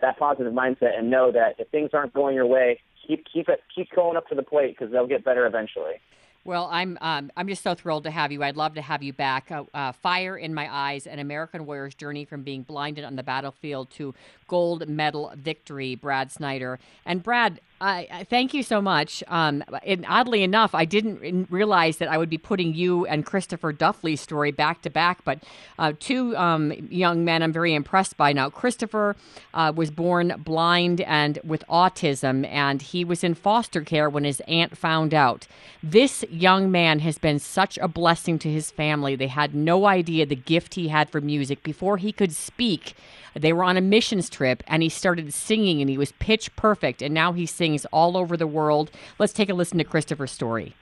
that 0.00 0.18
positive 0.18 0.52
mindset 0.52 0.98
and 0.98 1.10
know 1.10 1.30
that 1.30 1.56
if 1.58 1.68
things 1.68 1.90
aren't 1.92 2.14
going 2.14 2.34
your 2.34 2.46
way, 2.46 2.80
keep 3.10 3.26
keep 3.32 3.48
it 3.48 3.60
keep 3.74 3.90
going 3.94 4.16
up 4.16 4.28
to 4.28 4.34
the 4.34 4.42
plate 4.42 4.76
because 4.78 4.92
they'll 4.92 5.06
get 5.06 5.24
better 5.24 5.46
eventually. 5.46 5.94
Well, 6.42 6.70
I'm 6.72 6.96
um, 7.02 7.30
I'm 7.36 7.48
just 7.48 7.62
so 7.62 7.74
thrilled 7.74 8.04
to 8.04 8.10
have 8.10 8.32
you. 8.32 8.42
I'd 8.42 8.56
love 8.56 8.74
to 8.74 8.82
have 8.82 9.02
you 9.02 9.12
back. 9.12 9.50
Uh, 9.50 9.64
uh, 9.74 9.92
Fire 9.92 10.38
in 10.38 10.54
my 10.54 10.74
eyes: 10.74 11.06
An 11.06 11.18
American 11.18 11.66
warrior's 11.66 11.94
journey 11.94 12.24
from 12.24 12.42
being 12.42 12.62
blinded 12.62 13.04
on 13.04 13.16
the 13.16 13.22
battlefield 13.22 13.90
to 13.90 14.14
gold 14.50 14.88
medal 14.88 15.32
victory. 15.36 15.94
Brad 15.94 16.32
Snyder 16.32 16.80
and 17.06 17.22
Brad, 17.22 17.60
I, 17.80 18.08
I 18.12 18.24
thank 18.24 18.52
you 18.52 18.64
so 18.64 18.82
much. 18.82 19.22
Um, 19.28 19.62
and 19.86 20.04
oddly 20.08 20.42
enough, 20.42 20.74
I 20.74 20.84
didn't 20.84 21.48
realize 21.50 21.98
that 21.98 22.08
I 22.08 22.18
would 22.18 22.28
be 22.28 22.36
putting 22.36 22.74
you 22.74 23.06
and 23.06 23.24
Christopher 23.24 23.72
Duffley's 23.72 24.20
story 24.20 24.50
back 24.50 24.82
to 24.82 24.90
back. 24.90 25.24
But 25.24 25.38
uh, 25.78 25.92
two 26.00 26.36
um, 26.36 26.72
young 26.90 27.24
men, 27.24 27.42
I'm 27.44 27.52
very 27.52 27.74
impressed 27.74 28.16
by 28.16 28.32
now. 28.32 28.50
Christopher 28.50 29.14
uh, 29.54 29.72
was 29.74 29.90
born 29.92 30.34
blind 30.44 31.00
and 31.02 31.38
with 31.44 31.64
autism, 31.68 32.44
and 32.48 32.82
he 32.82 33.04
was 33.04 33.22
in 33.22 33.34
foster 33.34 33.82
care 33.82 34.10
when 34.10 34.24
his 34.24 34.40
aunt 34.48 34.76
found 34.76 35.14
out. 35.14 35.46
This 35.82 36.24
young 36.28 36.72
man 36.72 36.98
has 36.98 37.18
been 37.18 37.38
such 37.38 37.78
a 37.78 37.88
blessing 37.88 38.38
to 38.40 38.50
his 38.50 38.72
family. 38.72 39.14
They 39.14 39.28
had 39.28 39.54
no 39.54 39.86
idea 39.86 40.26
the 40.26 40.36
gift 40.36 40.74
he 40.74 40.88
had 40.88 41.08
for 41.08 41.20
music 41.20 41.62
before 41.62 41.98
he 41.98 42.12
could 42.12 42.32
speak. 42.32 42.94
They 43.34 43.52
were 43.52 43.64
on 43.64 43.76
a 43.76 43.80
missions 43.80 44.28
trip 44.28 44.62
and 44.66 44.82
he 44.82 44.88
started 44.88 45.32
singing 45.32 45.80
and 45.80 45.88
he 45.88 45.98
was 45.98 46.12
pitch 46.18 46.54
perfect 46.56 47.02
and 47.02 47.14
now 47.14 47.32
he 47.32 47.46
sings 47.46 47.84
all 47.86 48.16
over 48.16 48.36
the 48.36 48.46
world. 48.46 48.90
Let's 49.18 49.32
take 49.32 49.48
a 49.48 49.54
listen 49.54 49.78
to 49.78 49.84
Christopher's 49.84 50.30
story. 50.30 50.74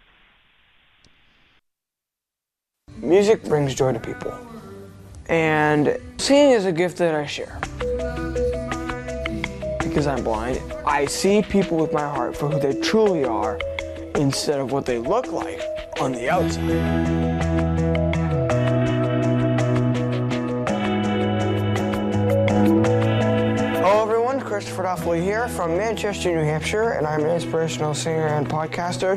Music 2.96 3.44
brings 3.44 3.74
joy 3.74 3.92
to 3.92 4.00
people. 4.00 4.36
And 5.28 5.98
singing 6.16 6.52
is 6.52 6.64
a 6.64 6.72
gift 6.72 6.96
that 6.98 7.14
I 7.14 7.26
share. 7.26 7.60
Because 9.78 10.06
I'm 10.06 10.24
blind, 10.24 10.60
I 10.86 11.04
see 11.06 11.42
people 11.42 11.76
with 11.76 11.92
my 11.92 12.02
heart 12.02 12.36
for 12.36 12.48
who 12.48 12.58
they 12.58 12.80
truly 12.80 13.24
are 13.24 13.58
instead 14.14 14.58
of 14.58 14.72
what 14.72 14.86
they 14.86 14.98
look 14.98 15.30
like 15.30 15.60
on 16.00 16.12
the 16.12 16.30
outside. 16.30 17.37
Christopher 24.58 24.82
Duffley 24.82 25.22
here 25.22 25.46
from 25.46 25.76
Manchester, 25.76 26.34
New 26.34 26.42
Hampshire, 26.42 26.90
and 26.94 27.06
I'm 27.06 27.20
an 27.20 27.30
inspirational 27.30 27.94
singer 27.94 28.26
and 28.26 28.44
podcaster. 28.44 29.16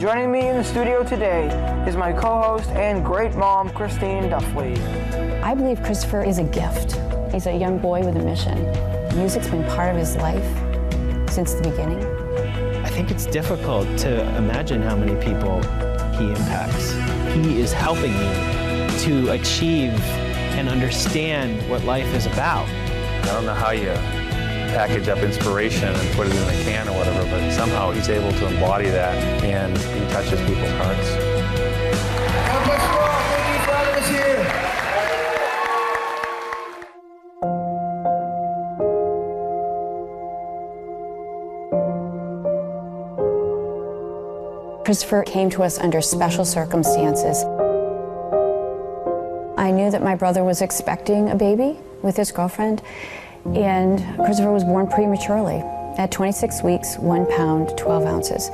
Joining 0.00 0.32
me 0.32 0.48
in 0.48 0.56
the 0.56 0.64
studio 0.64 1.04
today 1.04 1.48
is 1.86 1.96
my 1.96 2.14
co-host 2.14 2.70
and 2.70 3.04
great 3.04 3.34
mom, 3.34 3.68
Christine 3.68 4.30
Duffley. 4.30 4.74
I 5.42 5.54
believe 5.54 5.82
Christopher 5.82 6.22
is 6.22 6.38
a 6.38 6.44
gift. 6.44 6.96
He's 7.30 7.44
a 7.44 7.54
young 7.54 7.78
boy 7.78 8.02
with 8.06 8.16
a 8.16 8.24
mission. 8.24 8.64
Music's 9.14 9.48
been 9.48 9.64
part 9.64 9.90
of 9.90 9.98
his 9.98 10.16
life 10.16 10.50
since 11.30 11.52
the 11.52 11.60
beginning. 11.60 12.02
I 12.86 12.88
think 12.88 13.10
it's 13.10 13.26
difficult 13.26 13.86
to 13.98 14.22
imagine 14.38 14.80
how 14.80 14.96
many 14.96 15.14
people 15.22 15.60
he 16.16 16.30
impacts. 16.30 16.92
He 17.34 17.60
is 17.60 17.74
helping 17.74 18.14
me 18.14 18.98
to 19.00 19.32
achieve 19.32 19.92
and 20.58 20.68
understand 20.68 21.66
what 21.70 21.84
life 21.84 22.12
is 22.14 22.26
about. 22.26 22.68
I 22.68 23.26
don't 23.26 23.46
know 23.46 23.54
how 23.54 23.70
you 23.70 23.92
package 24.74 25.08
up 25.08 25.18
inspiration 25.18 25.94
and 25.94 26.16
put 26.16 26.26
it 26.26 26.34
in 26.34 26.42
a 26.42 26.64
can 26.64 26.88
or 26.88 26.98
whatever, 26.98 27.22
but 27.30 27.52
somehow 27.52 27.92
he's 27.92 28.08
able 28.08 28.32
to 28.32 28.46
embody 28.48 28.90
that 28.90 29.14
and 29.44 29.78
he 29.78 30.00
touches 30.12 30.40
people's 30.40 30.72
hearts. 30.72 31.10
God 32.48 32.64
bless 32.66 32.82
you. 32.82 32.98
Thank 33.38 33.54
you 33.54 33.60
for 33.64 33.72
having 33.72 34.02
us 34.02 34.08
here. 34.08 34.44
Christopher 44.84 45.22
came 45.22 45.50
to 45.50 45.62
us 45.62 45.78
under 45.78 46.00
special 46.00 46.44
circumstances. 46.44 47.44
Knew 49.88 49.92
that 49.92 50.04
my 50.04 50.16
brother 50.16 50.44
was 50.44 50.60
expecting 50.60 51.30
a 51.30 51.34
baby 51.34 51.74
with 52.02 52.14
his 52.14 52.30
girlfriend, 52.30 52.82
and 53.54 53.98
Christopher 54.18 54.52
was 54.52 54.62
born 54.62 54.86
prematurely 54.86 55.60
at 55.96 56.12
26 56.12 56.62
weeks, 56.62 56.98
1 56.98 57.24
pound, 57.30 57.72
12 57.78 58.04
ounces. 58.04 58.50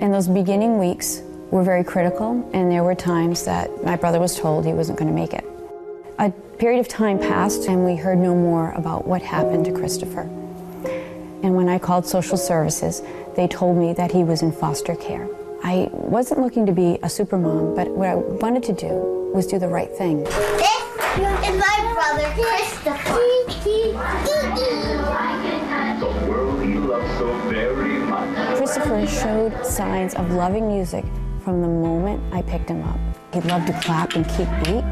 And 0.00 0.14
those 0.14 0.28
beginning 0.28 0.78
weeks 0.78 1.20
were 1.50 1.62
very 1.62 1.84
critical, 1.84 2.48
and 2.54 2.72
there 2.72 2.82
were 2.82 2.94
times 2.94 3.44
that 3.44 3.84
my 3.84 3.96
brother 3.96 4.18
was 4.18 4.34
told 4.34 4.64
he 4.64 4.72
wasn't 4.72 4.98
going 4.98 5.10
to 5.10 5.14
make 5.14 5.34
it. 5.34 5.44
A 6.18 6.30
period 6.56 6.80
of 6.80 6.88
time 6.88 7.18
passed, 7.18 7.68
and 7.68 7.84
we 7.84 7.96
heard 7.96 8.16
no 8.16 8.34
more 8.34 8.70
about 8.72 9.06
what 9.06 9.20
happened 9.20 9.66
to 9.66 9.72
Christopher. 9.72 10.22
And 11.42 11.54
when 11.54 11.68
I 11.68 11.78
called 11.78 12.06
social 12.06 12.38
services, 12.38 13.02
they 13.34 13.46
told 13.46 13.76
me 13.76 13.92
that 13.92 14.10
he 14.10 14.24
was 14.24 14.40
in 14.40 14.52
foster 14.52 14.96
care. 14.96 15.28
I 15.62 15.88
wasn't 15.92 16.40
looking 16.40 16.66
to 16.66 16.72
be 16.72 16.98
a 17.02 17.08
super 17.08 17.38
mom, 17.38 17.74
but 17.74 17.88
what 17.88 18.08
I 18.08 18.14
wanted 18.14 18.62
to 18.64 18.72
do 18.72 19.30
was 19.34 19.46
do 19.46 19.58
the 19.58 19.68
right 19.68 19.90
thing. 19.96 20.24
This 20.24 20.32
is 21.16 21.56
my 21.58 21.92
brother, 21.94 22.28
Christopher. 22.34 23.20
The 25.98 26.28
world 26.28 26.62
he 26.62 26.74
loves 26.74 27.18
so 27.18 27.32
very 27.48 27.98
much. 28.00 28.56
Christopher 28.58 29.06
showed 29.06 29.64
signs 29.66 30.14
of 30.14 30.30
loving 30.30 30.68
music 30.68 31.04
from 31.42 31.62
the 31.62 31.68
moment 31.68 32.22
I 32.34 32.42
picked 32.42 32.68
him 32.68 32.82
up. 32.82 32.98
He 33.32 33.40
loved 33.40 33.66
to 33.68 33.72
clap 33.80 34.14
and 34.14 34.26
keep 34.28 34.48
beat. 34.64 34.84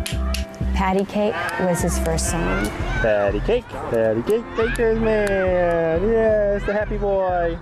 Patty 0.74 1.04
Cake 1.04 1.34
was 1.60 1.82
his 1.82 1.98
first 2.00 2.30
song. 2.30 2.66
Patty 3.00 3.40
cake, 3.40 3.68
patty 3.68 4.22
cake, 4.22 4.44
baker's 4.56 4.98
man. 4.98 6.02
Yes, 6.08 6.64
the 6.64 6.72
happy 6.72 6.96
boy. 6.96 7.56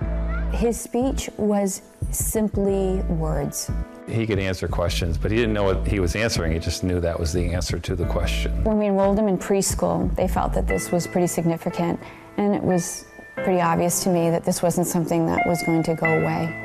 His 0.51 0.79
speech 0.79 1.29
was 1.37 1.81
simply 2.13 3.01
words. 3.03 3.69
He 4.07 4.27
could 4.27 4.39
answer 4.39 4.67
questions, 4.67 5.17
but 5.17 5.31
he 5.31 5.37
didn't 5.37 5.53
know 5.53 5.63
what 5.63 5.87
he 5.87 5.99
was 5.99 6.15
answering. 6.15 6.51
He 6.51 6.59
just 6.59 6.83
knew 6.83 6.99
that 6.99 7.19
was 7.19 7.31
the 7.31 7.53
answer 7.53 7.79
to 7.79 7.95
the 7.95 8.05
question. 8.05 8.63
When 8.63 8.77
we 8.77 8.87
enrolled 8.87 9.17
him 9.17 9.27
in 9.27 9.37
preschool, 9.37 10.13
they 10.15 10.27
felt 10.27 10.53
that 10.53 10.67
this 10.67 10.91
was 10.91 11.07
pretty 11.07 11.27
significant, 11.27 11.99
and 12.37 12.53
it 12.53 12.61
was 12.61 13.05
pretty 13.35 13.61
obvious 13.61 14.03
to 14.03 14.09
me 14.09 14.29
that 14.29 14.43
this 14.43 14.61
wasn't 14.61 14.87
something 14.87 15.25
that 15.27 15.47
was 15.47 15.63
going 15.63 15.83
to 15.83 15.95
go 15.95 16.05
away. 16.05 16.59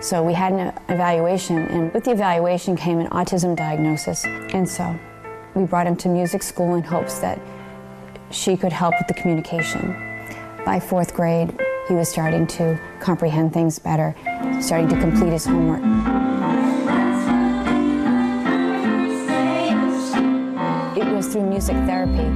So 0.00 0.22
we 0.22 0.32
had 0.32 0.52
an 0.52 0.72
evaluation, 0.88 1.58
and 1.58 1.92
with 1.92 2.04
the 2.04 2.12
evaluation 2.12 2.76
came 2.76 2.98
an 2.98 3.08
autism 3.08 3.56
diagnosis. 3.56 4.24
And 4.24 4.68
so 4.68 4.98
we 5.54 5.64
brought 5.64 5.86
him 5.86 5.96
to 5.96 6.08
music 6.08 6.42
school 6.42 6.76
in 6.76 6.82
hopes 6.82 7.18
that 7.18 7.40
she 8.30 8.56
could 8.56 8.72
help 8.72 8.94
with 8.98 9.08
the 9.08 9.14
communication. 9.14 9.92
By 10.64 10.80
fourth 10.80 11.14
grade, 11.14 11.58
he 11.88 11.94
was 11.94 12.08
starting 12.08 12.46
to 12.46 12.78
comprehend 13.00 13.54
things 13.54 13.78
better, 13.78 14.14
starting 14.60 14.88
to 14.88 15.00
complete 15.00 15.32
his 15.32 15.46
homework. 15.46 15.82
It 20.96 21.10
was 21.14 21.28
through 21.28 21.48
music 21.48 21.76
therapy 21.86 22.28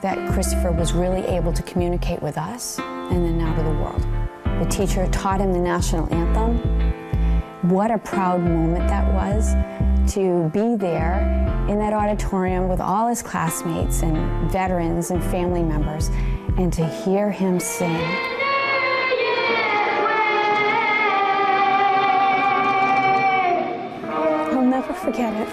that 0.00 0.32
Christopher 0.32 0.70
was 0.70 0.92
really 0.92 1.22
able 1.26 1.52
to 1.52 1.62
communicate 1.64 2.22
with 2.22 2.38
us 2.38 2.78
and 2.78 3.24
then 3.24 3.36
now 3.36 3.54
to 3.56 3.62
the 3.62 3.70
world. 3.70 4.06
The 4.60 4.70
teacher 4.70 5.08
taught 5.08 5.40
him 5.40 5.52
the 5.52 5.58
national 5.58 6.12
anthem. 6.14 6.58
What 7.68 7.90
a 7.90 7.98
proud 7.98 8.42
moment 8.42 8.86
that 8.88 9.12
was 9.12 9.54
to 10.14 10.50
be 10.50 10.76
there 10.76 11.18
in 11.68 11.78
that 11.78 11.92
auditorium 11.92 12.68
with 12.68 12.80
all 12.80 13.08
his 13.08 13.22
classmates 13.22 14.02
and 14.02 14.52
veterans 14.52 15.10
and 15.10 15.24
family 15.24 15.62
members 15.62 16.10
and 16.58 16.72
to 16.74 16.86
hear 16.86 17.30
him 17.30 17.58
sing. 17.58 18.33
Forget 25.04 25.34
it. 25.34 25.48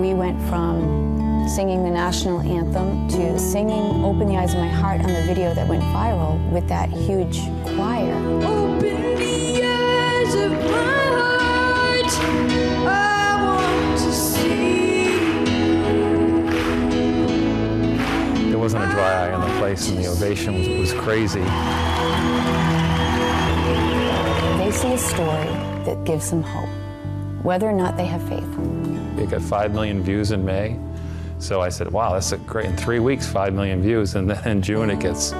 We 0.00 0.14
went 0.14 0.40
from 0.48 1.46
singing 1.48 1.84
the 1.84 1.90
national 1.90 2.40
anthem 2.40 3.06
to 3.10 3.38
singing 3.38 4.04
Open 4.04 4.26
the 4.26 4.36
Eyes 4.36 4.52
of 4.52 4.58
My 4.58 4.66
Heart 4.66 5.02
on 5.02 5.12
the 5.12 5.22
video 5.22 5.54
that 5.54 5.68
went 5.68 5.84
viral 5.84 6.40
with 6.50 6.66
that 6.68 6.90
huge 6.90 7.38
choir. 7.76 8.16
Open 8.42 8.80
the 8.80 9.62
eyes 9.64 10.34
of 10.34 10.50
my 10.50 10.98
heart. 12.84 13.07
There 18.48 18.58
wasn't 18.58 18.84
a 18.84 18.88
dry 18.88 19.28
eye 19.28 19.32
on 19.32 19.40
the 19.40 19.58
place, 19.58 19.88
and 19.88 19.98
the 19.98 20.08
ovation 20.08 20.58
was, 20.58 20.68
was 20.68 20.92
crazy. 20.94 21.40
They 24.58 24.70
see 24.72 24.92
a 24.92 24.98
story 24.98 25.46
that 25.84 26.04
gives 26.04 26.30
them 26.30 26.42
hope, 26.42 26.68
whether 27.42 27.66
or 27.68 27.72
not 27.72 27.96
they 27.96 28.06
have 28.06 28.22
faith. 28.28 28.44
It 29.18 29.30
got 29.30 29.42
5 29.42 29.72
million 29.72 30.02
views 30.02 30.30
in 30.30 30.44
May. 30.44 30.78
So 31.38 31.60
I 31.60 31.68
said, 31.68 31.92
wow, 31.92 32.12
that's 32.12 32.32
a 32.32 32.36
great, 32.38 32.66
in 32.66 32.76
three 32.76 32.98
weeks, 32.98 33.26
5 33.26 33.54
million 33.54 33.80
views. 33.80 34.16
And 34.16 34.28
then 34.28 34.46
in 34.46 34.62
June, 34.62 34.90
it 34.90 35.00
gets 35.00 35.30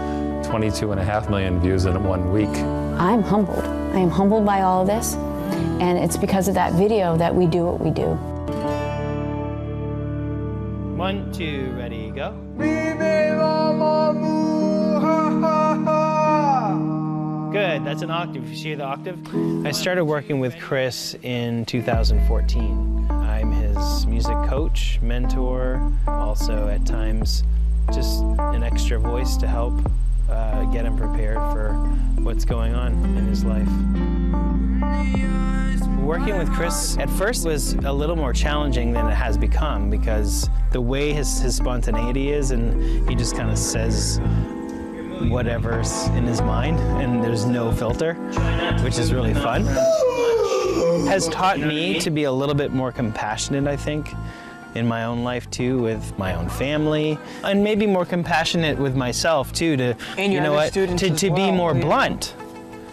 22 0.48 0.92
and 0.92 1.00
a 1.00 1.04
half 1.04 1.28
million 1.28 1.60
views 1.60 1.84
in 1.84 2.02
one 2.04 2.32
week. 2.32 2.48
I'm 2.48 3.22
humbled. 3.22 3.64
I 3.64 3.98
am 3.98 4.10
humbled 4.10 4.46
by 4.46 4.62
all 4.62 4.82
of 4.82 4.86
this, 4.86 5.14
and 5.80 5.98
it's 5.98 6.16
because 6.16 6.48
of 6.48 6.54
that 6.54 6.72
video 6.72 7.16
that 7.16 7.34
we 7.34 7.46
do 7.46 7.64
what 7.64 7.80
we 7.80 7.90
do. 7.90 8.18
One, 10.98 11.32
two, 11.32 11.72
ready, 11.78 12.10
go. 12.10 12.32
Good, 17.52 17.84
that's 17.84 18.02
an 18.02 18.10
octave. 18.10 18.48
You 18.50 18.56
see 18.56 18.74
the 18.74 18.82
octave? 18.82 19.16
I 19.64 19.70
started 19.70 20.06
working 20.06 20.40
with 20.40 20.58
Chris 20.58 21.14
in 21.22 21.64
2014. 21.66 23.06
I'm 23.10 23.52
his 23.52 24.06
music 24.06 24.34
coach, 24.48 24.98
mentor, 25.00 25.92
also 26.08 26.66
at 26.66 26.84
times 26.84 27.44
just 27.94 28.20
an 28.20 28.64
extra 28.64 28.98
voice 28.98 29.36
to 29.36 29.46
help 29.46 29.74
uh, 30.28 30.64
get 30.72 30.84
him 30.84 30.96
prepared 30.96 31.36
for 31.52 31.74
what's 32.24 32.44
going 32.44 32.74
on 32.74 32.92
in 33.16 33.24
his 33.28 33.44
life. 33.44 33.68
Working 36.08 36.38
with 36.38 36.50
Chris 36.54 36.96
at 36.96 37.10
first 37.10 37.44
was 37.44 37.74
a 37.74 37.92
little 37.92 38.16
more 38.16 38.32
challenging 38.32 38.94
than 38.94 39.06
it 39.08 39.14
has 39.14 39.36
become 39.36 39.90
because 39.90 40.48
the 40.72 40.80
way 40.80 41.12
his, 41.12 41.38
his 41.38 41.54
spontaneity 41.54 42.32
is 42.32 42.50
and 42.50 43.06
he 43.06 43.14
just 43.14 43.36
kind 43.36 43.50
of 43.50 43.58
says 43.58 44.18
whatever's 45.28 46.06
in 46.16 46.24
his 46.24 46.40
mind 46.40 46.78
and 46.98 47.22
there's 47.22 47.44
no 47.44 47.70
filter, 47.70 48.14
which 48.82 48.98
is 48.98 49.12
really 49.12 49.34
fun. 49.34 49.66
Has 51.08 51.28
taught 51.28 51.58
me 51.60 52.00
to 52.00 52.10
be 52.10 52.24
a 52.24 52.32
little 52.32 52.54
bit 52.54 52.72
more 52.72 52.90
compassionate, 52.90 53.66
I 53.66 53.76
think, 53.76 54.10
in 54.74 54.88
my 54.88 55.04
own 55.04 55.24
life 55.24 55.50
too, 55.50 55.78
with 55.78 56.18
my 56.18 56.32
own 56.36 56.48
family, 56.48 57.18
and 57.44 57.62
maybe 57.62 57.86
more 57.86 58.06
compassionate 58.06 58.78
with 58.78 58.96
myself 58.96 59.52
too, 59.52 59.76
to 59.76 59.94
And 60.16 60.32
you 60.32 60.40
know 60.40 60.54
what, 60.54 60.72
to, 60.72 60.86
to 60.96 61.30
be 61.30 61.52
more 61.52 61.74
yeah. 61.74 61.82
blunt 61.82 62.34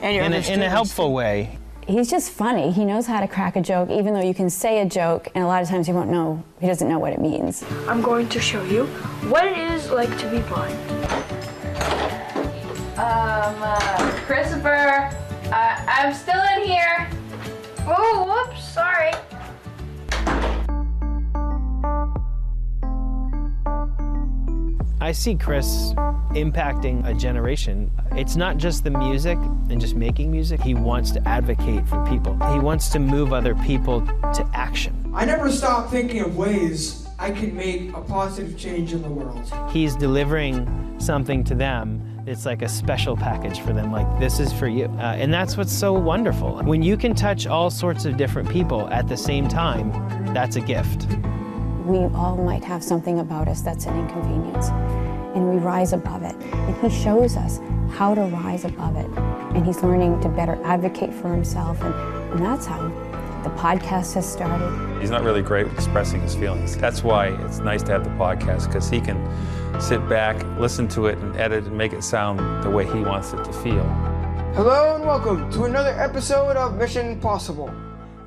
And 0.02 0.18
in 0.18 0.34
a, 0.34 0.54
in 0.54 0.62
a 0.62 0.70
helpful 0.70 1.14
way. 1.14 1.60
He's 1.88 2.10
just 2.10 2.32
funny. 2.32 2.72
He 2.72 2.84
knows 2.84 3.06
how 3.06 3.20
to 3.20 3.28
crack 3.28 3.56
a 3.56 3.62
joke, 3.62 3.92
even 3.92 4.16
though 4.16 4.22
you 4.22 4.34
can 4.34 4.50
say 4.50 4.82
a 4.82 4.86
joke, 4.86 5.28
and 5.36 5.44
a 5.44 5.48
lot 5.48 5.62
of 5.62 5.70
times 5.70 5.86
he 5.86 5.94
won't 5.94 6.10
know, 6.10 6.44
he 6.60 6.66
doesn't 6.66 6.90
know 6.90 6.98
what 6.98 7.14
it 7.14 7.22
means. 7.22 7.64
I'm 7.88 8.02
going 8.02 8.28
to 8.30 8.40
show 8.40 8.64
you 8.64 8.88
what 9.30 9.46
it 9.46 9.56
is 9.56 9.92
like 9.92 10.10
to 10.18 10.30
be 10.32 10.40
blind. 10.40 10.74
Um, 12.98 13.56
uh, 13.62 14.12
Christopher, 14.26 15.12
uh, 15.52 15.86
I'm 15.88 16.12
still 16.12 16.42
in 16.56 16.64
here. 16.64 17.08
Oh, 17.86 18.48
whoops, 18.48 18.68
sorry. 18.68 19.12
I 25.06 25.12
see 25.12 25.36
Chris 25.36 25.94
impacting 26.32 27.06
a 27.06 27.14
generation. 27.14 27.92
It's 28.14 28.36
not 28.36 28.58
just 28.58 28.84
the 28.84 28.90
music 28.90 29.38
and 29.70 29.80
just 29.80 29.94
making 29.94 30.32
music. 30.32 30.60
He 30.60 30.74
wants 30.74 31.12
to 31.12 31.28
advocate 31.28 31.88
for 31.88 32.04
people. 32.08 32.34
He 32.52 32.58
wants 32.58 32.90
to 32.90 32.98
move 32.98 33.32
other 33.32 33.54
people 33.54 34.02
to 34.02 34.50
action. 34.56 35.12
I 35.14 35.24
never 35.24 35.52
stop 35.52 35.92
thinking 35.92 36.22
of 36.22 36.36
ways 36.36 37.08
I 37.20 37.30
can 37.30 37.56
make 37.56 37.96
a 37.96 38.02
positive 38.02 38.58
change 38.58 38.94
in 38.94 39.04
the 39.04 39.10
world. 39.10 39.54
He's 39.70 39.96
delivering 39.96 40.96
something 41.00 41.44
to 41.44 41.54
them. 41.54 42.24
It's 42.26 42.48
like 42.48 42.64
a 42.64 42.68
special 42.68 43.16
package 43.16 43.60
for 43.60 43.74
them, 43.74 43.92
like 43.92 44.20
this 44.20 44.40
is 44.40 44.52
for 44.52 44.68
you. 44.68 44.86
Uh, 44.86 45.18
and 45.20 45.32
that's 45.32 45.56
what's 45.56 45.72
so 45.72 45.94
wonderful. 45.94 46.64
When 46.64 46.82
you 46.82 46.98
can 46.98 47.14
touch 47.14 47.46
all 47.46 47.70
sorts 47.70 48.06
of 48.06 48.18
different 48.18 48.50
people 48.50 48.90
at 48.90 49.08
the 49.08 49.18
same 49.18 49.48
time, 49.48 49.92
that's 50.34 50.56
a 50.56 50.62
gift. 50.62 51.06
We 51.86 52.00
all 52.16 52.36
might 52.36 52.64
have 52.64 52.84
something 52.84 53.20
about 53.20 53.48
us 53.48 53.62
that's 53.62 53.86
an 53.86 53.96
inconvenience, 53.96 54.70
and 55.36 55.52
we 55.52 55.58
rise 55.58 55.94
above 55.94 56.24
it. 56.24 56.34
And 56.34 56.76
he 56.78 56.90
shows 56.90 57.38
us 57.38 57.60
how 57.92 58.16
to 58.16 58.22
rise 58.22 58.66
above 58.66 58.96
it. 58.96 59.06
And 59.56 59.64
he's 59.64 59.84
learning 59.84 60.20
to 60.22 60.30
better 60.30 60.60
advocate 60.64 61.14
for 61.14 61.32
himself, 61.32 61.80
and, 61.84 61.94
and 62.34 62.44
that's 62.44 62.66
how 62.66 62.82
the 63.44 63.52
podcast 63.52 64.16
has 64.16 64.28
started. 64.28 65.00
He's 65.00 65.12
not 65.12 65.22
really 65.22 65.44
great 65.44 65.68
with 65.68 65.76
expressing 65.76 66.22
his 66.22 66.34
feelings. 66.34 66.76
That's 66.76 67.04
why 67.04 67.28
it's 67.46 67.60
nice 67.60 67.84
to 67.84 67.92
have 67.92 68.04
the 68.04 68.10
podcast 68.12 68.66
because 68.66 68.90
he 68.90 69.00
can 69.00 69.20
sit 69.80 70.10
back, 70.10 70.44
listen 70.58 70.88
to 70.88 71.06
it, 71.06 71.20
and 71.20 71.38
edit 71.38 71.66
and 71.66 71.78
make 71.78 71.94
it 71.94 72.04
sound 72.04 72.64
the 72.64 72.70
way 72.72 72.86
he 72.86 73.02
wants 73.02 73.32
it 73.34 73.44
to 73.44 73.54
feel. 73.54 73.84
Hello 74.56 74.96
and 74.96 75.06
welcome 75.06 75.52
to 75.52 75.66
another 75.66 75.92
episode 76.00 76.58
of 76.58 76.78
Mission 76.78 77.20
Possible. 77.20 77.72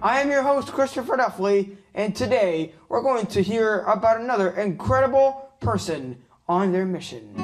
I 0.00 0.20
am 0.20 0.30
your 0.30 0.44
host, 0.44 0.68
Christopher 0.68 1.16
Duffley, 1.16 1.76
and 1.98 2.14
today 2.14 2.72
we're 2.88 3.02
going 3.02 3.26
to 3.26 3.42
hear 3.42 3.80
about 3.80 4.20
another 4.20 4.50
incredible 4.50 5.50
person 5.58 6.16
on 6.46 6.72
their 6.72 6.86
mission. 6.86 7.34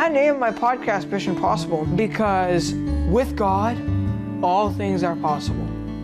I 0.00 0.08
named 0.08 0.40
my 0.40 0.50
podcast 0.50 1.08
Mission 1.08 1.36
Possible 1.36 1.86
because 1.94 2.74
with 3.08 3.36
God, 3.36 3.80
all 4.42 4.70
things 4.70 5.04
are 5.04 5.14
possible. 5.14 5.62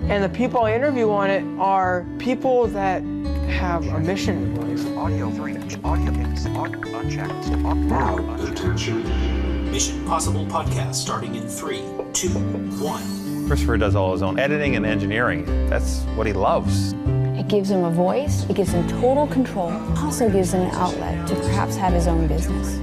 And 0.08 0.22
the 0.22 0.28
people 0.28 0.60
I 0.60 0.74
interview 0.74 1.10
on 1.10 1.30
it 1.30 1.42
are 1.58 2.06
people 2.18 2.68
that 2.68 3.02
have 3.50 3.84
a 3.88 3.98
mission 3.98 4.36
in 4.36 4.76
life. 4.76 4.96
Audio 4.96 5.28
range, 5.30 5.78
Audio 5.82 6.12
mix. 6.12 6.46
Audio 6.46 6.96
unchecked. 6.96 7.48
Now, 7.48 8.36
attention. 8.44 9.70
Mission 9.72 10.04
Possible 10.06 10.46
podcast 10.46 10.94
starting 10.94 11.34
in 11.34 11.48
3, 11.48 11.82
2, 12.12 12.28
1. 12.28 13.46
Christopher 13.48 13.76
does 13.78 13.96
all 13.96 14.12
his 14.12 14.22
own 14.22 14.38
editing 14.38 14.76
and 14.76 14.86
engineering. 14.86 15.44
That's 15.68 16.02
what 16.14 16.28
he 16.28 16.32
loves. 16.32 16.94
It 17.52 17.56
gives 17.56 17.70
him 17.70 17.84
a 17.84 17.90
voice, 17.90 18.48
it 18.48 18.56
gives 18.56 18.70
him 18.70 18.88
total 18.88 19.26
control, 19.26 19.70
also 19.98 20.30
gives 20.30 20.54
him 20.54 20.62
an 20.62 20.70
outlet 20.70 21.28
to 21.28 21.34
perhaps 21.34 21.76
have 21.76 21.92
his 21.92 22.06
own 22.06 22.26
business. 22.26 22.78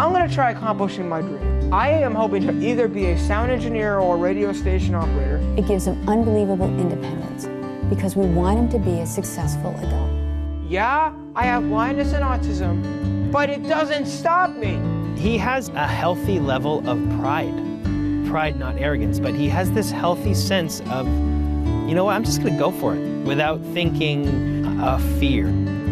I'm 0.00 0.14
going 0.14 0.26
to 0.26 0.34
try 0.34 0.52
accomplishing 0.52 1.06
my 1.06 1.20
dream. 1.20 1.70
I 1.70 1.90
am 1.90 2.14
hoping 2.14 2.46
to 2.46 2.58
either 2.58 2.88
be 2.88 3.10
a 3.10 3.18
sound 3.18 3.50
engineer 3.50 3.98
or 3.98 4.14
a 4.14 4.18
radio 4.18 4.54
station 4.54 4.94
operator. 4.94 5.42
It 5.58 5.66
gives 5.66 5.86
him 5.86 6.08
unbelievable 6.08 6.68
independence 6.80 7.44
because 7.90 8.16
we 8.16 8.24
want 8.24 8.58
him 8.58 8.68
to 8.70 8.78
be 8.78 9.00
a 9.00 9.06
successful 9.06 9.76
adult. 9.80 10.10
Yeah, 10.70 11.12
I 11.36 11.44
have 11.44 11.68
blindness 11.68 12.14
and 12.14 12.24
autism, 12.24 13.30
but 13.30 13.50
it 13.50 13.62
doesn't 13.64 14.06
stop 14.06 14.56
me. 14.56 14.80
He 15.20 15.36
has 15.36 15.68
a 15.68 15.86
healthy 15.86 16.40
level 16.40 16.78
of 16.88 16.98
pride. 17.20 17.52
Pride, 18.26 18.58
not 18.58 18.78
arrogance, 18.78 19.20
but 19.20 19.34
he 19.34 19.50
has 19.50 19.70
this 19.72 19.90
healthy 19.90 20.32
sense 20.32 20.80
of, 20.86 21.06
you 21.86 21.94
know 21.94 22.04
what, 22.04 22.16
I'm 22.16 22.24
just 22.24 22.40
going 22.40 22.54
to 22.54 22.58
go 22.58 22.70
for 22.70 22.94
it 22.94 23.13
without 23.24 23.60
thinking 23.72 24.80
of 24.80 25.02
fear. 25.18 25.48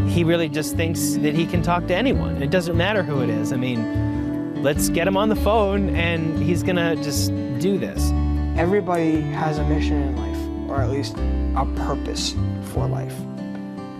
He 0.08 0.24
really 0.24 0.48
just 0.48 0.76
thinks 0.76 1.14
that 1.14 1.34
he 1.34 1.46
can 1.46 1.62
talk 1.62 1.86
to 1.86 1.94
anyone. 1.94 2.42
It 2.42 2.50
doesn't 2.50 2.76
matter 2.76 3.02
who 3.02 3.22
it 3.22 3.30
is. 3.30 3.52
I 3.52 3.56
mean, 3.56 4.62
let's 4.62 4.88
get 4.88 5.06
him 5.08 5.16
on 5.16 5.28
the 5.28 5.36
phone 5.36 5.94
and 5.96 6.38
he's 6.38 6.62
to 6.62 6.96
just 6.96 7.30
do 7.58 7.78
this. 7.78 8.10
Everybody 8.56 9.20
has 9.20 9.58
a 9.58 9.64
mission 9.64 10.02
in 10.02 10.16
life, 10.16 10.70
or 10.70 10.82
at 10.82 10.90
least 10.90 11.16
a 11.56 11.66
purpose 11.86 12.34
for 12.72 12.86
life. 12.86 13.14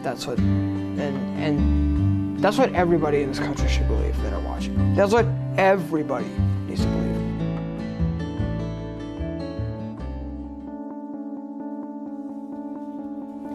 That's 0.03 0.26
what, 0.26 0.39
and, 0.39 1.01
and 1.39 2.39
that's 2.39 2.59
what 2.59 2.74
everybody 2.74 3.22
in 3.22 3.28
this 3.28 3.39
country 3.39 3.68
should 3.68 3.89
believe 3.89 4.20
that 4.22 4.33
are 4.33 4.41
watching. 4.41 4.95
That's 4.95 5.12
what 5.12 5.26
everybody 5.57 6.28
needs 6.66 6.83
to 6.83 6.87
believe. 6.89 7.11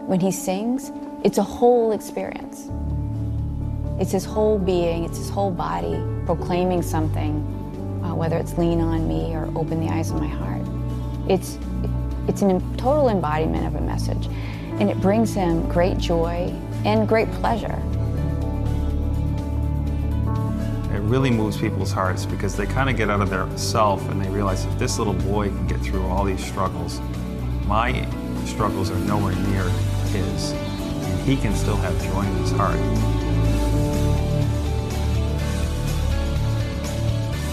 When 0.08 0.20
he 0.20 0.32
sings, 0.32 0.90
it's 1.22 1.36
a 1.36 1.42
whole 1.42 1.92
experience. 1.92 2.70
It's 4.00 4.10
his 4.10 4.24
whole 4.24 4.58
being, 4.58 5.04
it's 5.04 5.18
his 5.18 5.28
whole 5.28 5.50
body 5.50 6.02
proclaiming 6.24 6.80
something, 6.80 7.34
uh, 8.02 8.14
whether 8.14 8.38
it's 8.38 8.56
lean 8.56 8.80
on 8.80 9.06
me 9.06 9.34
or 9.34 9.52
open 9.54 9.86
the 9.86 9.92
eyes 9.92 10.10
of 10.10 10.18
my 10.18 10.26
heart. 10.26 10.62
It's, 11.28 11.58
it's 12.26 12.40
a 12.40 12.58
total 12.78 13.10
embodiment 13.10 13.66
of 13.66 13.74
a 13.74 13.82
message, 13.82 14.30
and 14.80 14.88
it 14.88 14.98
brings 15.02 15.34
him 15.34 15.68
great 15.68 15.98
joy 15.98 16.54
and 16.86 17.06
great 17.06 17.30
pleasure. 17.32 17.78
It 20.90 21.02
really 21.02 21.30
moves 21.30 21.58
people's 21.58 21.92
hearts 21.92 22.24
because 22.24 22.56
they 22.56 22.64
kind 22.64 22.88
of 22.88 22.96
get 22.96 23.10
out 23.10 23.20
of 23.20 23.28
their 23.28 23.46
self 23.58 24.08
and 24.08 24.24
they 24.24 24.30
realize 24.30 24.64
if 24.64 24.78
this 24.78 24.98
little 24.98 25.12
boy 25.12 25.48
can 25.48 25.66
get 25.66 25.80
through 25.80 26.06
all 26.06 26.24
these 26.24 26.42
struggles, 26.42 26.98
my 27.66 28.08
struggles 28.46 28.90
are 28.90 28.98
nowhere 29.00 29.34
near 29.50 29.70
his, 30.08 30.52
and 30.52 31.20
he 31.28 31.36
can 31.36 31.54
still 31.54 31.76
have 31.76 32.00
joy 32.02 32.22
in 32.22 32.36
his 32.36 32.52
heart. 32.52 32.78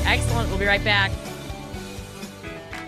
Excellent. 0.06 0.50
We'll 0.50 0.60
be 0.60 0.66
right 0.66 0.84
back. 0.84 1.12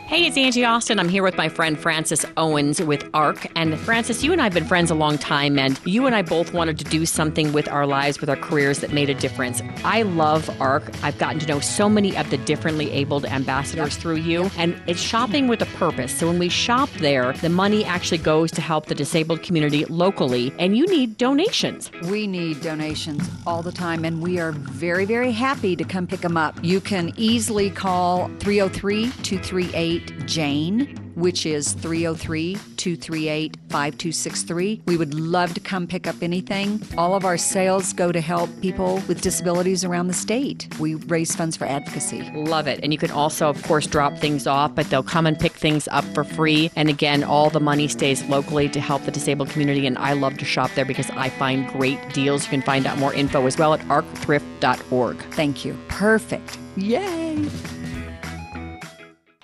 Hey, 0.08 0.26
it's 0.26 0.38
Angie 0.38 0.64
Austin. 0.64 0.99
I'm 0.99 1.10
here 1.10 1.22
with 1.22 1.36
my 1.36 1.49
friend 1.49 1.78
Francis 1.78 2.26
Owens 2.38 2.82
with 2.82 3.10
ARC. 3.14 3.45
And 3.58 3.78
Francis, 3.78 4.24
you 4.24 4.32
and 4.32 4.39
I 4.39 4.45
have 4.45 4.53
been 4.53 4.64
friends 4.64 4.89
a 4.89 4.95
long 4.95 5.18
time, 5.18 5.60
and 5.60 5.78
you 5.84 6.05
and 6.05 6.16
I 6.16 6.22
both 6.22 6.53
wanted 6.53 6.78
to 6.80 6.86
do 6.86 7.05
something 7.05 7.51
with 7.51 7.68
our 7.68 7.86
lives, 7.86 8.22
with 8.22 8.30
our 8.30 8.38
careers 8.38 8.80
that 8.80 8.93
made 8.93 9.10
a 9.10 9.14
difference. 9.14 9.62
I 9.84 10.03
love 10.03 10.49
ARC. 10.62 10.93
I've 11.03 11.18
gotten 11.18 11.39
to 11.39 11.47
know 11.47 11.60
so 11.60 11.89
many 11.89 12.16
of 12.16 12.30
the 12.30 12.38
differently 12.38 12.89
abled 12.91 13.26
ambassadors 13.26 13.95
yep. 13.95 14.01
through 14.01 14.16
you, 14.16 14.49
and 14.58 14.82
it's 14.88 15.01
shopping 15.01 15.49
with 15.49 15.62
a 15.62 15.66
purpose. 15.78 16.18
So 16.18 16.28
when 16.28 16.39
we 16.39 16.47
shop 16.47 16.89
there, 16.99 17.34
the 17.34 17.49
money 17.49 17.84
actually 17.84 18.20
goes 18.20 18.49
to 18.51 18.62
help 18.62 18.86
the 18.86 18.95
disabled 18.95 19.43
community 19.43 19.84
locally, 19.88 20.53
and 20.58 20.78
you 20.78 20.86
need 20.86 21.18
donations. 21.18 21.91
We 22.03 22.28
need 22.28 22.62
donations 22.62 23.30
all 23.45 23.62
the 23.62 23.74
time, 23.74 24.05
and 24.05 24.22
we 24.22 24.39
are 24.39 24.53
very, 24.53 25.03
very 25.03 25.34
happy 25.34 25.76
to 25.76 25.84
come 25.84 26.08
pick 26.08 26.22
them 26.22 26.38
up. 26.38 26.58
You 26.64 26.80
can 26.80 27.12
easily 27.18 27.70
call 27.70 28.32
303 28.39 29.12
238 29.24 29.97
Jane 30.26 31.08
which 31.18 31.48
is 31.48 31.74
303 31.74 32.54
238 32.78 33.58
5263. 33.70 34.82
We 34.86 34.98
would 34.98 35.16
love 35.16 35.54
to 35.56 35.60
come 35.60 35.88
pick 35.88 36.06
up 36.06 36.16
anything. 36.22 36.82
All 36.95 37.16
of 37.16 37.26
our 37.26 37.38
sales 37.38 37.91
go 37.91 38.12
to 38.12 38.22
help 38.22 38.50
people 38.62 39.02
with 39.08 39.22
disabilities 39.22 39.84
around 39.84 40.08
the 40.08 40.14
state. 40.14 40.68
We 40.80 40.93
raise 40.93 41.36
funds 41.36 41.58
for 41.58 41.66
advocacy. 41.66 42.22
Love 42.36 42.68
it. 42.68 42.80
And 42.84 42.93
you 42.93 43.00
can 43.00 43.10
also, 43.10 43.50
of 43.50 43.62
course, 43.64 43.88
drop 43.88 44.18
things 44.20 44.45
off, 44.45 44.76
but 44.76 44.89
they'll 44.91 45.02
come 45.02 45.26
and 45.26 45.39
pick 45.39 45.54
things 45.54 45.88
up 45.91 46.06
for 46.14 46.24
free. 46.24 46.70
And 46.76 46.88
again, 46.88 47.24
all 47.24 47.50
the 47.50 47.60
money 47.60 47.88
stays 47.88 48.24
locally 48.26 48.70
to 48.70 48.80
help 48.80 49.04
the 49.04 49.12
disabled 49.12 49.50
community. 49.50 49.88
And 49.88 49.98
I 49.98 50.14
love 50.14 50.38
to 50.38 50.45
shop 50.45 50.70
there 50.76 50.86
because 50.86 51.10
I 51.12 51.30
find 51.30 51.68
great 51.70 52.14
deals. 52.14 52.43
You 52.43 52.52
can 52.52 52.62
find 52.62 52.86
out 52.86 53.00
more 53.00 53.14
info 53.14 53.48
as 53.48 53.58
well 53.58 53.74
at 53.74 53.80
arcthrift.org. 53.82 55.18
Thank 55.34 55.66
you. 55.66 55.76
Perfect. 55.88 56.60
Yay. 56.76 57.50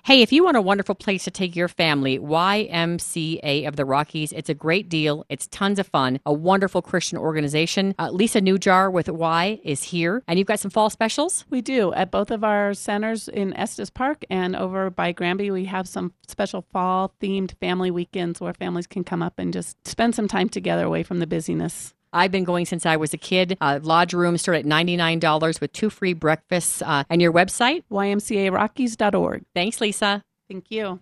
Hey, 0.06 0.22
if 0.22 0.34
you 0.34 0.44
want 0.44 0.58
a 0.58 0.62
wonderful 0.62 0.96
place 0.96 1.24
to 1.24 1.32
take 1.32 1.56
your 1.56 1.70
family, 1.70 2.20
YMCA 2.20 3.66
of 3.66 3.78
the 3.78 3.86
Rockies, 3.86 4.34
it's 4.34 4.50
a 4.50 4.54
great 4.54 4.90
deal. 4.90 5.26
It's 5.30 5.48
tons 5.48 5.80
of 5.80 5.88
fun. 5.88 6.20
A 6.26 6.34
wonderful 6.34 6.82
Christian 6.82 7.18
organization. 7.18 7.96
Uh, 7.98 8.10
Lisa 8.12 8.42
Newjar 8.42 8.92
with 8.92 9.08
Y 9.08 9.62
is 9.64 9.82
here, 9.82 10.22
and 10.28 10.38
you've 10.38 10.48
got 10.50 10.60
some 10.60 10.72
fall 10.72 10.90
specials? 10.90 11.46
We 11.50 11.62
do. 11.62 11.94
At 11.94 12.12
both 12.12 12.32
of 12.32 12.44
our 12.44 12.74
centers 12.74 13.30
in 13.30 13.54
Estes 13.54 13.90
Park 13.90 14.26
and 14.30 14.58
over 14.58 14.90
by 14.90 15.14
Granby, 15.14 15.52
we 15.52 15.64
have 15.66 15.88
some 15.88 16.12
special 16.28 16.66
fall 16.74 17.14
themed 17.22 17.58
family 17.62 17.90
weekends 17.90 18.42
where 18.42 18.54
families 18.54 18.88
can 18.88 19.06
come 19.06 19.22
up 19.22 19.36
and 19.38 19.54
just 19.54 19.88
spend 19.88 20.16
some 20.16 20.28
time 20.28 20.50
together 20.50 20.84
away 20.84 21.04
from 21.04 21.20
the 21.20 21.28
busyness. 21.28 21.94
I've 22.14 22.32
been 22.32 22.44
going 22.44 22.66
since 22.66 22.86
I 22.86 22.96
was 22.98 23.14
a 23.14 23.18
kid. 23.18 23.58
Uh, 23.60 23.80
lodge 23.82 24.14
rooms 24.14 24.42
start 24.42 24.58
at 24.60 24.66
$99 24.66 25.60
with 25.60 25.74
two 25.74 25.90
free 25.90 26.14
breakfasts. 26.14 26.82
Uh, 26.82 27.04
and 27.10 27.22
your 27.22 27.34
website? 27.34 27.84
YMCARockies.org. 27.92 29.46
Thanks, 29.54 29.82
Lisa. 29.82 30.24
Thank 30.48 30.70
you. 30.70 31.00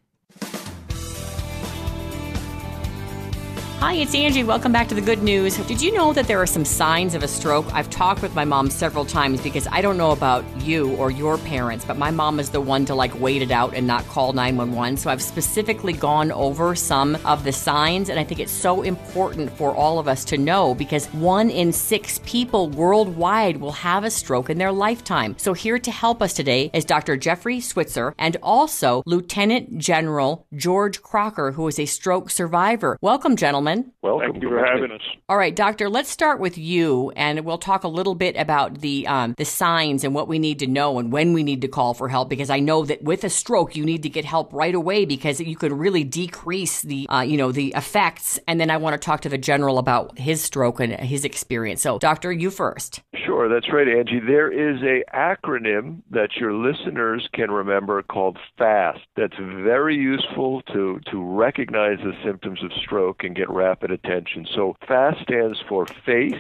Hi, 3.82 3.96
it's 3.96 4.14
Angie. 4.14 4.44
Welcome 4.44 4.72
back 4.72 4.88
to 4.90 4.96
the 4.96 5.02
good 5.02 5.24
news. 5.24 5.58
Did 5.58 5.82
you 5.82 5.92
know 5.92 6.14
that 6.14 6.28
there 6.28 6.40
are 6.40 6.46
some 6.46 6.64
signs 6.64 7.16
of 7.16 7.24
a 7.24 7.28
stroke? 7.28 7.66
I've 7.74 7.90
talked 7.90 8.22
with 8.22 8.36
my 8.36 8.46
mom 8.46 8.70
several 8.70 9.06
times 9.06 9.42
because 9.42 9.68
I 9.72 9.82
don't 9.82 9.98
know 9.98 10.12
about 10.12 10.46
you 10.62 10.96
or 10.98 11.10
your 11.10 11.40
parents, 11.40 11.84
but 11.84 11.98
my 11.98 12.12
mom 12.12 12.40
is 12.40 12.52
the 12.52 12.62
one 12.62 12.86
to 12.86 12.94
like 12.94 13.20
wait 13.20 13.42
it 13.42 13.50
out 13.50 13.74
and 13.74 13.88
not 13.88 14.06
call 14.06 14.34
911. 14.34 14.98
So 14.98 15.10
I've 15.10 15.22
specifically 15.22 15.94
gone 15.94 16.32
over 16.32 16.76
some 16.76 17.18
of 17.26 17.44
the 17.44 17.52
signs, 17.52 18.10
and 18.10 18.20
I 18.20 18.24
think 18.24 18.40
it's 18.40 18.52
so 18.52 18.84
important 18.84 19.52
for 19.58 19.76
all 19.76 19.98
of 19.98 20.08
us 20.08 20.24
to 20.26 20.38
know 20.38 20.76
because 20.76 21.08
one 21.08 21.50
in 21.50 21.74
six 21.74 22.20
people 22.24 22.70
worldwide 22.70 23.58
will 23.58 23.72
have 23.72 24.04
a 24.04 24.12
stroke 24.12 24.52
in 24.52 24.60
their 24.60 24.72
lifetime. 24.72 25.34
So 25.40 25.54
here 25.54 25.80
to 25.80 25.90
help 25.90 26.22
us 26.22 26.34
today 26.34 26.70
is 26.72 26.86
Dr. 26.86 27.18
Jeffrey 27.18 27.60
Switzer 27.60 28.14
and 28.20 28.38
also 28.44 29.02
Lieutenant 29.08 29.80
General 29.80 30.46
George 30.54 31.02
Crocker, 31.02 31.54
who 31.54 31.68
is 31.68 31.80
a 31.80 31.88
stroke 31.88 32.30
survivor. 32.30 33.00
Welcome, 33.02 33.36
gentlemen 33.36 33.70
gentlemen. 33.72 33.93
Welcome. 34.01 34.32
Thank 34.32 34.43
you 34.43 34.49
for 34.49 34.65
having 34.65 34.91
us. 34.91 35.01
All 35.30 35.38
right, 35.38 35.55
doctor. 35.55 35.89
Let's 35.89 36.09
start 36.09 36.39
with 36.39 36.57
you, 36.57 37.11
and 37.15 37.45
we'll 37.45 37.57
talk 37.57 37.84
a 37.84 37.88
little 37.88 38.15
bit 38.15 38.36
about 38.36 38.80
the 38.80 39.07
um, 39.07 39.36
the 39.38 39.45
signs 39.45 40.03
and 40.03 40.13
what 40.13 40.28
we 40.28 40.39
need 40.39 40.59
to 40.59 40.67
know 40.67 40.99
and 40.99 41.11
when 41.11 41.34
we 41.34 41.43
need 41.43 41.61
to 41.61 41.67
call 41.67 41.93
for 41.93 42.09
help. 42.09 42.30
Because 42.30 42.49
I 42.49 42.59
know 42.59 42.86
that 42.86 43.03
with 43.03 43.24
a 43.24 43.30
stroke, 43.30 43.76
you 43.76 43.86
need 43.86 44.03
to 44.03 44.09
get 44.09 44.26
help 44.26 44.53
right 44.53 44.76
away 44.76 45.05
because 45.05 45.39
you 45.39 45.55
can 45.55 45.78
really 45.78 46.03
decrease 46.03 46.82
the 46.82 47.07
uh, 47.09 47.22
you 47.22 47.38
know 47.38 47.51
the 47.51 47.74
effects. 47.76 48.39
And 48.47 48.59
then 48.59 48.69
I 48.69 48.78
want 48.78 48.93
to 48.99 49.05
talk 49.05 49.22
to 49.22 49.30
the 49.30 49.38
general 49.38 49.78
about 49.78 50.17
his 50.17 50.41
stroke 50.41 50.80
and 50.80 50.93
his 50.93 51.26
experience. 51.26 51.82
So, 51.82 51.99
doctor, 51.99 52.32
you 52.32 52.49
first. 52.49 53.01
Sure, 53.26 53.47
that's 53.49 53.72
right, 53.72 53.88
Angie. 53.88 54.19
There 54.19 54.49
is 54.51 54.82
a 54.82 55.03
acronym 55.13 56.01
that 56.09 56.38
your 56.38 56.53
listeners 56.53 57.28
can 57.34 57.51
remember 57.51 58.01
called 58.01 58.38
FAST. 58.57 59.01
That's 59.15 59.38
very 59.38 59.95
useful 59.95 60.61
to 60.74 60.99
to 61.11 61.22
recognize 61.22 61.99
the 61.99 62.13
symptoms 62.24 62.63
of 62.63 62.72
stroke 62.74 63.24
and 63.24 63.36
get 63.36 63.49
rapid 63.49 63.91
attention. 63.91 64.47
So 64.55 64.76
FAST 64.88 65.22
stands 65.22 65.59
for 65.67 65.86
face, 66.05 66.34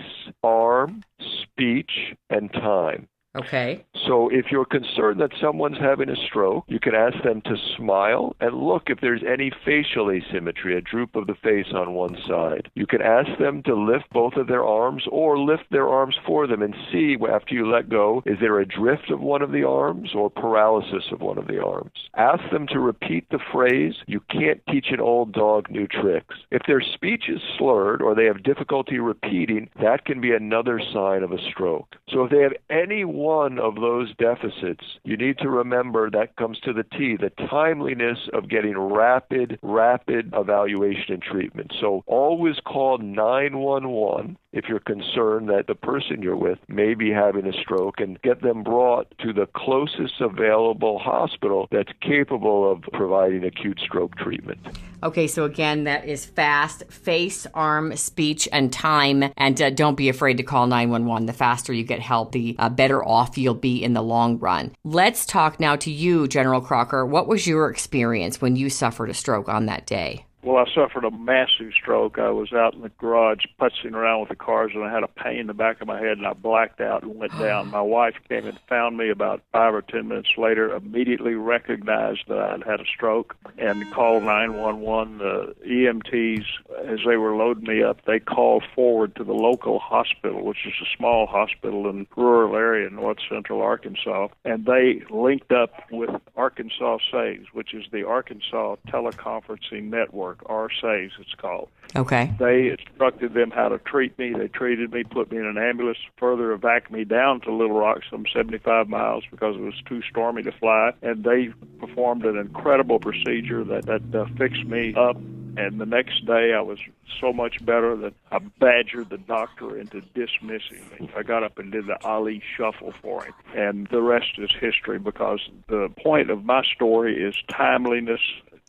arm, 0.43 1.03
speech, 1.19 2.15
and 2.29 2.51
time. 2.53 3.07
Okay. 3.35 3.85
So 4.07 4.29
if 4.29 4.47
you're 4.51 4.65
concerned 4.65 5.21
that 5.21 5.31
someone's 5.39 5.77
having 5.79 6.09
a 6.09 6.15
stroke, 6.27 6.65
you 6.67 6.79
can 6.79 6.95
ask 6.95 7.15
them 7.23 7.41
to 7.41 7.55
smile 7.77 8.35
and 8.41 8.55
look 8.55 8.83
if 8.87 8.99
there's 8.99 9.23
any 9.25 9.51
facial 9.63 10.11
asymmetry, 10.11 10.77
a 10.77 10.81
droop 10.81 11.15
of 11.15 11.27
the 11.27 11.35
face 11.35 11.67
on 11.73 11.93
one 11.93 12.17
side. 12.27 12.69
You 12.75 12.85
can 12.85 13.01
ask 13.01 13.29
them 13.39 13.63
to 13.63 13.75
lift 13.75 14.09
both 14.11 14.33
of 14.33 14.47
their 14.47 14.65
arms 14.65 15.03
or 15.09 15.39
lift 15.39 15.63
their 15.71 15.87
arms 15.87 16.17
for 16.25 16.45
them 16.45 16.61
and 16.61 16.75
see 16.91 17.15
after 17.31 17.53
you 17.53 17.69
let 17.69 17.89
go, 17.89 18.21
is 18.25 18.37
there 18.39 18.59
a 18.59 18.65
drift 18.65 19.09
of 19.11 19.21
one 19.21 19.41
of 19.41 19.51
the 19.51 19.63
arms 19.63 20.09
or 20.13 20.29
paralysis 20.29 21.05
of 21.11 21.21
one 21.21 21.37
of 21.37 21.47
the 21.47 21.63
arms? 21.63 21.91
Ask 22.15 22.41
them 22.51 22.67
to 22.67 22.79
repeat 22.79 23.29
the 23.29 23.39
phrase, 23.51 23.93
you 24.07 24.21
can't 24.29 24.61
teach 24.67 24.87
an 24.89 24.99
old 24.99 25.31
dog 25.31 25.69
new 25.69 25.87
tricks. 25.87 26.35
If 26.51 26.63
their 26.67 26.81
speech 26.81 27.25
is 27.29 27.41
slurred 27.57 28.01
or 28.01 28.13
they 28.13 28.25
have 28.25 28.43
difficulty 28.43 28.99
repeating, 28.99 29.69
that 29.81 30.05
can 30.05 30.19
be 30.19 30.33
another 30.33 30.81
sign 30.93 31.23
of 31.23 31.31
a 31.31 31.41
stroke. 31.49 31.95
So 32.09 32.25
if 32.25 32.31
they 32.31 32.41
have 32.41 32.53
any 32.69 33.05
one 33.21 33.59
of 33.59 33.75
those 33.75 34.13
deficits, 34.15 34.83
you 35.03 35.15
need 35.17 35.37
to 35.39 35.49
remember 35.49 36.09
that 36.09 36.35
comes 36.35 36.59
to 36.61 36.73
the 36.73 36.83
T, 36.83 37.17
the 37.17 37.31
timeliness 37.49 38.17
of 38.33 38.49
getting 38.49 38.77
rapid, 38.77 39.59
rapid 39.61 40.33
evaluation 40.33 41.13
and 41.13 41.21
treatment. 41.21 41.71
So 41.79 42.03
always 42.07 42.55
call 42.65 42.97
911 42.97 44.37
if 44.53 44.65
you're 44.67 44.79
concerned 44.79 45.49
that 45.49 45.67
the 45.67 45.75
person 45.75 46.21
you're 46.21 46.35
with 46.35 46.59
may 46.67 46.93
be 46.93 47.11
having 47.11 47.45
a 47.45 47.53
stroke 47.53 47.99
and 47.99 48.21
get 48.21 48.41
them 48.41 48.63
brought 48.63 49.07
to 49.19 49.31
the 49.33 49.47
closest 49.55 50.19
available 50.19 50.99
hospital 50.99 51.67
that's 51.71 51.91
capable 52.01 52.69
of 52.69 52.81
providing 52.93 53.45
acute 53.45 53.79
stroke 53.79 54.15
treatment. 54.17 54.59
Okay, 55.03 55.27
so 55.27 55.45
again, 55.45 55.85
that 55.85 56.05
is 56.05 56.25
fast, 56.25 56.83
face, 56.91 57.47
arm, 57.53 57.95
speech, 57.95 58.47
and 58.51 58.71
time. 58.71 59.31
And 59.35 59.59
uh, 59.61 59.71
don't 59.71 59.95
be 59.95 60.09
afraid 60.09 60.37
to 60.37 60.43
call 60.43 60.67
911. 60.67 61.25
The 61.25 61.33
faster 61.33 61.73
you 61.73 61.83
get 61.83 61.99
help, 61.99 62.31
the 62.31 62.55
uh, 62.59 62.69
better 62.69 63.03
off 63.03 63.37
you'll 63.37 63.55
be 63.55 63.83
in 63.83 63.93
the 63.93 64.03
long 64.03 64.37
run. 64.37 64.75
Let's 64.83 65.25
talk 65.25 65.59
now 65.59 65.75
to 65.77 65.91
you, 65.91 66.27
General 66.27 66.61
Crocker. 66.61 67.05
What 67.05 67.27
was 67.27 67.47
your 67.47 67.69
experience 67.69 68.41
when 68.41 68.55
you 68.55 68.69
suffered 68.69 69.09
a 69.09 69.13
stroke 69.13 69.49
on 69.49 69.65
that 69.65 69.85
day? 69.85 70.25
Well, 70.43 70.57
I 70.57 70.73
suffered 70.73 71.03
a 71.03 71.11
massive 71.11 71.71
stroke. 71.79 72.17
I 72.17 72.31
was 72.31 72.51
out 72.51 72.73
in 72.73 72.81
the 72.81 72.89
garage 72.89 73.45
putzing 73.59 73.93
around 73.93 74.21
with 74.21 74.29
the 74.29 74.35
cars, 74.35 74.71
and 74.73 74.83
I 74.83 74.91
had 74.91 75.03
a 75.03 75.07
pain 75.07 75.41
in 75.41 75.47
the 75.47 75.53
back 75.53 75.81
of 75.81 75.87
my 75.87 75.99
head, 75.99 76.17
and 76.17 76.25
I 76.25 76.33
blacked 76.33 76.81
out 76.81 77.03
and 77.03 77.15
went 77.15 77.37
down. 77.37 77.69
My 77.69 77.81
wife 77.81 78.15
came 78.27 78.47
and 78.47 78.57
found 78.67 78.97
me 78.97 79.11
about 79.11 79.43
five 79.51 79.75
or 79.75 79.83
ten 79.83 80.07
minutes 80.07 80.31
later. 80.37 80.73
Immediately 80.73 81.35
recognized 81.35 82.23
that 82.27 82.39
I 82.39 82.51
had 82.53 82.63
had 82.63 82.79
a 82.79 82.85
stroke 82.85 83.35
and 83.59 83.91
called 83.93 84.23
911. 84.23 85.19
The 85.19 85.55
EMTs, 85.63 86.45
as 86.87 86.99
they 87.05 87.17
were 87.17 87.35
loading 87.35 87.65
me 87.65 87.83
up, 87.83 88.03
they 88.05 88.19
called 88.19 88.63
forward 88.73 89.15
to 89.17 89.23
the 89.23 89.33
local 89.33 89.77
hospital, 89.77 90.43
which 90.43 90.65
is 90.65 90.73
a 90.81 90.97
small 90.97 91.27
hospital 91.27 91.87
in 91.87 92.07
rural 92.17 92.55
area 92.55 92.87
in 92.87 92.95
north 92.95 93.19
central 93.29 93.61
Arkansas, 93.61 94.29
and 94.43 94.65
they 94.65 95.03
linked 95.11 95.51
up 95.51 95.71
with 95.91 96.09
Arkansas 96.35 96.97
Saves, 97.11 97.45
which 97.53 97.75
is 97.75 97.85
the 97.91 98.07
Arkansas 98.07 98.77
Teleconferencing 98.87 99.83
Network. 99.83 100.30
Network, 100.31 100.49
AR 100.49 100.69
SAVES 100.81 101.13
it's 101.19 101.33
called. 101.35 101.69
Okay. 101.95 102.33
They 102.39 102.69
instructed 102.69 103.33
them 103.33 103.51
how 103.51 103.69
to 103.69 103.77
treat 103.79 104.17
me. 104.17 104.33
They 104.33 104.47
treated 104.47 104.93
me, 104.93 105.03
put 105.03 105.31
me 105.31 105.37
in 105.37 105.45
an 105.45 105.57
ambulance, 105.57 105.97
further 106.17 106.51
evacuated 106.51 106.91
me 106.91 107.03
down 107.03 107.41
to 107.41 107.51
Little 107.51 107.77
Rock, 107.77 108.01
some 108.09 108.25
75 108.33 108.87
miles, 108.87 109.23
because 109.29 109.55
it 109.55 109.61
was 109.61 109.81
too 109.85 110.01
stormy 110.09 110.43
to 110.43 110.51
fly. 110.51 110.91
And 111.01 111.23
they 111.23 111.49
performed 111.79 112.25
an 112.25 112.37
incredible 112.37 112.99
procedure 112.99 113.63
that, 113.65 113.85
that 113.85 114.15
uh, 114.15 114.25
fixed 114.37 114.65
me 114.65 114.93
up 114.95 115.17
and 115.57 115.79
the 115.79 115.85
next 115.85 116.25
day 116.25 116.53
I 116.53 116.61
was 116.61 116.79
so 117.19 117.33
much 117.33 117.63
better 117.65 117.95
that 117.97 118.13
I 118.31 118.39
badgered 118.39 119.09
the 119.09 119.17
doctor 119.17 119.77
into 119.77 120.01
dismissing 120.13 120.89
me. 120.91 121.09
I 121.15 121.23
got 121.23 121.43
up 121.43 121.57
and 121.59 121.71
did 121.71 121.87
the 121.87 122.01
Ali 122.05 122.41
shuffle 122.55 122.93
for 123.01 123.25
him. 123.25 123.33
And 123.55 123.87
the 123.87 124.01
rest 124.01 124.31
is 124.37 124.49
history 124.59 124.97
because 124.97 125.41
the 125.67 125.89
point 126.01 126.29
of 126.29 126.45
my 126.45 126.63
story 126.63 127.21
is 127.21 127.35
timeliness 127.49 128.21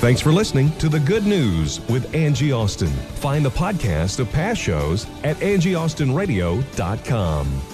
Thanks 0.00 0.20
for 0.20 0.32
listening 0.32 0.70
to 0.78 0.88
The 0.90 1.00
Good 1.00 1.24
News 1.24 1.80
with 1.88 2.14
Angie 2.14 2.52
Austin. 2.52 2.88
Find 2.88 3.42
the 3.44 3.50
podcast 3.50 4.18
of 4.20 4.30
past 4.32 4.60
shows 4.60 5.06
at 5.22 5.36
angieaustinradio.com. 5.38 7.73